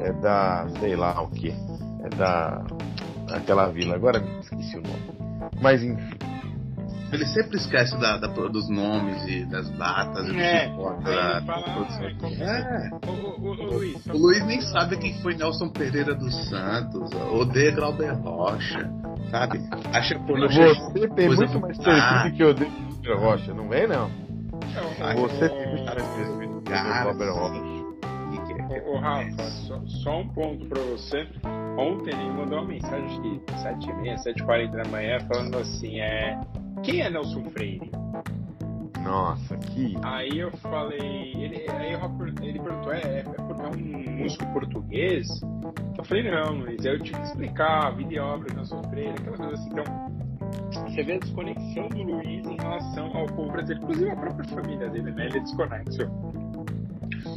é 0.00 0.12
da, 0.14 0.66
sei 0.80 0.96
lá 0.96 1.20
o 1.22 1.30
que, 1.30 1.50
é 1.50 2.08
da 2.16 2.64
aquela 3.32 3.66
vila. 3.66 3.94
Agora 3.94 4.22
esqueci 4.40 4.76
o 4.78 4.82
nome. 4.82 5.50
Mas 5.60 5.82
enfim, 5.82 6.19
Ele 7.12 7.26
sempre 7.26 7.56
esquece 7.56 7.98
da, 7.98 8.18
da- 8.18 8.28
dos 8.28 8.68
nomes 8.70 9.24
e 9.26 9.44
das 9.46 9.68
datas. 9.70 10.28
e 10.28 10.32
do 10.32 10.38
É, 10.38 10.68
suporte 10.68 11.08
aí 11.08 11.14
da 11.16 11.36
ele 11.38 11.46
fala, 11.46 11.64
ah, 11.66 12.14
como- 12.20 12.34
É. 12.42 12.90
Ô, 12.92 13.10
ô, 13.10 13.48
ô, 13.48 13.50
ô, 13.50 13.74
Luiz, 13.74 14.06
O 14.06 14.16
Luiz 14.16 14.46
nem 14.46 14.60
sabe 14.60 14.96
quem 14.96 15.14
foi 15.20 15.34
Nelson 15.34 15.68
Pereira 15.70 16.14
dos 16.14 16.48
Santos, 16.48 17.10
odeia 17.32 17.72
Glauber 17.72 18.12
Rocha, 18.14 18.88
sabe? 19.30 19.58
Acha 19.92 20.18
por 20.20 20.38
você 20.38 21.08
tem 21.08 21.28
muito 21.28 21.60
mais 21.60 21.76
do- 21.78 21.84
perfil 21.84 22.32
que 22.36 22.42
eu 22.44 22.54
dei 22.54 22.70
pro 23.02 23.18
Rocha, 23.18 23.52
não 23.54 23.68
vem 23.68 23.86
não? 23.88 24.08
Não, 24.08 25.16
Você 25.16 25.48
tem 25.48 25.68
muito 25.68 25.84
mais 25.84 26.08
perfil 26.14 26.62
que 26.62 26.72
o 26.72 27.04
Robert 27.04 27.34
Rocha. 27.34 27.80
Ô, 28.86 28.92
ô, 28.94 29.00
Rafa, 29.00 29.42
só, 29.66 29.80
só 29.86 30.20
um 30.20 30.28
ponto 30.28 30.64
pra 30.66 30.80
você. 30.82 31.26
Ontem 31.76 32.10
ele 32.10 32.30
mandou 32.30 32.58
uma 32.60 32.68
mensagem 32.68 33.20
de 33.22 33.40
7h30, 33.62 34.16
7h40 34.22 34.70
da 34.76 34.84
manhã, 34.84 35.18
falando 35.26 35.58
assim: 35.58 35.98
é. 36.00 36.38
Quem 36.82 37.00
é 37.00 37.10
Nelson 37.10 37.44
Freire? 37.50 37.90
Nossa, 39.02 39.56
que 39.56 39.96
Aí 40.02 40.38
eu 40.38 40.50
falei. 40.58 41.32
Ele, 41.34 41.66
aí 41.70 41.94
ele 42.42 42.60
perguntou: 42.60 42.92
é, 42.92 43.20
é 43.20 43.22
porque 43.22 43.62
é 43.62 43.68
um 43.68 44.18
músico 44.18 44.46
português? 44.52 45.28
Eu 45.98 46.04
falei: 46.04 46.30
não, 46.30 46.58
Luiz, 46.58 46.84
aí 46.84 46.92
eu 46.92 47.00
tive 47.00 47.18
que 47.18 47.26
explicar 47.26 47.86
a 47.86 47.90
vida 47.90 48.14
e 48.14 48.18
obra 48.18 48.48
do 48.48 48.56
Nelson 48.56 48.82
Freire, 48.84 49.10
aquela 49.10 49.36
coisa 49.36 49.54
assim. 49.54 49.70
Então, 49.70 49.84
você 50.88 51.02
vê 51.02 51.14
a 51.14 51.18
desconexão 51.18 51.88
do 51.88 52.02
Luiz 52.02 52.46
em 52.46 52.56
relação 52.56 53.16
ao 53.16 53.26
povo 53.26 53.52
brasileiro, 53.52 53.82
inclusive 53.82 54.10
a 54.10 54.16
própria 54.16 54.48
família 54.48 54.88
dele, 54.90 55.10
né? 55.12 55.26
Ele 55.26 55.38
é 55.38 55.40
desconexo. 55.40 56.02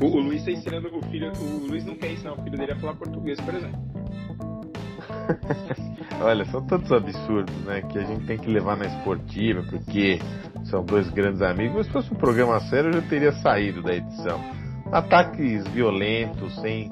O, 0.01 0.05
o 0.05 0.19
Luiz 0.19 0.39
está 0.39 0.51
ensinando 0.51 0.95
o 0.95 1.01
filho. 1.03 1.31
O 1.39 1.67
Luiz 1.67 1.85
não 1.85 1.95
quer 1.95 2.11
ensinar 2.11 2.33
o 2.33 2.43
filho 2.43 2.57
dele 2.57 2.71
a 2.71 2.75
falar 2.75 2.95
português, 2.95 3.39
por 3.41 3.53
exemplo. 3.53 3.92
Olha, 6.21 6.45
são 6.45 6.61
tantos 6.65 6.91
absurdos, 6.91 7.55
né? 7.65 7.81
Que 7.81 7.99
a 7.99 8.03
gente 8.03 8.25
tem 8.25 8.37
que 8.37 8.49
levar 8.49 8.77
na 8.77 8.85
esportiva, 8.85 9.63
porque 9.69 10.19
são 10.65 10.83
dois 10.83 11.09
grandes 11.09 11.41
amigos. 11.41 11.75
Mas 11.75 11.85
se 11.87 11.91
fosse 11.91 12.13
um 12.13 12.17
programa 12.17 12.59
sério, 12.61 12.89
eu 12.89 13.01
já 13.01 13.07
teria 13.09 13.31
saído 13.33 13.81
da 13.81 13.93
edição. 13.93 14.39
Ataques 14.91 15.67
violentos, 15.69 16.55
sem, 16.61 16.89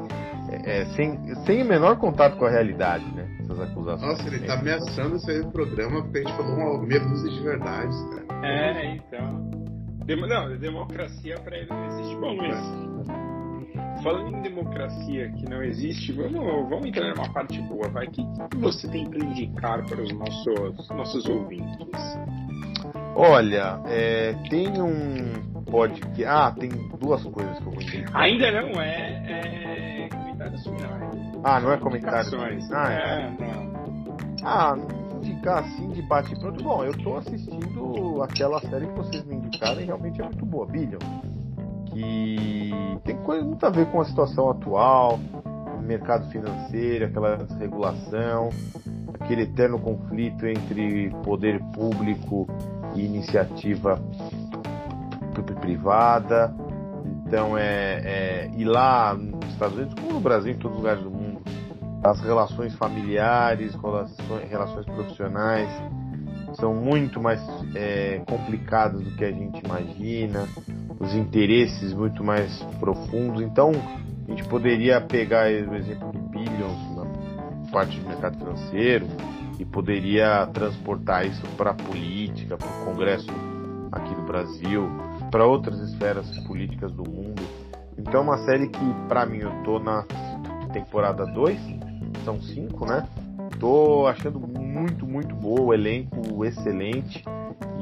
é, 0.49 0.81
é, 0.81 0.85
sem, 0.95 1.17
sem 1.45 1.61
o 1.61 1.65
menor 1.65 1.97
contato 1.97 2.37
com 2.37 2.45
a 2.45 2.49
realidade, 2.49 3.05
né? 3.15 3.37
Essas 3.41 3.59
acusações. 3.59 4.17
Nossa, 4.17 4.27
ele 4.27 4.45
tá 4.45 4.55
ameaçando 4.55 5.19
sair 5.19 5.43
do 5.43 5.51
programa 5.51 6.01
porque 6.01 6.17
a 6.19 6.21
gente 6.21 6.33
falou 6.35 6.53
uma 6.55 6.85
meia 6.85 6.99
dúzia 6.99 7.29
de 7.31 7.39
verdades, 7.41 7.97
cara. 8.09 8.45
É, 8.45 8.95
então. 8.95 9.51
Demo- 10.05 10.27
não, 10.27 10.57
democracia 10.57 11.35
pra 11.39 11.55
ele 11.55 11.67
não 11.69 11.85
existe. 11.85 12.15
Bom, 12.15 12.33
Luiz. 12.33 12.90
Falando 14.03 14.35
em 14.35 14.41
democracia 14.41 15.31
que 15.31 15.45
não 15.47 15.61
existe, 15.63 16.11
vamos, 16.11 16.69
vamos 16.69 16.85
entrar 16.87 17.13
numa 17.15 17.31
parte 17.31 17.61
boa, 17.61 17.87
vai. 17.89 18.07
O 18.07 18.11
que, 18.11 18.23
que 18.23 18.57
você 18.57 18.87
tem 18.87 19.07
para 19.07 19.23
indicar 19.23 19.85
para 19.85 20.01
os 20.01 20.11
nossos, 20.13 20.89
nossos 20.89 21.25
ouvintes? 21.27 21.87
Olha, 23.15 23.79
é, 23.85 24.33
tem 24.49 24.69
um 24.81 25.63
podcast. 25.65 26.25
Ah, 26.25 26.51
tem 26.51 26.69
duas 26.99 27.23
coisas 27.23 27.59
que 27.59 27.65
eu 27.65 27.71
vou 27.71 27.81
indicar. 27.81 28.21
Ainda 28.21 28.51
não 28.51 28.81
é, 28.81 30.07
é 30.07 30.09
comentários 30.09 30.63
finais. 30.63 31.31
Ah, 31.43 31.59
não 31.59 31.71
é 31.71 31.77
comentário. 31.77 32.29
Ah, 32.71 32.91
é, 32.91 33.29
não. 33.39 33.71
Ah, 34.43 34.75
indicar 35.17 35.59
assim 35.59 35.89
de 35.89 36.01
bate 36.01 36.35
pronto. 36.39 36.63
Bom, 36.63 36.83
eu 36.83 36.93
tô 37.03 37.17
assistindo 37.17 38.23
aquela 38.23 38.59
série 38.61 38.87
que 38.87 38.93
vocês 38.93 39.23
me 39.25 39.35
indicaram 39.35 39.81
e 39.81 39.85
realmente 39.85 40.19
é 40.19 40.23
muito 40.23 40.45
boa, 40.45 40.65
Billion. 40.65 40.99
Que 41.93 42.71
tem 43.03 43.17
coisa 43.17 43.43
muito 43.45 43.65
a 43.65 43.69
ver 43.69 43.85
com 43.91 43.99
a 43.99 44.05
situação 44.05 44.49
atual, 44.49 45.19
mercado 45.81 46.29
financeiro, 46.31 47.05
aquela 47.05 47.35
desregulação, 47.37 48.49
aquele 49.19 49.43
eterno 49.43 49.77
conflito 49.79 50.45
entre 50.45 51.09
poder 51.23 51.59
público 51.73 52.47
e 52.95 53.03
iniciativa 53.05 54.01
pri- 55.33 55.55
privada. 55.55 56.53
Então 57.27 57.57
é, 57.57 58.01
é 58.03 58.51
e 58.55 58.63
lá 58.63 59.13
nos 59.13 59.49
Estados 59.49 59.75
Unidos, 59.77 59.93
como 59.95 60.13
no 60.13 60.19
Brasil, 60.21 60.53
em 60.53 60.57
todos 60.57 60.77
os 60.77 60.83
lugares 60.83 61.03
do 61.03 61.11
mundo, 61.11 61.41
as 62.03 62.19
relações 62.21 62.73
familiares, 62.75 63.75
relações, 63.75 64.49
relações 64.49 64.85
profissionais 64.85 65.69
são 66.55 66.73
muito 66.73 67.21
mais 67.21 67.39
é, 67.75 68.21
complicadas 68.27 69.01
do 69.01 69.11
que 69.15 69.23
a 69.23 69.31
gente 69.31 69.63
imagina, 69.63 70.47
os 70.99 71.13
interesses 71.13 71.93
muito 71.93 72.23
mais 72.23 72.61
profundos. 72.79 73.41
Então, 73.41 73.71
a 74.27 74.31
gente 74.31 74.43
poderia 74.45 75.01
pegar 75.01 75.45
o 75.45 75.75
exemplo 75.75 76.11
do 76.11 76.19
Billions 76.29 76.95
na 76.95 77.71
parte 77.71 77.99
do 77.99 78.07
mercado 78.07 78.37
financeiro 78.37 79.07
e 79.59 79.65
poderia 79.65 80.47
transportar 80.47 81.25
isso 81.25 81.41
para 81.57 81.71
a 81.71 81.73
política, 81.73 82.57
para 82.57 82.67
o 82.67 82.85
Congresso 82.85 83.27
aqui 83.91 84.13
do 84.15 84.21
Brasil, 84.23 84.89
para 85.29 85.45
outras 85.45 85.79
esferas 85.79 86.27
políticas 86.47 86.91
do 86.91 87.03
mundo. 87.03 87.41
Então 87.97 88.21
é 88.21 88.23
uma 88.23 88.37
série 88.45 88.67
que, 88.67 88.93
para 89.07 89.25
mim, 89.25 89.39
eu 89.39 89.51
tô 89.63 89.79
na 89.79 90.05
temporada 90.73 91.25
2, 91.25 91.59
são 92.23 92.41
cinco, 92.41 92.85
né? 92.85 93.07
Tô 93.59 94.07
achando 94.07 94.39
muito, 94.39 95.05
muito 95.05 95.35
boa, 95.35 95.61
o 95.61 95.73
elenco 95.73 96.43
excelente 96.43 97.23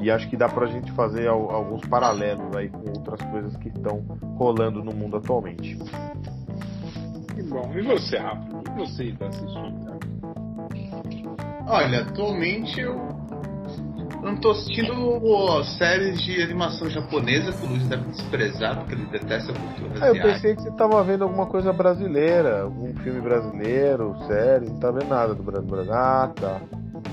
e 0.01 0.09
acho 0.09 0.29
que 0.29 0.37
dá 0.37 0.47
pra 0.47 0.65
gente 0.65 0.91
fazer 0.93 1.27
alguns 1.27 1.85
paralelos 1.87 2.55
aí 2.55 2.69
com 2.69 2.89
outras 2.89 3.21
coisas 3.29 3.55
que 3.57 3.69
estão 3.69 3.99
rolando 4.37 4.83
no 4.83 4.93
mundo 4.93 5.17
atualmente. 5.17 5.77
Que 7.35 7.43
bom. 7.43 7.71
E 7.75 7.81
você, 7.81 8.17
Rafa? 8.17 8.57
O 8.57 8.63
que 8.63 8.71
você 8.71 9.03
está 9.05 9.27
assistindo? 9.27 9.99
Olha, 11.67 12.01
atualmente 12.01 12.79
eu 12.79 13.18
não 14.21 14.35
tô 14.35 14.51
assistindo 14.51 14.93
séries 15.77 16.21
de 16.21 16.41
animação 16.41 16.89
japonesa 16.89 17.51
que 17.53 17.65
o 17.65 17.69
Luiz 17.69 17.87
deve 17.87 18.03
desprezar, 18.09 18.77
porque 18.77 18.93
ele 18.95 19.05
detesta 19.05 19.51
a 19.51 19.55
cultura 19.55 20.05
ah, 20.05 20.07
Eu 20.07 20.21
pensei 20.21 20.55
que 20.55 20.61
você 20.61 20.71
tava 20.71 21.03
vendo 21.03 21.23
alguma 21.23 21.45
coisa 21.45 21.71
brasileira, 21.71 22.63
algum 22.63 22.93
filme 22.97 23.21
brasileiro, 23.21 24.15
série, 24.27 24.69
não 24.69 24.79
tá 24.79 24.91
vendo 24.91 25.09
nada 25.09 25.33
do 25.33 25.43
Brasil. 25.43 25.93
Ah, 25.93 26.31
tá. 26.35 26.61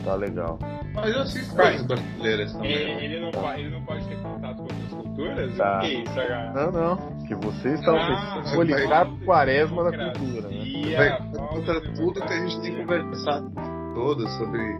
Tá 0.05 0.15
legal. 0.15 0.59
Mas 0.95 1.15
eu 1.15 1.23
assisto 1.23 1.55
coisas 1.55 1.83
brasileiras 1.87 2.53
também. 2.53 2.73
Ele, 2.73 3.05
ele, 3.05 3.21
não, 3.21 3.31
pode, 3.31 3.61
ele 3.61 3.71
não 3.71 3.85
pode 3.85 4.07
ter 4.07 4.17
contato 4.17 4.57
com 4.57 4.63
outras 4.63 4.91
culturas? 4.91 5.57
Tá. 5.57 5.77
O 5.77 5.81
que 5.81 5.87
é 5.87 6.03
isso, 6.03 6.15
cara? 6.15 6.53
Não, 6.53 6.73
não. 6.73 6.97
Que 7.27 7.35
você 7.35 7.69
está 7.75 7.93
ah, 7.93 9.03
o 9.03 9.25
quaresma 9.25 9.85
da 9.85 10.13
cultura. 10.13 10.49
Né? 10.49 10.97
Vai 10.97 11.49
contra 11.49 11.81
tudo 11.95 12.21
que 12.21 12.33
a 12.33 12.39
gente 12.39 12.61
tem 12.61 12.77
conversado 12.77 13.53
todo 13.95 14.29
sobre 14.29 14.79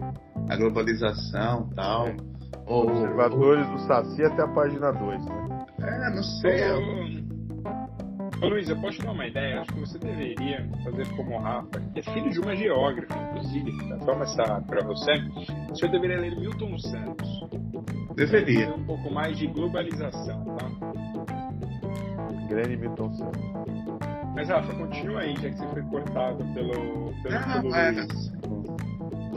a 0.49 0.55
globalização 0.55 1.69
e 1.71 1.75
tal. 1.75 2.07
É. 2.07 2.15
Observadores 2.65 3.67
do 3.69 3.79
Saci 3.79 4.23
até 4.23 4.43
a 4.43 4.47
página 4.49 4.91
2, 4.91 5.25
né? 5.25 5.65
É, 5.81 6.15
não 6.15 6.23
sei. 6.23 6.63
Eu... 6.63 7.27
Ô 8.41 8.49
Luiz, 8.49 8.69
eu 8.69 8.79
posso 8.79 8.97
te 8.97 9.03
dar 9.03 9.13
uma 9.13 9.25
ideia? 9.25 9.61
Acho 9.61 9.73
que 9.73 9.79
você 9.79 9.97
deveria 9.97 10.69
fazer 10.83 11.07
como 11.15 11.35
o 11.35 11.39
Rafa, 11.39 11.79
que 11.93 11.99
é 11.99 12.03
filho 12.03 12.29
de 12.29 12.39
uma 12.39 12.55
geógrafa, 12.55 13.17
inclusive. 13.17 13.89
Tá? 13.89 13.97
Toma 14.05 14.23
essa 14.23 14.61
pra 14.61 14.83
você. 14.83 15.13
Você 15.69 15.87
deveria 15.87 16.19
ler 16.19 16.37
Milton 16.37 16.77
Santos. 16.77 17.47
Deveria. 18.15 18.75
Um 18.75 18.85
pouco 18.85 19.11
mais 19.11 19.37
de 19.37 19.47
globalização, 19.47 20.45
tá? 20.55 20.67
Grande 22.47 22.77
Milton 22.77 23.11
Santos. 23.13 23.41
Mas 24.35 24.49
Rafa, 24.49 24.71
continua 24.75 25.21
aí, 25.21 25.35
já 25.37 25.49
que 25.49 25.57
você 25.57 25.67
foi 25.69 25.81
cortado 25.83 26.45
pelo, 26.53 27.11
pelo, 27.23 27.35
ah, 27.35 27.59
pelo 27.59 27.75
é. 27.75 27.91
Luiz. 27.91 28.36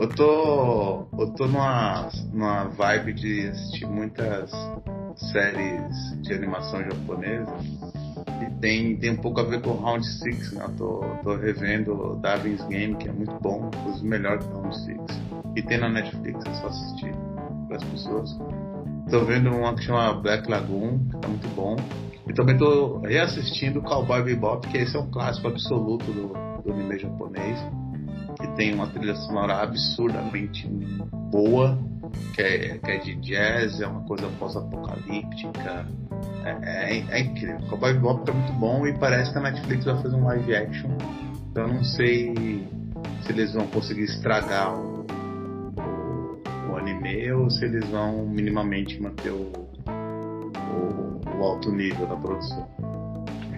Eu 0.01 0.09
tô. 0.09 1.05
Eu 1.15 1.27
tô 1.35 1.45
numa, 1.45 2.09
numa 2.33 2.63
vibe 2.69 3.13
de 3.13 3.49
assistir 3.49 3.85
muitas 3.85 4.49
séries 5.31 6.19
de 6.23 6.33
animação 6.33 6.81
japonesa. 6.81 7.53
E 8.41 8.49
tem, 8.59 8.97
tem 8.97 9.11
um 9.11 9.17
pouco 9.17 9.41
a 9.41 9.43
ver 9.43 9.61
com 9.61 9.73
Round 9.73 10.03
6, 10.03 10.53
né? 10.53 10.65
Eu 10.65 10.75
tô, 10.75 11.01
tô 11.21 11.35
revendo 11.35 12.15
Darwin's 12.19 12.65
Game, 12.65 12.95
que 12.95 13.09
é 13.09 13.11
muito 13.11 13.37
bom, 13.43 13.69
os 13.87 14.01
melhor 14.01 14.39
que 14.39 14.47
Round 14.47 14.75
6. 14.75 14.97
E 15.55 15.61
tem 15.61 15.77
na 15.79 15.89
Netflix, 15.89 16.43
é 16.47 16.53
só 16.55 16.65
assistir 16.65 17.13
para 17.67 17.77
as 17.77 17.83
pessoas. 17.83 18.35
Tô 19.11 19.23
vendo 19.25 19.51
uma 19.51 19.75
que 19.75 19.83
chama 19.83 20.13
Black 20.15 20.49
Lagoon, 20.49 20.97
que 21.11 21.17
tá 21.17 21.27
muito 21.27 21.47
bom. 21.49 21.75
E 22.27 22.33
também 22.33 22.57
tô 22.57 23.01
reassistindo 23.01 23.83
Cowboy 23.83 24.23
Bebop, 24.23 24.67
que 24.67 24.79
esse 24.79 24.97
é 24.97 24.99
um 24.99 25.11
clássico 25.11 25.47
absoluto 25.47 26.11
do, 26.11 26.33
do 26.63 26.73
anime 26.73 26.97
japonês 26.97 27.59
que 28.39 28.47
tem 28.55 28.73
uma 28.73 28.87
trilha 28.87 29.15
sonora 29.15 29.61
absurdamente 29.61 30.67
boa, 31.31 31.77
que 32.33 32.41
é, 32.41 32.77
que 32.77 32.91
é 32.91 32.97
de 32.97 33.15
jazz, 33.17 33.81
é 33.81 33.87
uma 33.87 34.01
coisa 34.01 34.27
pós-apocalíptica. 34.39 35.85
É, 36.43 36.97
é, 36.97 37.03
é, 37.09 37.19
incrível. 37.19 37.59
Cowboy 37.69 37.93
Bebop 37.93 38.29
é 38.29 38.33
muito 38.33 38.53
bom 38.53 38.85
e 38.85 38.97
parece 38.97 39.31
que 39.31 39.37
a 39.37 39.41
Netflix 39.41 39.85
vai 39.85 40.01
fazer 40.01 40.15
um 40.15 40.25
live 40.25 40.55
action. 40.55 40.89
Então 41.49 41.67
eu 41.67 41.73
não 41.73 41.83
sei 41.83 42.33
se 43.21 43.31
eles 43.31 43.53
vão 43.53 43.67
conseguir 43.67 44.03
estragar 44.03 44.73
o, 44.73 45.05
o, 45.77 46.71
o 46.71 46.77
anime 46.77 47.31
ou 47.31 47.49
se 47.49 47.65
eles 47.65 47.87
vão 47.89 48.25
minimamente 48.25 49.01
manter 49.01 49.31
o, 49.31 49.51
o, 50.57 51.21
o 51.37 51.43
alto 51.43 51.71
nível 51.71 52.07
da 52.07 52.15
produção. 52.15 52.67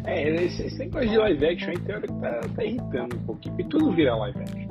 É, 0.05 0.43
esse, 0.43 0.63
esse 0.63 0.79
negócio 0.79 1.09
de 1.09 1.17
live 1.17 1.45
action 1.45 1.69
aí 1.69 1.79
tem 1.79 1.95
hora 1.95 2.07
que 2.07 2.13
tá, 2.19 2.41
tá 2.55 2.63
irritando 2.63 3.15
um 3.15 3.25
pouquinho, 3.25 3.55
porque 3.55 3.69
tudo 3.69 3.91
vira 3.93 4.15
live 4.15 4.39
action. 4.39 4.62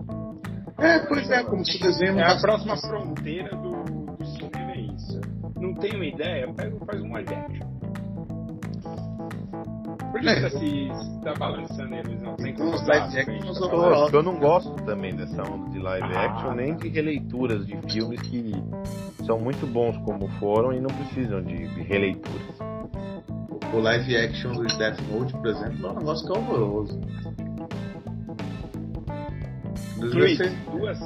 É, 0.82 0.98
pois 1.06 1.30
é, 1.30 1.44
como 1.44 1.64
se 1.64 1.78
desenho. 1.80 2.18
É 2.18 2.32
a 2.32 2.40
próxima 2.40 2.76
fronteira 2.76 3.54
do, 3.56 3.84
do 4.16 4.26
cinema 4.26 4.72
é 4.72 4.80
isso. 4.80 5.20
Não 5.56 5.74
tem 5.74 5.94
uma 5.94 6.06
ideia, 6.06 6.52
pega 6.52 6.76
faz 6.84 7.00
um 7.00 7.12
live 7.12 7.34
action. 7.34 7.72
Por 10.10 10.20
que 10.20 10.28
é. 10.28 10.40
tá 10.40 10.50
se 10.50 10.88
tá 11.22 11.34
balançando 11.38 11.94
eles? 11.94 12.20
Não 12.20 12.34
tem 12.34 12.52
como 12.54 12.70
live 12.70 13.18
action 13.18 13.68
eu, 13.72 14.10
eu 14.12 14.22
não 14.22 14.38
gosto 14.38 14.74
também 14.84 15.14
dessa 15.14 15.42
onda 15.42 15.70
de 15.70 15.78
live 15.78 16.08
ah, 16.14 16.26
action, 16.26 16.52
nem 16.54 16.76
de 16.76 16.88
releituras 16.88 17.64
de 17.64 17.76
filmes 17.90 18.20
que 18.22 18.52
são 19.24 19.38
muito 19.38 19.66
bons 19.66 19.96
como 19.98 20.28
foram 20.40 20.72
e 20.72 20.80
não 20.80 20.90
precisam 20.90 21.40
de, 21.42 21.68
de 21.68 21.82
releituras 21.82 22.72
o 23.72 23.80
live 23.80 24.16
action 24.16 24.52
do 24.52 24.64
Death 24.64 25.00
Note, 25.10 25.32
por 25.32 25.46
exemplo, 25.46 25.86
é 25.86 25.90
um 25.90 25.94
negócio 25.94 26.26
que 26.26 26.36
é 26.36 26.38
horroroso. 26.38 27.00
Duas. 30.10 30.98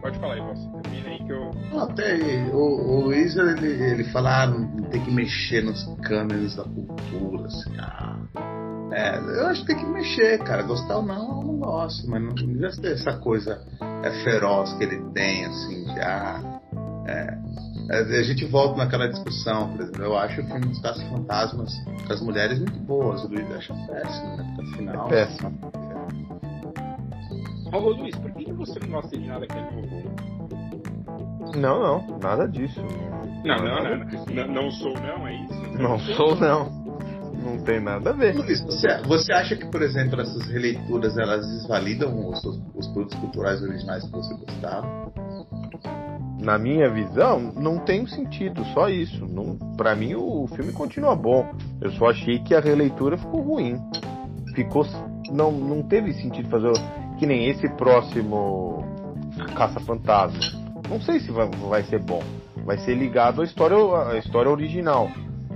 Pode 0.00 0.18
falar 0.18 0.34
aí, 0.34 0.40
você 0.40 0.68
termina 0.82 1.08
aí 1.10 1.18
que 1.18 1.30
eu. 1.30 1.50
até 1.78 2.16
o, 2.52 2.56
o 2.56 3.00
Luiz 3.04 3.36
ele, 3.36 3.66
ele 3.66 4.04
fala, 4.04 4.44
ah, 4.44 4.52
tem 4.90 5.04
que 5.04 5.10
mexer 5.10 5.62
nos 5.62 5.84
câmeras 6.02 6.56
da 6.56 6.64
cultura, 6.64 7.46
assim, 7.46 7.76
ah. 7.78 8.18
É, 8.92 9.18
eu 9.18 9.46
acho 9.46 9.60
que 9.60 9.68
tem 9.68 9.76
que 9.76 9.86
mexer, 9.86 10.38
cara. 10.38 10.62
Gostar 10.62 10.96
ou 10.96 11.02
não, 11.02 11.40
eu 11.40 11.46
não 11.46 11.58
gosto, 11.58 12.08
mas 12.08 12.22
não, 12.22 12.34
deve 12.34 12.76
ter 12.80 12.92
essa 12.92 13.18
coisa 13.18 13.62
é, 14.02 14.24
feroz 14.24 14.72
que 14.72 14.84
ele 14.84 15.00
tem, 15.12 15.44
assim, 15.44 15.84
de 15.84 16.00
ah, 16.00 16.60
é, 17.06 17.38
a 17.90 18.22
gente 18.22 18.44
volta 18.46 18.76
naquela 18.76 19.08
discussão, 19.08 19.72
por 19.72 19.80
exemplo, 19.80 20.04
eu 20.04 20.16
acho 20.16 20.40
o 20.40 20.44
filme 20.44 20.66
dos 20.66 20.80
Caça 20.80 21.04
Fantasmas 21.08 21.72
com 22.06 22.12
as 22.12 22.20
mulheres 22.20 22.58
muito 22.58 22.78
boas, 22.80 23.24
o 23.24 23.28
Luiz 23.28 23.50
acha 23.50 23.74
péssimo, 23.74 24.36
né? 24.36 24.54
Porque 24.56 24.74
afinal. 24.74 25.06
É 25.06 25.08
péssimo. 25.08 25.58
Ô 27.72 27.78
Luiz, 27.78 28.16
por 28.16 28.32
que 28.32 28.52
você 28.52 28.78
não 28.80 28.88
gosta 28.88 29.16
de 29.16 29.26
nada 29.26 29.46
que 29.46 29.56
é 29.56 29.70
novo? 29.70 30.02
Não, 31.56 31.80
não, 31.80 32.18
nada 32.18 32.46
disso. 32.46 32.80
Não, 33.44 33.56
não, 33.56 33.82
não, 33.82 33.96
não, 34.34 34.54
não, 34.54 34.70
sou 34.70 34.94
não, 34.94 35.26
é 35.26 35.34
isso? 35.34 35.78
Não, 35.78 35.98
sou 35.98 36.36
não. 36.36 36.80
Não 37.42 37.58
tem 37.64 37.80
nada 37.80 38.10
a 38.10 38.12
ver. 38.12 38.36
Luiz, 38.36 38.60
você, 38.60 39.00
você 39.02 39.32
acha 39.32 39.56
que, 39.56 39.66
por 39.66 39.80
exemplo, 39.82 40.20
essas 40.20 40.46
releituras 40.48 41.16
elas 41.16 41.46
desvalidam 41.46 42.28
os, 42.28 42.44
os 42.74 42.86
produtos 42.88 43.18
culturais 43.18 43.62
originais 43.62 44.04
que 44.04 44.12
você 44.12 44.34
gostava? 44.34 45.10
na 46.40 46.58
minha 46.58 46.88
visão, 46.88 47.52
não 47.54 47.78
tem 47.78 48.06
sentido, 48.06 48.64
só 48.72 48.88
isso. 48.88 49.26
Não, 49.26 49.56
para 49.76 49.94
mim 49.94 50.14
o 50.14 50.46
filme 50.48 50.72
continua 50.72 51.14
bom. 51.14 51.52
Eu 51.80 51.90
só 51.92 52.10
achei 52.10 52.38
que 52.40 52.54
a 52.54 52.60
releitura 52.60 53.16
ficou 53.16 53.42
ruim. 53.42 53.78
Ficou 54.54 54.86
não 55.30 55.52
não 55.52 55.82
teve 55.82 56.12
sentido 56.14 56.48
fazer 56.48 56.72
que 57.20 57.26
nem 57.26 57.50
esse 57.50 57.68
próximo 57.68 58.82
Caça 59.54 59.78
Fantasma. 59.80 60.40
Não 60.88 61.00
sei 61.02 61.20
se 61.20 61.30
vai, 61.30 61.48
vai 61.68 61.82
ser 61.84 62.00
bom. 62.00 62.22
Vai 62.64 62.78
ser 62.78 62.94
ligado 62.94 63.42
à 63.42 63.44
história 63.44 63.76
à 64.08 64.16
história 64.16 64.50
original, 64.50 65.08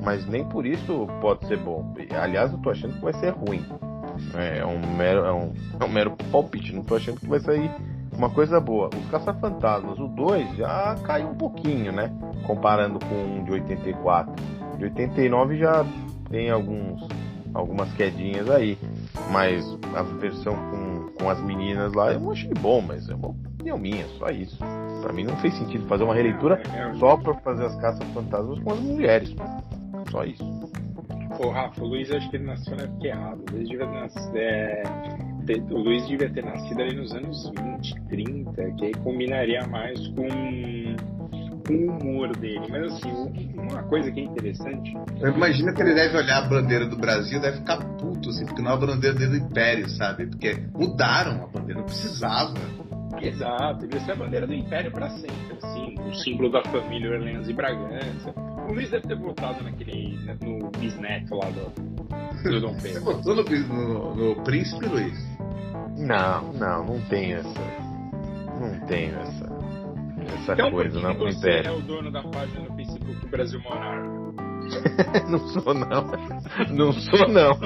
mas 0.03 0.27
nem 0.27 0.45
por 0.45 0.67
isso 0.67 1.09
pode 1.21 1.47
ser 1.49 1.59
bom. 1.59 1.95
Aliás, 2.21 2.53
eu 2.53 2.59
tô 2.59 2.71
achando 2.71 2.95
que 2.95 3.01
vai 3.01 3.15
ser 3.15 3.31
ruim. 3.31 3.65
É 4.35 4.65
um 4.65 4.95
mero 4.95 5.25
é 5.25 5.33
um, 5.33 5.53
é 5.81 5.85
um 5.85 5.89
mero 5.89 6.15
palpite, 6.31 6.73
não 6.73 6.85
tô 6.85 6.97
achando 6.97 7.19
que 7.19 7.27
vai 7.27 7.41
sair 7.41 7.71
uma 8.17 8.31
coisa 8.31 8.61
boa, 8.61 8.91
os 8.95 9.11
Caça-Fantasmas, 9.11 9.99
o 9.99 10.07
2 10.07 10.57
já 10.57 10.95
caiu 11.03 11.31
um 11.31 11.35
pouquinho, 11.35 11.93
né? 11.93 12.12
Comparando 12.47 12.99
com 13.01 13.15
um 13.15 13.45
de 13.45 13.53
84. 13.53 14.33
De 14.79 14.85
89 14.85 15.57
já 15.57 15.85
tem 16.31 16.49
alguns, 16.49 17.07
algumas 17.53 17.93
quedinhas 17.95 18.49
aí. 18.51 18.79
Mas 19.33 19.65
a 19.95 20.03
versão 20.03 20.55
com, 20.55 20.93
com 21.19 21.31
as 21.31 21.41
meninas 21.43 21.93
lá 21.93 22.12
eu 22.12 22.31
achei 22.31 22.53
bom, 22.61 22.81
mas 22.81 23.09
é 23.09 23.15
uma 23.15 23.29
opinião 23.29 23.79
minha, 23.79 24.07
só 24.19 24.29
isso. 24.31 24.59
Pra 25.03 25.12
mim 25.12 25.25
não 25.25 25.37
fez 25.37 25.55
sentido 25.55 25.87
fazer 25.87 26.05
uma 26.05 26.15
releitura 26.15 26.61
só 26.99 27.17
pra 27.17 27.35
fazer 27.35 27.67
as 27.67 27.77
caças-fantasmas 27.77 28.59
com 28.61 28.73
as 28.73 28.81
mulheres. 28.81 29.35
Só 30.11 30.25
isso. 30.25 30.45
Pô, 31.37 31.51
Rafa, 31.51 31.83
o 31.83 31.87
Luiz 31.87 32.11
acho 32.11 32.31
que 32.31 32.37
ele 32.37 32.45
nasceu 32.45 32.77
na 32.77 32.85
época 32.85 33.07
errada. 33.07 33.43
Ele 33.53 33.65
devia 33.65 33.87
nascer. 33.87 34.37
É 34.37 34.83
o 35.71 35.79
Luiz 35.79 36.07
devia 36.07 36.31
ter 36.31 36.43
nascido 36.43 36.81
ali 36.81 36.97
nos 36.97 37.12
anos 37.12 37.53
20, 37.59 38.01
30, 38.09 38.71
que 38.73 38.85
aí 38.87 38.95
combinaria 38.95 39.67
mais 39.67 40.09
com, 40.09 40.27
com 41.67 41.75
o 41.75 41.99
humor 41.99 42.37
dele. 42.37 42.67
Mas 42.69 42.93
assim, 42.93 43.55
uma 43.55 43.83
coisa 43.85 44.11
que 44.11 44.21
é 44.21 44.25
interessante. 44.25 44.95
Imagina 45.21 45.73
que 45.73 45.83
ele 45.83 45.95
deve 45.95 46.17
olhar 46.17 46.45
a 46.45 46.49
bandeira 46.49 46.87
do 46.87 46.97
Brasil 46.97 47.41
deve 47.41 47.59
ficar 47.59 47.79
puto, 47.97 48.31
assim, 48.31 48.45
porque 48.47 48.62
não 48.62 48.73
é 48.73 48.75
a 48.75 48.77
bandeira 48.77 49.15
do 49.15 49.37
Império, 49.37 49.89
sabe? 49.91 50.27
Porque 50.27 50.57
mudaram 50.73 51.45
a 51.45 51.47
bandeira, 51.47 51.81
não 51.81 51.87
precisava. 51.87 52.55
Exato, 53.21 53.85
ele 53.85 53.97
é 53.97 54.12
a 54.12 54.17
bandeira 54.17 54.47
do 54.47 54.55
Império 54.55 54.91
para 54.91 55.09
sempre, 55.11 55.59
assim, 55.62 55.95
o 56.01 56.15
símbolo 56.15 56.51
da 56.51 56.62
família 56.65 57.11
Orleans 57.11 57.49
e 57.49 57.53
Bragança. 57.53 58.35
O 58.69 58.73
Luiz 58.73 58.91
deve 58.91 59.07
ter 59.07 59.17
votado 59.17 59.62
naquele, 59.62 60.17
né, 60.25 60.37
no 60.43 60.71
bisneto 60.71 61.35
lá 61.35 61.51
do, 61.51 61.71
do 62.51 62.61
Dom 62.61 62.75
Pedro. 62.81 62.81
Você 62.81 63.01
votou 63.01 63.37
no, 63.37 63.45
no, 63.45 64.15
no 64.15 64.43
Príncipe, 64.43 64.87
Luiz? 64.87 65.35
Não, 65.97 66.53
não, 66.55 66.85
não 66.85 67.01
tenho 67.09 67.39
essa. 67.39 67.61
Não 68.61 68.87
tenho 68.87 69.19
essa. 69.21 69.64
Essa 70.45 70.53
então, 70.53 70.70
coisa, 70.72 71.01
não 71.01 71.14
você 71.14 71.62
é 71.64 71.70
o 71.70 71.80
dono 71.80 72.11
da 72.12 72.22
página 72.22 72.68
no 72.68 72.76
Facebook 72.76 73.26
Brasil 73.28 73.59
Monarca? 73.61 75.24
não 75.26 75.38
sou 75.38 75.72
não. 75.72 76.05
Não 76.70 76.92
sou 76.92 77.28
não. 77.28 77.59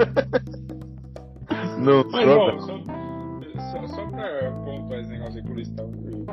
Não 1.81 2.05
Mas, 2.09 2.25
sou 2.25 2.39
bom, 2.39 2.53
não. 2.53 2.61
só, 2.61 2.79
só, 3.73 3.87
só 3.89 4.07
pra 4.11 4.53
pontuar 4.65 5.01
esse 5.01 5.11
negócio 5.11 5.43
que 5.43 5.51
o 5.51 5.55
Luiz 5.55 5.69
tá 5.75 5.85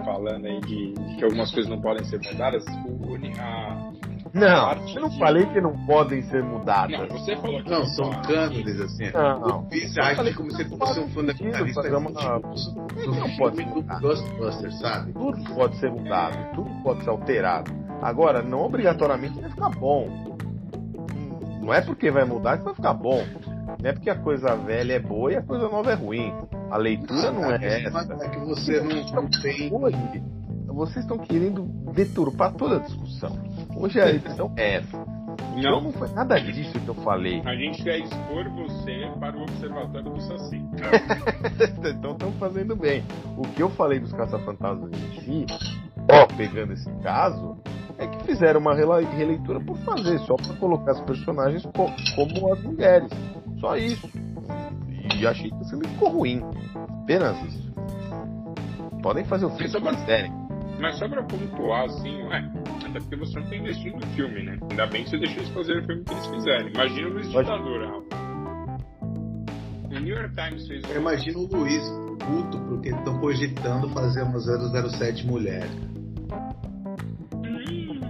falando 0.04 0.46
aí 0.46 0.62
de, 0.62 0.94
de 0.94 1.16
que 1.18 1.24
algumas 1.24 1.52
coisas 1.52 1.70
não 1.70 1.82
podem 1.82 2.04
ser 2.06 2.20
mudadas, 2.22 2.64
o, 2.66 3.16
a, 3.42 3.75
Não, 4.36 4.66
parte 4.66 4.96
eu 4.96 5.02
não 5.02 5.10
de- 5.10 5.18
falei 5.18 5.46
que 5.46 5.62
não 5.62 5.86
podem 5.86 6.22
ser 6.24 6.44
mudadas. 6.44 7.00
Não, 7.00 7.08
você 7.08 7.36
falou 7.38 7.64
que 7.64 7.70
Não, 7.70 7.86
são 7.86 8.10
pode. 8.12 8.28
cânones, 8.28 8.80
assim. 8.82 9.12
Não, 9.14 9.40
não. 9.40 9.60
O 9.62 9.68
Luiz 9.70 9.98
acha 9.98 10.34
como 10.36 10.52
se 10.52 10.66
fosse 10.66 11.00
um 11.00 11.10
fundamentalista 11.10 11.82
Fazer 11.82 11.96
uma- 11.96 12.12
do 12.12 13.16
Não 13.16 13.38
pode. 13.38 13.64
Ghostbusters, 14.02 14.80
sabe? 14.80 15.14
Tudo 15.14 15.42
pode 15.56 15.78
ser 15.78 15.90
mudado, 15.90 16.38
tudo 16.54 16.70
pode 16.84 17.04
ser 17.04 17.10
alterado. 17.10 17.72
Agora, 18.02 18.42
não 18.44 18.60
obrigatoriamente 18.62 19.40
vai 19.40 19.50
ficar 19.50 19.70
bom. 19.70 20.10
Não 21.62 21.74
é 21.74 21.82
porque 21.82 22.12
vai 22.12 22.26
mudar 22.26 22.58
que 22.58 22.66
vai 22.66 22.76
ficar 22.76 22.94
bom. 22.94 23.24
Não 23.82 23.90
é 23.90 23.94
porque 23.94 24.10
a 24.10 24.16
coisa 24.16 24.56
velha 24.56 24.94
é 24.94 25.00
boa 25.00 25.32
e 25.32 25.36
a 25.38 25.42
coisa 25.42 25.68
nova 25.70 25.92
é 25.92 25.96
ruim. 25.96 26.32
A 26.70 26.78
leitura 26.78 27.32
não 27.32 27.46
é 27.52 27.56
essa. 27.84 28.00
É 28.22 28.30
que 28.30 28.40
você 28.40 28.82
não, 28.82 29.22
não 29.24 29.30
tem. 29.42 29.74
Hoje, 29.74 30.24
vocês 30.68 31.06
estão 31.06 31.18
querendo 31.18 31.64
deturpar 31.94 32.54
toda 32.54 32.76
a 32.78 32.80
discussão. 32.80 33.32
Hoje 33.76 34.00
a 34.00 34.10
edição 34.10 34.52
é 34.58 34.76
essa. 34.76 34.98
Então 35.58 35.72
Não, 35.72 35.82
não 35.84 35.92
foi 35.94 36.10
nada 36.10 36.40
disso 36.40 36.80
que 36.80 36.88
eu 36.88 36.96
falei. 36.96 37.42
a 37.46 37.56
gente 37.56 37.84
quer 37.84 38.00
expor 38.00 38.50
você 38.50 39.10
para 39.20 39.38
o 39.38 39.42
Observatório 39.44 40.10
do 40.12 40.22
Saci. 40.22 40.62
então 41.90 42.12
estão 42.14 42.32
fazendo 42.34 42.76
bem. 42.76 43.04
O 43.38 43.42
que 43.42 43.62
eu 43.62 43.70
falei 43.70 44.00
dos 44.00 44.12
caça-fantasmas 44.14 44.92
em 44.92 45.22
si, 45.22 45.46
ó, 46.12 46.26
pegando 46.36 46.74
esse 46.74 46.90
caso, 47.02 47.58
é 47.98 48.08
que 48.08 48.24
fizeram 48.26 48.60
uma 48.60 48.74
releitura 48.76 49.60
por 49.60 49.78
fazer, 49.80 50.20
só 50.20 50.36
para 50.36 50.54
colocar 50.56 50.94
os 50.94 51.02
personagens 51.02 51.66
co- 51.66 51.92
como 52.16 52.54
as 52.54 52.62
mulheres. 52.64 53.10
Só 53.60 53.78
isso. 53.78 54.10
E 55.18 55.26
achei 55.26 55.50
que 55.50 55.62
o 55.62 55.66
filme 55.66 55.88
ficou 55.88 56.10
ruim. 56.10 56.42
Apenas 57.04 57.42
isso. 57.46 57.74
Podem 59.02 59.24
fazer 59.26 59.46
o 59.46 59.50
filme 59.52 59.70
Só 59.70 59.78
se 59.78 59.84
pra- 59.84 59.96
quiserem. 59.96 60.34
Mas 60.80 60.98
só 61.00 61.08
pra 61.08 61.24
pontuar, 61.24 61.86
assim, 61.86 62.22
ué, 62.24 62.52
até 62.88 63.00
porque 63.00 63.16
você 63.16 63.40
não 63.40 63.48
tem 63.48 63.64
destino 63.64 63.98
do 63.98 64.08
filme, 64.08 64.44
né? 64.44 64.58
Ainda 64.70 64.86
bem 64.88 65.04
que 65.04 65.10
você 65.10 65.18
deixou 65.18 65.38
eles 65.40 65.50
fazerem 65.54 65.82
o 65.82 65.86
filme 65.86 66.04
que 66.04 66.12
eles 66.14 66.26
fizerem. 66.28 66.68
Imagina 66.74 67.08
o 67.08 67.14
Luiz 67.14 67.28
Pode- 67.32 67.50
Ditador, 67.50 67.86
Rafa. 67.88 68.26
O 69.86 70.00
New 70.00 70.16
York 70.18 70.36
Times 70.36 70.68
fez 70.68 70.84
Eu 70.94 71.00
imagino 71.02 71.40
o 71.40 71.48
Luiz 71.56 71.84
puto 72.20 72.60
porque 72.68 72.90
estão 72.90 73.18
cogitando 73.20 73.90
fazer 73.90 74.24
uma 74.24 74.40
007 74.40 75.26
mulher. 75.26 75.66
Hum. 77.34 78.02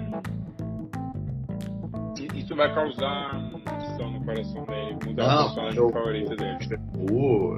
Isso 2.35 2.55
vai 2.55 2.73
causar 2.73 3.51
divisão 3.79 4.11
no 4.11 4.23
coração 4.25 4.65
dele, 4.65 4.97
mudar 5.05 5.27
Não, 5.27 5.41
o 5.41 5.45
personagem 5.45 5.79
eu- 5.79 5.89
favorito 5.89 6.35
dele. 6.35 6.57
O, 7.11 7.57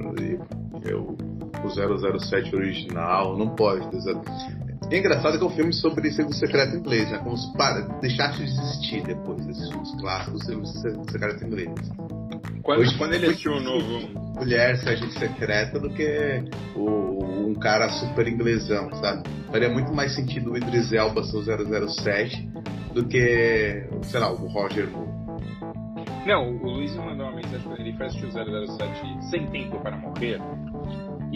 eu, 0.87 1.17
o 1.63 1.69
007 2.19 2.55
original 2.55 3.37
não 3.37 3.49
pode. 3.55 3.85
É 4.89 4.97
engraçado 4.99 5.37
que 5.37 5.43
é 5.43 5.47
um 5.47 5.49
filme 5.51 5.73
sobre 5.73 6.09
serviço 6.11 6.39
secreto 6.39 6.75
inglês, 6.77 7.11
né? 7.11 7.17
Como 7.19 7.35
se 7.37 7.51
para, 7.57 7.81
deixasse 7.99 8.37
de 8.37 8.43
existir 8.43 9.03
depois 9.03 9.45
desses 9.45 9.69
filmes 9.69 9.91
clássicos 9.99 10.45
serviço 10.45 10.73
se- 10.79 11.11
secreto 11.11 11.43
inglês. 11.45 11.69
Quando, 12.63 12.79
Hoje- 12.81 12.97
quando 12.97 13.13
ele 13.13 13.25
assistiu 13.27 13.53
o 13.53 13.59
novo. 13.61 14.27
Mulher 14.37 14.77
ser 14.77 14.89
agente 14.89 15.17
secreta 15.17 15.79
do 15.79 15.89
que 15.89 16.43
o, 16.75 17.47
um 17.47 17.55
cara 17.55 17.89
super 17.89 18.27
inglesão, 18.27 18.89
sabe? 19.01 19.23
Faria 19.51 19.69
muito 19.69 19.91
mais 19.93 20.13
sentido 20.15 20.51
o 20.51 20.57
Idris 20.57 20.91
Elba 20.93 21.23
ser 21.23 21.37
o 21.37 21.87
007 21.89 22.47
do 22.93 23.05
que, 23.07 23.83
sei 24.03 24.19
lá, 24.19 24.31
o 24.31 24.35
Roger 24.47 24.87
Moore. 24.89 25.07
Não, 26.27 26.55
o 26.57 26.71
Luiz 26.75 26.93
mandou 26.97 27.25
uma 27.25 27.35
mensagem 27.35 27.61
quando 27.61 27.79
ele 27.79 27.93
foi 27.93 28.05
assistir 28.05 28.25
o 28.25 28.31
007 28.31 29.29
Sem 29.29 29.47
Tempo 29.47 29.79
para 29.79 29.95
Morrer. 29.97 30.39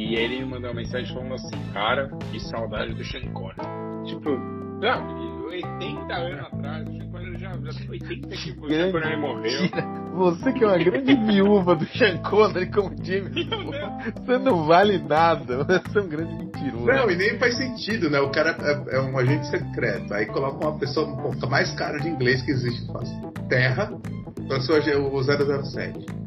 E 0.02 0.16
ele 0.16 0.40
me 0.40 0.46
mandou 0.46 0.72
uma 0.72 0.76
mensagem 0.82 1.14
falando 1.14 1.36
assim: 1.36 1.52
Cara, 1.74 2.10
que 2.32 2.40
saudade 2.40 2.94
do 2.94 3.04
Sean 3.04 3.32
Connery. 3.34 3.62
Tipo, 4.06 4.30
não, 4.32 5.46
80 5.48 6.14
anos 6.14 6.40
atrás, 6.46 6.88
o 6.88 6.92
Sean 6.92 7.12
Connery 7.12 7.38
já, 7.38 7.52
já 7.52 7.80
tem 7.80 7.90
80 7.90 8.28
que 8.30 8.36
o 8.60 8.68
Sean 8.68 8.92
Connery 8.92 9.18
morreu. 9.22 9.62
Você 10.16 10.54
que 10.54 10.64
é 10.64 10.68
uma 10.68 10.78
grande 10.78 11.16
viúva 11.16 11.76
do 11.76 11.86
Sean 11.86 12.18
Connery 12.18 12.72
como 12.72 12.96
James 13.04 13.32
você 14.26 14.38
não 14.40 14.66
vale 14.66 14.98
nada. 14.98 15.64
Você 15.64 16.00
é 16.00 16.02
um 16.02 16.08
grande 16.10 16.34
mentiroso. 16.34 16.86
Não, 16.86 17.10
e 17.10 17.16
nem 17.16 17.38
faz 17.38 17.56
sentido, 17.58 18.10
né? 18.10 18.20
O 18.20 18.30
cara 18.32 18.58
é, 18.60 18.98
é 18.98 19.02
um 19.02 19.18
agente 19.18 19.48
secreto. 19.48 20.14
Aí 20.14 20.26
coloca 20.26 20.66
uma 20.68 20.78
pessoa 20.80 21.08
um 21.08 21.16
pouco 21.18 21.48
mais 21.50 21.72
cara 21.76 22.00
de 22.00 22.10
inglês 22.10 22.42
que 22.42 22.52
existe 22.52 22.88
da 22.92 23.00
Terra 23.48 23.92
pra 24.48 24.60
ser 24.62 24.72
o 24.72 24.76
ag- 24.76 24.96
o 24.96 25.24
007. 25.24 26.21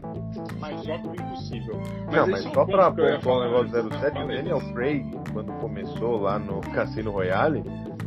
Impossível. 0.93 1.80
Não, 2.11 2.22
esse 2.22 2.30
mas 2.30 2.45
é 2.45 2.49
um 2.49 2.53
só 2.53 2.64
pra 2.64 2.91
pontuar 2.91 3.37
o 3.37 3.45
negócio 3.45 3.78
antes, 3.78 4.01
07, 4.01 4.18
eu 4.18 4.24
o 4.24 4.28
Daniel. 4.28 4.61
Craig, 4.72 5.11
quando 5.32 5.53
começou 5.61 6.20
lá 6.20 6.39
no 6.39 6.61
Cassino 6.61 7.11
Royale, 7.11 7.62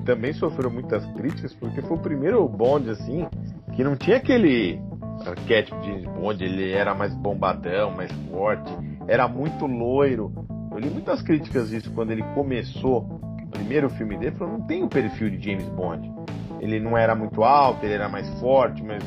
também 0.05 0.33
sofreu 0.33 0.69
muitas 0.69 1.05
críticas, 1.13 1.53
porque 1.53 1.81
foi 1.81 1.97
o 1.97 1.99
primeiro 1.99 2.47
Bond, 2.47 2.89
assim, 2.89 3.27
que 3.75 3.83
não 3.83 3.95
tinha 3.95 4.17
aquele 4.17 4.79
arquétipo 5.25 5.79
de 5.81 5.87
James 5.87 6.05
Bond, 6.05 6.43
ele 6.43 6.71
era 6.71 6.93
mais 6.93 7.13
bombadão, 7.15 7.91
mais 7.91 8.11
forte, 8.29 8.71
era 9.07 9.27
muito 9.27 9.65
loiro. 9.65 10.31
Eu 10.71 10.79
li 10.79 10.89
muitas 10.89 11.21
críticas 11.21 11.69
disso 11.69 11.91
quando 11.93 12.11
ele 12.11 12.23
começou 12.35 12.99
o 13.43 13.49
primeiro 13.49 13.89
filme 13.89 14.17
dele, 14.17 14.35
falou, 14.35 14.59
não 14.59 14.67
tem 14.67 14.83
o 14.83 14.87
perfil 14.87 15.29
de 15.29 15.43
James 15.43 15.67
Bond. 15.69 16.11
Ele 16.59 16.79
não 16.79 16.97
era 16.97 17.15
muito 17.15 17.43
alto, 17.43 17.83
ele 17.85 17.93
era 17.93 18.09
mais 18.09 18.27
forte, 18.39 18.83
mas 18.83 19.03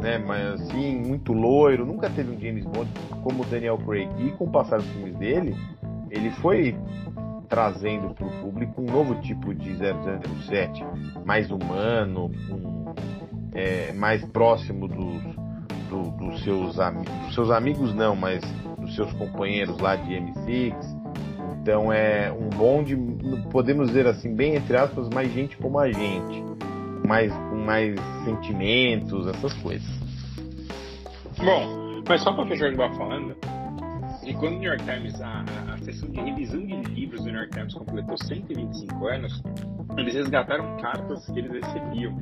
né, 0.00 0.18
mas 0.18 0.60
assim, 0.62 0.96
muito 0.96 1.32
loiro, 1.32 1.84
nunca 1.84 2.08
teve 2.10 2.34
um 2.34 2.40
James 2.40 2.64
Bond 2.64 2.88
como 3.22 3.42
o 3.42 3.46
Daniel 3.46 3.78
Craig. 3.78 4.08
E 4.18 4.30
com 4.32 4.44
o 4.44 4.50
passar 4.50 4.78
dos 4.78 4.86
filmes 4.90 5.14
dele, 5.16 5.54
ele 6.10 6.30
foi 6.30 6.74
trazendo 7.48 8.14
para 8.14 8.26
o 8.26 8.30
público 8.40 8.80
um 8.80 8.86
novo 8.86 9.14
tipo 9.22 9.52
de 9.54 9.74
007, 9.76 10.84
mais 11.24 11.50
humano, 11.50 12.30
um, 12.50 12.84
é, 13.52 13.92
mais 13.92 14.24
próximo 14.26 14.86
dos, 14.86 15.22
do- 15.90 16.38
seus 16.44 16.78
amigos, 16.78 17.12
dos 17.26 17.34
seus 17.34 17.50
amigos 17.50 17.94
não, 17.94 18.14
mas 18.16 18.40
dos 18.78 18.94
seus 18.94 19.12
companheiros 19.14 19.78
lá 19.78 19.96
de 19.96 20.14
M6. 20.14 20.74
Então 21.60 21.92
é 21.92 22.32
um 22.32 22.48
Bond, 22.48 22.96
podemos 23.50 23.88
dizer 23.88 24.06
assim, 24.06 24.34
bem 24.34 24.54
entre 24.54 24.76
aspas, 24.76 25.08
mais 25.10 25.30
gente 25.32 25.56
como 25.58 25.78
a 25.78 25.90
gente, 25.90 26.42
mais 27.10 27.32
com 27.32 27.56
mais 27.56 27.96
sentimentos, 28.24 29.26
essas 29.26 29.52
coisas. 29.54 29.90
Bom, 31.38 32.02
mas 32.08 32.22
só 32.22 32.32
pra 32.32 32.46
fechar 32.46 32.72
o 32.72 32.76
que 32.76 32.80
eu 32.80 32.94
falando, 32.94 33.36
e 34.22 34.32
quando 34.34 34.54
o 34.54 34.58
New 34.60 34.68
York 34.68 34.84
Times, 34.84 35.20
a, 35.20 35.44
a, 35.72 35.78
sessão 35.78 36.08
de 36.08 36.20
revisão 36.20 36.64
de 36.64 36.76
livros 36.94 37.24
do 37.24 37.26
New 37.26 37.40
York 37.40 37.50
Times 37.52 37.74
completou 37.74 38.16
125 38.16 39.06
anos, 39.08 39.42
eles 39.98 40.14
resgataram 40.14 40.76
cartas 40.76 41.26
que 41.26 41.40
eles 41.40 41.50
recebiam. 41.50 42.16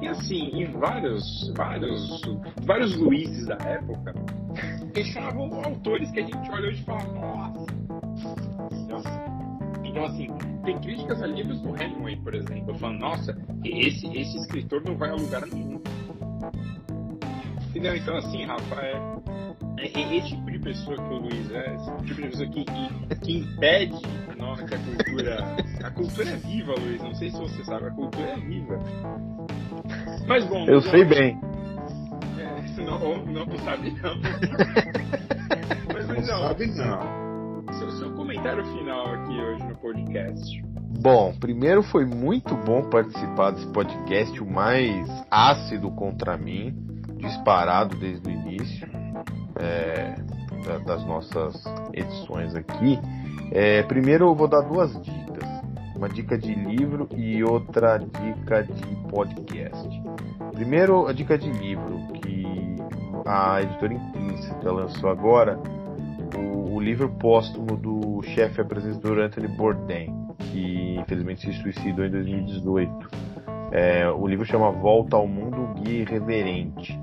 E 0.00 0.08
assim, 0.08 0.50
e 0.56 0.64
vários, 0.64 1.52
vários, 1.56 2.20
vários 2.64 2.96
Luizes 2.96 3.46
da 3.46 3.58
época 3.64 4.12
questionavam 4.92 5.62
autores 5.64 6.10
que 6.10 6.18
a 6.18 6.24
gente 6.24 6.50
olha 6.50 6.68
hoje 6.68 6.82
e 6.82 6.84
fala, 6.84 7.04
nossa. 7.12 7.81
Então, 9.92 10.04
então, 10.04 10.04
assim, 10.06 10.26
tem 10.64 10.80
críticas 10.80 11.22
a 11.22 11.26
livros 11.26 11.60
do 11.60 11.76
Hemingway, 11.76 12.16
por 12.16 12.34
exemplo, 12.34 12.74
falando, 12.78 13.00
nossa, 13.00 13.36
esse, 13.62 14.06
esse 14.06 14.38
escritor 14.38 14.82
não 14.84 14.96
vai 14.96 15.10
a 15.10 15.14
lugar 15.14 15.46
nenhum. 15.46 15.80
Entendeu? 17.68 17.94
Então, 17.96 18.16
assim, 18.16 18.44
Rafa, 18.44 18.80
é, 18.80 18.92
é, 19.78 20.00
é 20.00 20.16
esse 20.16 20.28
tipo 20.30 20.50
de 20.50 20.58
pessoa 20.60 20.96
que 20.96 21.02
o 21.02 21.18
Luiz 21.18 21.50
é, 21.50 21.74
esse 21.74 22.06
tipo 22.06 22.22
de 22.22 22.28
pessoa 22.28 22.48
que, 22.48 22.64
que, 22.64 23.16
que 23.20 23.38
impede 23.38 24.00
nossa, 24.38 24.64
que 24.64 24.74
a 24.74 24.78
cultura. 24.78 25.56
A 25.84 25.90
cultura 25.90 26.30
é 26.30 26.36
viva, 26.36 26.74
Luiz. 26.80 27.02
Não 27.02 27.14
sei 27.14 27.30
se 27.30 27.36
você 27.38 27.64
sabe, 27.64 27.86
a 27.86 27.90
cultura 27.90 28.28
é 28.30 28.36
viva. 28.36 28.78
Mas 30.26 30.44
bom. 30.46 30.66
Eu 30.66 30.80
não- 30.80 30.82
sei 30.82 31.04
bem. 31.04 31.38
É, 32.38 32.82
não, 32.82 33.24
não, 33.26 33.46
não 33.46 33.58
sabe, 33.58 33.90
não. 34.02 34.16
Mas, 35.92 36.08
Não 36.08 36.14
Luizão, 36.16 36.40
sabe, 36.40 36.66
não. 36.66 37.21
Comentário 38.42 38.64
final 38.76 39.06
aqui 39.06 39.40
hoje 39.40 39.64
no 39.66 39.76
podcast. 39.76 40.62
Bom, 41.00 41.32
primeiro 41.38 41.80
foi 41.80 42.04
muito 42.04 42.56
bom 42.56 42.82
participar 42.90 43.52
desse 43.52 43.68
podcast, 43.68 44.42
o 44.42 44.50
mais 44.50 45.08
ácido 45.30 45.92
contra 45.92 46.36
mim, 46.36 46.74
disparado 47.18 47.96
desde 47.98 48.28
o 48.28 48.32
início. 48.32 48.88
É, 49.60 50.16
da, 50.66 50.78
das 50.78 51.06
nossas 51.06 51.62
edições 51.92 52.52
aqui. 52.56 52.98
É, 53.52 53.84
primeiro 53.84 54.26
eu 54.26 54.34
vou 54.34 54.48
dar 54.48 54.62
duas 54.62 54.90
dicas. 55.02 55.48
Uma 55.94 56.08
dica 56.08 56.36
de 56.36 56.52
livro 56.52 57.08
e 57.14 57.44
outra 57.44 57.96
dica 57.96 58.64
de 58.64 58.96
podcast. 59.08 59.88
Primeiro, 60.52 61.06
a 61.06 61.12
dica 61.12 61.38
de 61.38 61.48
livro, 61.48 62.08
que 62.14 62.74
a 63.24 63.62
editora 63.62 63.94
Intrínseca 63.94 64.72
lançou 64.72 65.10
agora, 65.10 65.60
livro 66.82 67.08
póstumo 67.08 67.76
do 67.76 68.20
chefe 68.22 68.60
apresentador 68.60 69.20
Anthony 69.20 69.48
Bourdain, 69.48 70.12
que 70.38 70.96
infelizmente 70.98 71.46
se 71.46 71.62
suicidou 71.62 72.04
em 72.04 72.10
2018. 72.10 73.10
É, 73.70 74.10
o 74.10 74.26
livro 74.26 74.44
chama 74.44 74.70
Volta 74.70 75.16
ao 75.16 75.26
Mundo 75.26 75.80
Guia 75.80 76.00
Irreverente. 76.00 77.00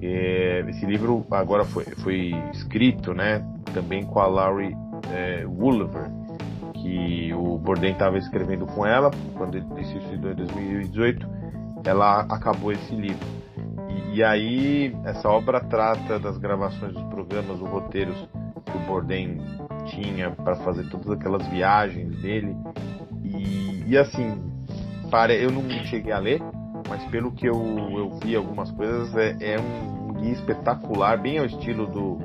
É, 0.00 0.64
esse 0.68 0.86
livro 0.86 1.26
agora 1.30 1.64
foi, 1.64 1.84
foi 1.84 2.32
escrito 2.52 3.12
né, 3.12 3.44
também 3.74 4.06
com 4.06 4.20
a 4.20 4.26
Laurie 4.26 4.74
é, 5.12 5.44
Wolver, 5.44 6.10
que 6.74 7.34
o 7.34 7.58
Bourdain 7.58 7.92
estava 7.92 8.16
escrevendo 8.16 8.64
com 8.66 8.86
ela 8.86 9.10
quando 9.36 9.56
ele 9.56 9.66
se 9.84 9.92
suicidou 9.92 10.30
em 10.30 10.36
2018. 10.36 11.28
Ela 11.84 12.20
acabou 12.20 12.72
esse 12.72 12.94
livro. 12.94 13.26
E, 14.12 14.22
aí, 14.24 14.96
essa 15.04 15.28
obra 15.28 15.60
trata 15.60 16.18
das 16.18 16.38
gravações 16.38 16.92
dos 16.92 17.02
programas, 17.04 17.58
dos 17.58 17.68
roteiros 17.68 18.16
Bourdain 18.88 19.38
tinha 19.86 20.30
para 20.30 20.56
fazer 20.56 20.88
todas 20.88 21.10
aquelas 21.10 21.46
viagens 21.48 22.16
dele. 22.22 22.56
E, 23.22 23.84
e 23.86 23.98
assim, 23.98 24.42
para, 25.10 25.34
eu 25.34 25.52
não 25.52 25.68
cheguei 25.84 26.12
a 26.12 26.18
ler, 26.18 26.42
mas 26.88 27.04
pelo 27.10 27.30
que 27.32 27.46
eu, 27.46 27.54
eu 27.54 28.18
vi 28.18 28.34
algumas 28.34 28.70
coisas, 28.70 29.14
é, 29.14 29.36
é 29.40 29.60
um 29.60 30.14
guia 30.14 30.32
espetacular, 30.32 31.20
bem 31.20 31.38
ao 31.38 31.44
estilo 31.44 31.86
do 31.86 32.18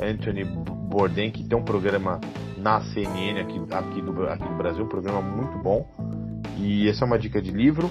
Anthony 0.00 0.44
Bourdain, 0.44 1.30
que 1.30 1.42
tem 1.42 1.58
um 1.58 1.64
programa 1.64 2.20
na 2.58 2.80
CNN 2.82 3.40
aqui, 3.40 3.58
aqui, 3.72 4.02
do, 4.02 4.24
aqui 4.28 4.44
do 4.44 4.54
Brasil, 4.56 4.84
um 4.84 4.88
programa 4.88 5.22
muito 5.22 5.58
bom. 5.58 5.86
E 6.58 6.88
essa 6.88 7.04
é 7.04 7.06
uma 7.06 7.18
dica 7.18 7.40
de 7.40 7.50
livro. 7.50 7.90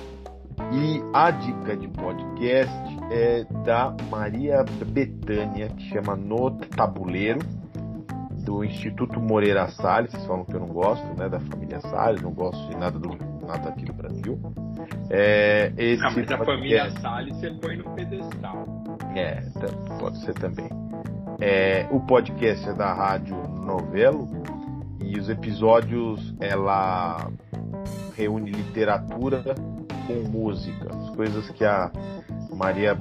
E 0.72 1.02
a 1.14 1.32
dica 1.32 1.76
de 1.76 1.88
podcast 1.88 2.72
é 3.10 3.44
da 3.64 3.96
Maria 4.12 4.64
Betânia, 4.86 5.70
que 5.70 5.90
chama 5.90 6.16
No 6.16 6.52
Tabuleiro 6.52 7.40
do 8.44 8.64
Instituto 8.64 9.20
Moreira 9.20 9.68
Salles, 9.70 10.12
vocês 10.12 10.26
falam 10.26 10.46
que 10.46 10.54
eu 10.54 10.60
não 10.60 10.68
gosto, 10.68 11.06
né, 11.18 11.30
da 11.30 11.40
família 11.40 11.80
Salles, 11.82 12.22
não 12.22 12.32
gosto 12.32 12.68
de 12.70 12.76
nada 12.78 13.00
do 13.00 13.10
nada 13.46 13.70
aqui 13.70 13.86
no 13.86 13.94
Brasil. 13.94 14.40
É, 15.10 15.74
esse 15.76 16.02
não, 16.02 16.14
mas 16.14 16.32
a 16.32 16.38
família 16.38 16.92
Salles 17.02 17.36
você 17.36 17.52
põe 17.52 17.78
no 17.78 17.90
pedestal. 17.96 18.66
É, 19.16 19.42
pode 20.00 20.20
ser 20.20 20.34
também. 20.36 20.70
É, 21.42 21.88
o 21.90 22.00
podcast 22.02 22.70
é 22.70 22.74
da 22.74 22.94
Rádio 22.94 23.36
Novelo 23.48 24.28
e 25.02 25.18
os 25.18 25.30
episódios 25.30 26.36
ela 26.40 27.32
reúne 28.16 28.52
literatura 28.52 29.56
com 30.06 30.30
música, 30.30 30.90
as 30.94 31.10
coisas 31.16 31.50
que 31.52 31.64
a 31.64 31.92
Maria 32.54 32.96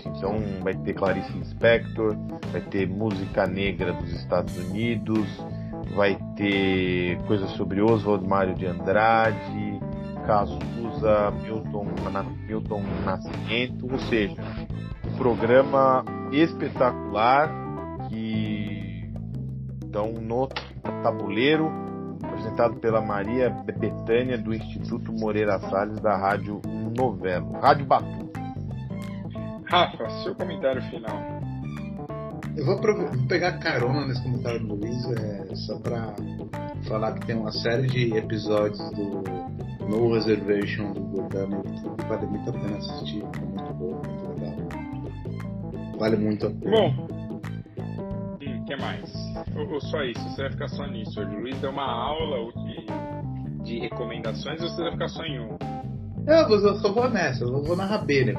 Betânia 0.00 0.08
então 0.08 0.40
vai 0.62 0.74
ter 0.74 0.94
Clarice 0.94 1.32
Lispector, 1.32 2.16
vai 2.52 2.60
ter 2.62 2.88
música 2.88 3.46
negra 3.46 3.92
dos 3.92 4.10
Estados 4.12 4.56
Unidos, 4.56 5.26
vai 5.94 6.18
ter 6.36 7.18
coisas 7.26 7.50
sobre 7.50 7.80
Oswald 7.82 8.26
Mário 8.26 8.54
de 8.54 8.66
Andrade, 8.66 9.80
Cazuza, 10.26 11.30
Milton, 11.42 11.86
Milton 12.46 12.82
Nascimento, 13.04 13.90
ou 13.90 13.98
seja, 13.98 14.36
um 15.06 15.16
programa 15.16 16.04
espetacular 16.32 17.50
que 18.08 19.10
então 19.84 20.12
no 20.12 20.48
tabuleiro 21.02 21.70
apresentado 22.22 22.76
pela 22.76 23.00
Maria 23.00 23.50
Betânia 23.50 24.38
do 24.38 24.54
Instituto 24.54 25.12
Moreira 25.12 25.58
Salles 25.58 26.00
da 26.00 26.16
Rádio 26.16 26.60
Novelo, 26.96 27.52
Rádio 27.52 27.86
Batu. 27.86 28.19
Rafa, 29.70 30.10
seu 30.24 30.34
comentário 30.34 30.82
final. 30.90 31.16
Eu 32.56 32.66
vou, 32.66 32.76
vou 32.76 33.28
pegar 33.28 33.58
carona 33.58 34.04
nesse 34.04 34.20
comentário 34.20 34.66
do 34.66 34.74
Luiz, 34.74 35.04
é, 35.12 35.54
só 35.54 35.78
para 35.78 36.12
falar 36.88 37.14
que 37.14 37.26
tem 37.26 37.36
uma 37.36 37.52
série 37.52 37.86
de 37.86 38.16
episódios 38.16 38.80
do 38.90 39.22
No 39.86 40.12
Reservation 40.12 40.92
do 40.92 41.00
Gordon 41.02 41.46
no 41.46 41.56
YouTube, 41.58 42.04
vale 42.08 42.26
muito 42.26 42.50
a 42.50 42.52
pena 42.52 42.76
assistir, 42.78 43.22
é 43.22 43.46
muito 43.46 43.74
bom, 43.74 44.02
muito 44.04 44.40
legal. 44.40 45.98
Vale 46.00 46.16
muito 46.16 46.46
a 46.48 46.50
pena. 46.50 46.70
Bom, 46.70 47.06
o 47.06 48.44
hum, 48.44 48.64
que 48.66 48.74
mais? 48.74 49.14
Ou, 49.54 49.72
ou, 49.72 49.80
só 49.82 50.02
isso? 50.02 50.20
Você 50.30 50.42
vai 50.42 50.50
ficar 50.50 50.68
só 50.68 50.84
nisso? 50.88 51.20
O 51.20 51.40
Luiz 51.40 51.56
deu 51.60 51.70
uma 51.70 51.86
aula 51.86 52.52
de, 52.64 53.62
de 53.62 53.78
recomendações 53.78 54.60
ou 54.60 54.68
você 54.68 54.82
vai 54.82 54.92
ficar 54.92 55.08
só 55.08 55.22
em 55.22 55.38
um? 55.38 55.69
Eu, 56.30 56.48
eu 56.48 56.76
só 56.76 56.92
vou 56.92 57.10
nessa, 57.10 57.42
eu 57.42 57.60
vou 57.60 57.76
na 57.76 57.84
rabeira. 57.84 58.34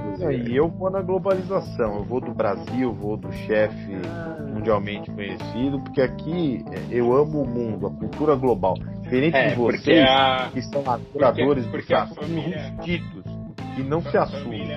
E 0.48 0.56
eu 0.56 0.70
vou 0.70 0.90
na 0.90 1.02
globalização, 1.02 1.98
eu 1.98 2.06
vou 2.06 2.22
do 2.22 2.34
Brasil, 2.34 2.94
vou 2.94 3.18
do 3.18 3.30
chefe 3.34 3.98
ah. 4.06 4.38
mundialmente 4.48 5.12
conhecido, 5.12 5.78
porque 5.84 6.02
aqui 6.02 6.64
é, 6.72 6.88
eu 6.90 7.14
amo 7.14 7.42
o 7.42 7.46
mundo, 7.46 7.88
a 7.88 7.92
cultura 7.92 8.36
global. 8.36 8.76
Diferente 9.02 9.36
é, 9.36 9.50
de 9.50 9.56
vocês, 9.56 10.08
a... 10.08 10.50
que 10.54 10.62
são 10.62 10.90
adoradores 10.90 11.66
porque, 11.68 11.94
porque 11.94 12.16
família... 12.16 12.74
que 12.82 13.84
não 13.84 14.02
se 14.02 14.18
assumem. 14.18 14.70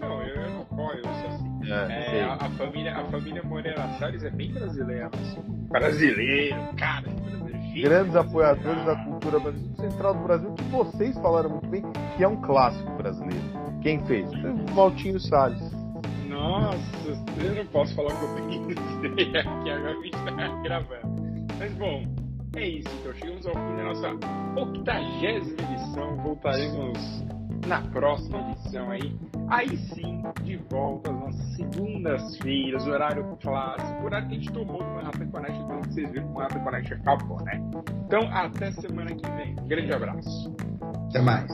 Não, 0.00 0.22
eu, 0.22 0.34
eu 0.34 0.50
não 0.50 0.62
apoio 0.62 1.00
isso 1.00 1.26
assim. 1.28 1.54
É, 1.70 2.18
é, 2.18 2.24
a, 2.24 2.34
a, 2.34 2.50
família, 2.50 2.96
a 2.96 3.04
família 3.04 3.42
Moreira 3.42 3.88
Salles 3.98 4.22
é 4.22 4.30
bem 4.30 4.52
brasileira. 4.52 5.10
Assim. 5.12 5.42
Brasileiro, 5.68 6.56
cara, 6.76 7.08
grandes 7.74 8.14
apoiadores 8.16 8.84
da 8.84 8.96
cultura 9.04 9.38
brasileira 9.40 9.74
central 9.76 10.14
do 10.14 10.22
Brasil, 10.22 10.52
que 10.54 10.64
vocês 10.64 11.18
falaram 11.18 11.50
muito 11.50 11.68
bem, 11.68 11.82
que 12.16 12.24
é 12.24 12.28
um 12.28 12.40
clássico 12.40 12.90
brasileiro. 12.92 13.44
Quem 13.82 14.04
fez? 14.06 14.30
Valtinho 14.74 15.20
Salles. 15.20 15.60
Nossa, 16.28 16.78
eu 17.42 17.54
não 17.54 17.66
posso 17.66 17.94
falar 17.94 18.12
o 18.12 18.18
que 18.18 18.24
eu 18.24 18.34
pensei 18.34 19.36
aqui, 19.40 19.70
agora 19.70 19.90
a 19.90 20.02
gente 20.02 20.16
está 20.16 20.62
gravando. 20.62 21.46
Mas 21.58 21.72
bom, 21.74 22.02
é 22.56 22.68
isso, 22.68 22.88
então 23.00 23.12
chegamos 23.14 23.46
ao 23.46 23.52
fim 23.52 23.76
da 23.76 23.84
nossa 23.84 24.08
80 24.56 25.62
edição. 25.62 26.16
Voltaremos 26.16 27.24
na 27.66 27.80
próxima 27.80 28.50
edição 28.50 28.90
aí. 28.90 29.18
Aí 29.48 29.76
sim, 29.76 30.22
de 30.42 30.56
volta 30.70 31.12
nas 31.12 31.34
segundas-feiras, 31.56 32.86
horário 32.86 33.36
clássico, 33.42 34.04
horário 34.04 34.28
que 34.28 34.34
a 34.34 34.38
gente 34.38 34.52
tomou 34.52 34.82
do 34.82 34.90
Manhattan 34.90 35.28
Connect, 35.28 35.58
então 35.58 35.82
vocês 35.82 36.10
viram 36.10 36.26
que 36.26 36.32
o 36.32 36.34
Manhattan 36.34 36.60
Connect 36.60 36.94
acabou, 36.94 37.42
né? 37.42 37.60
Então, 38.06 38.20
até 38.32 38.72
semana 38.72 39.14
que 39.14 39.30
vem. 39.30 39.54
grande 39.66 39.92
abraço. 39.92 40.54
Até 41.08 41.20
mais. 41.20 41.50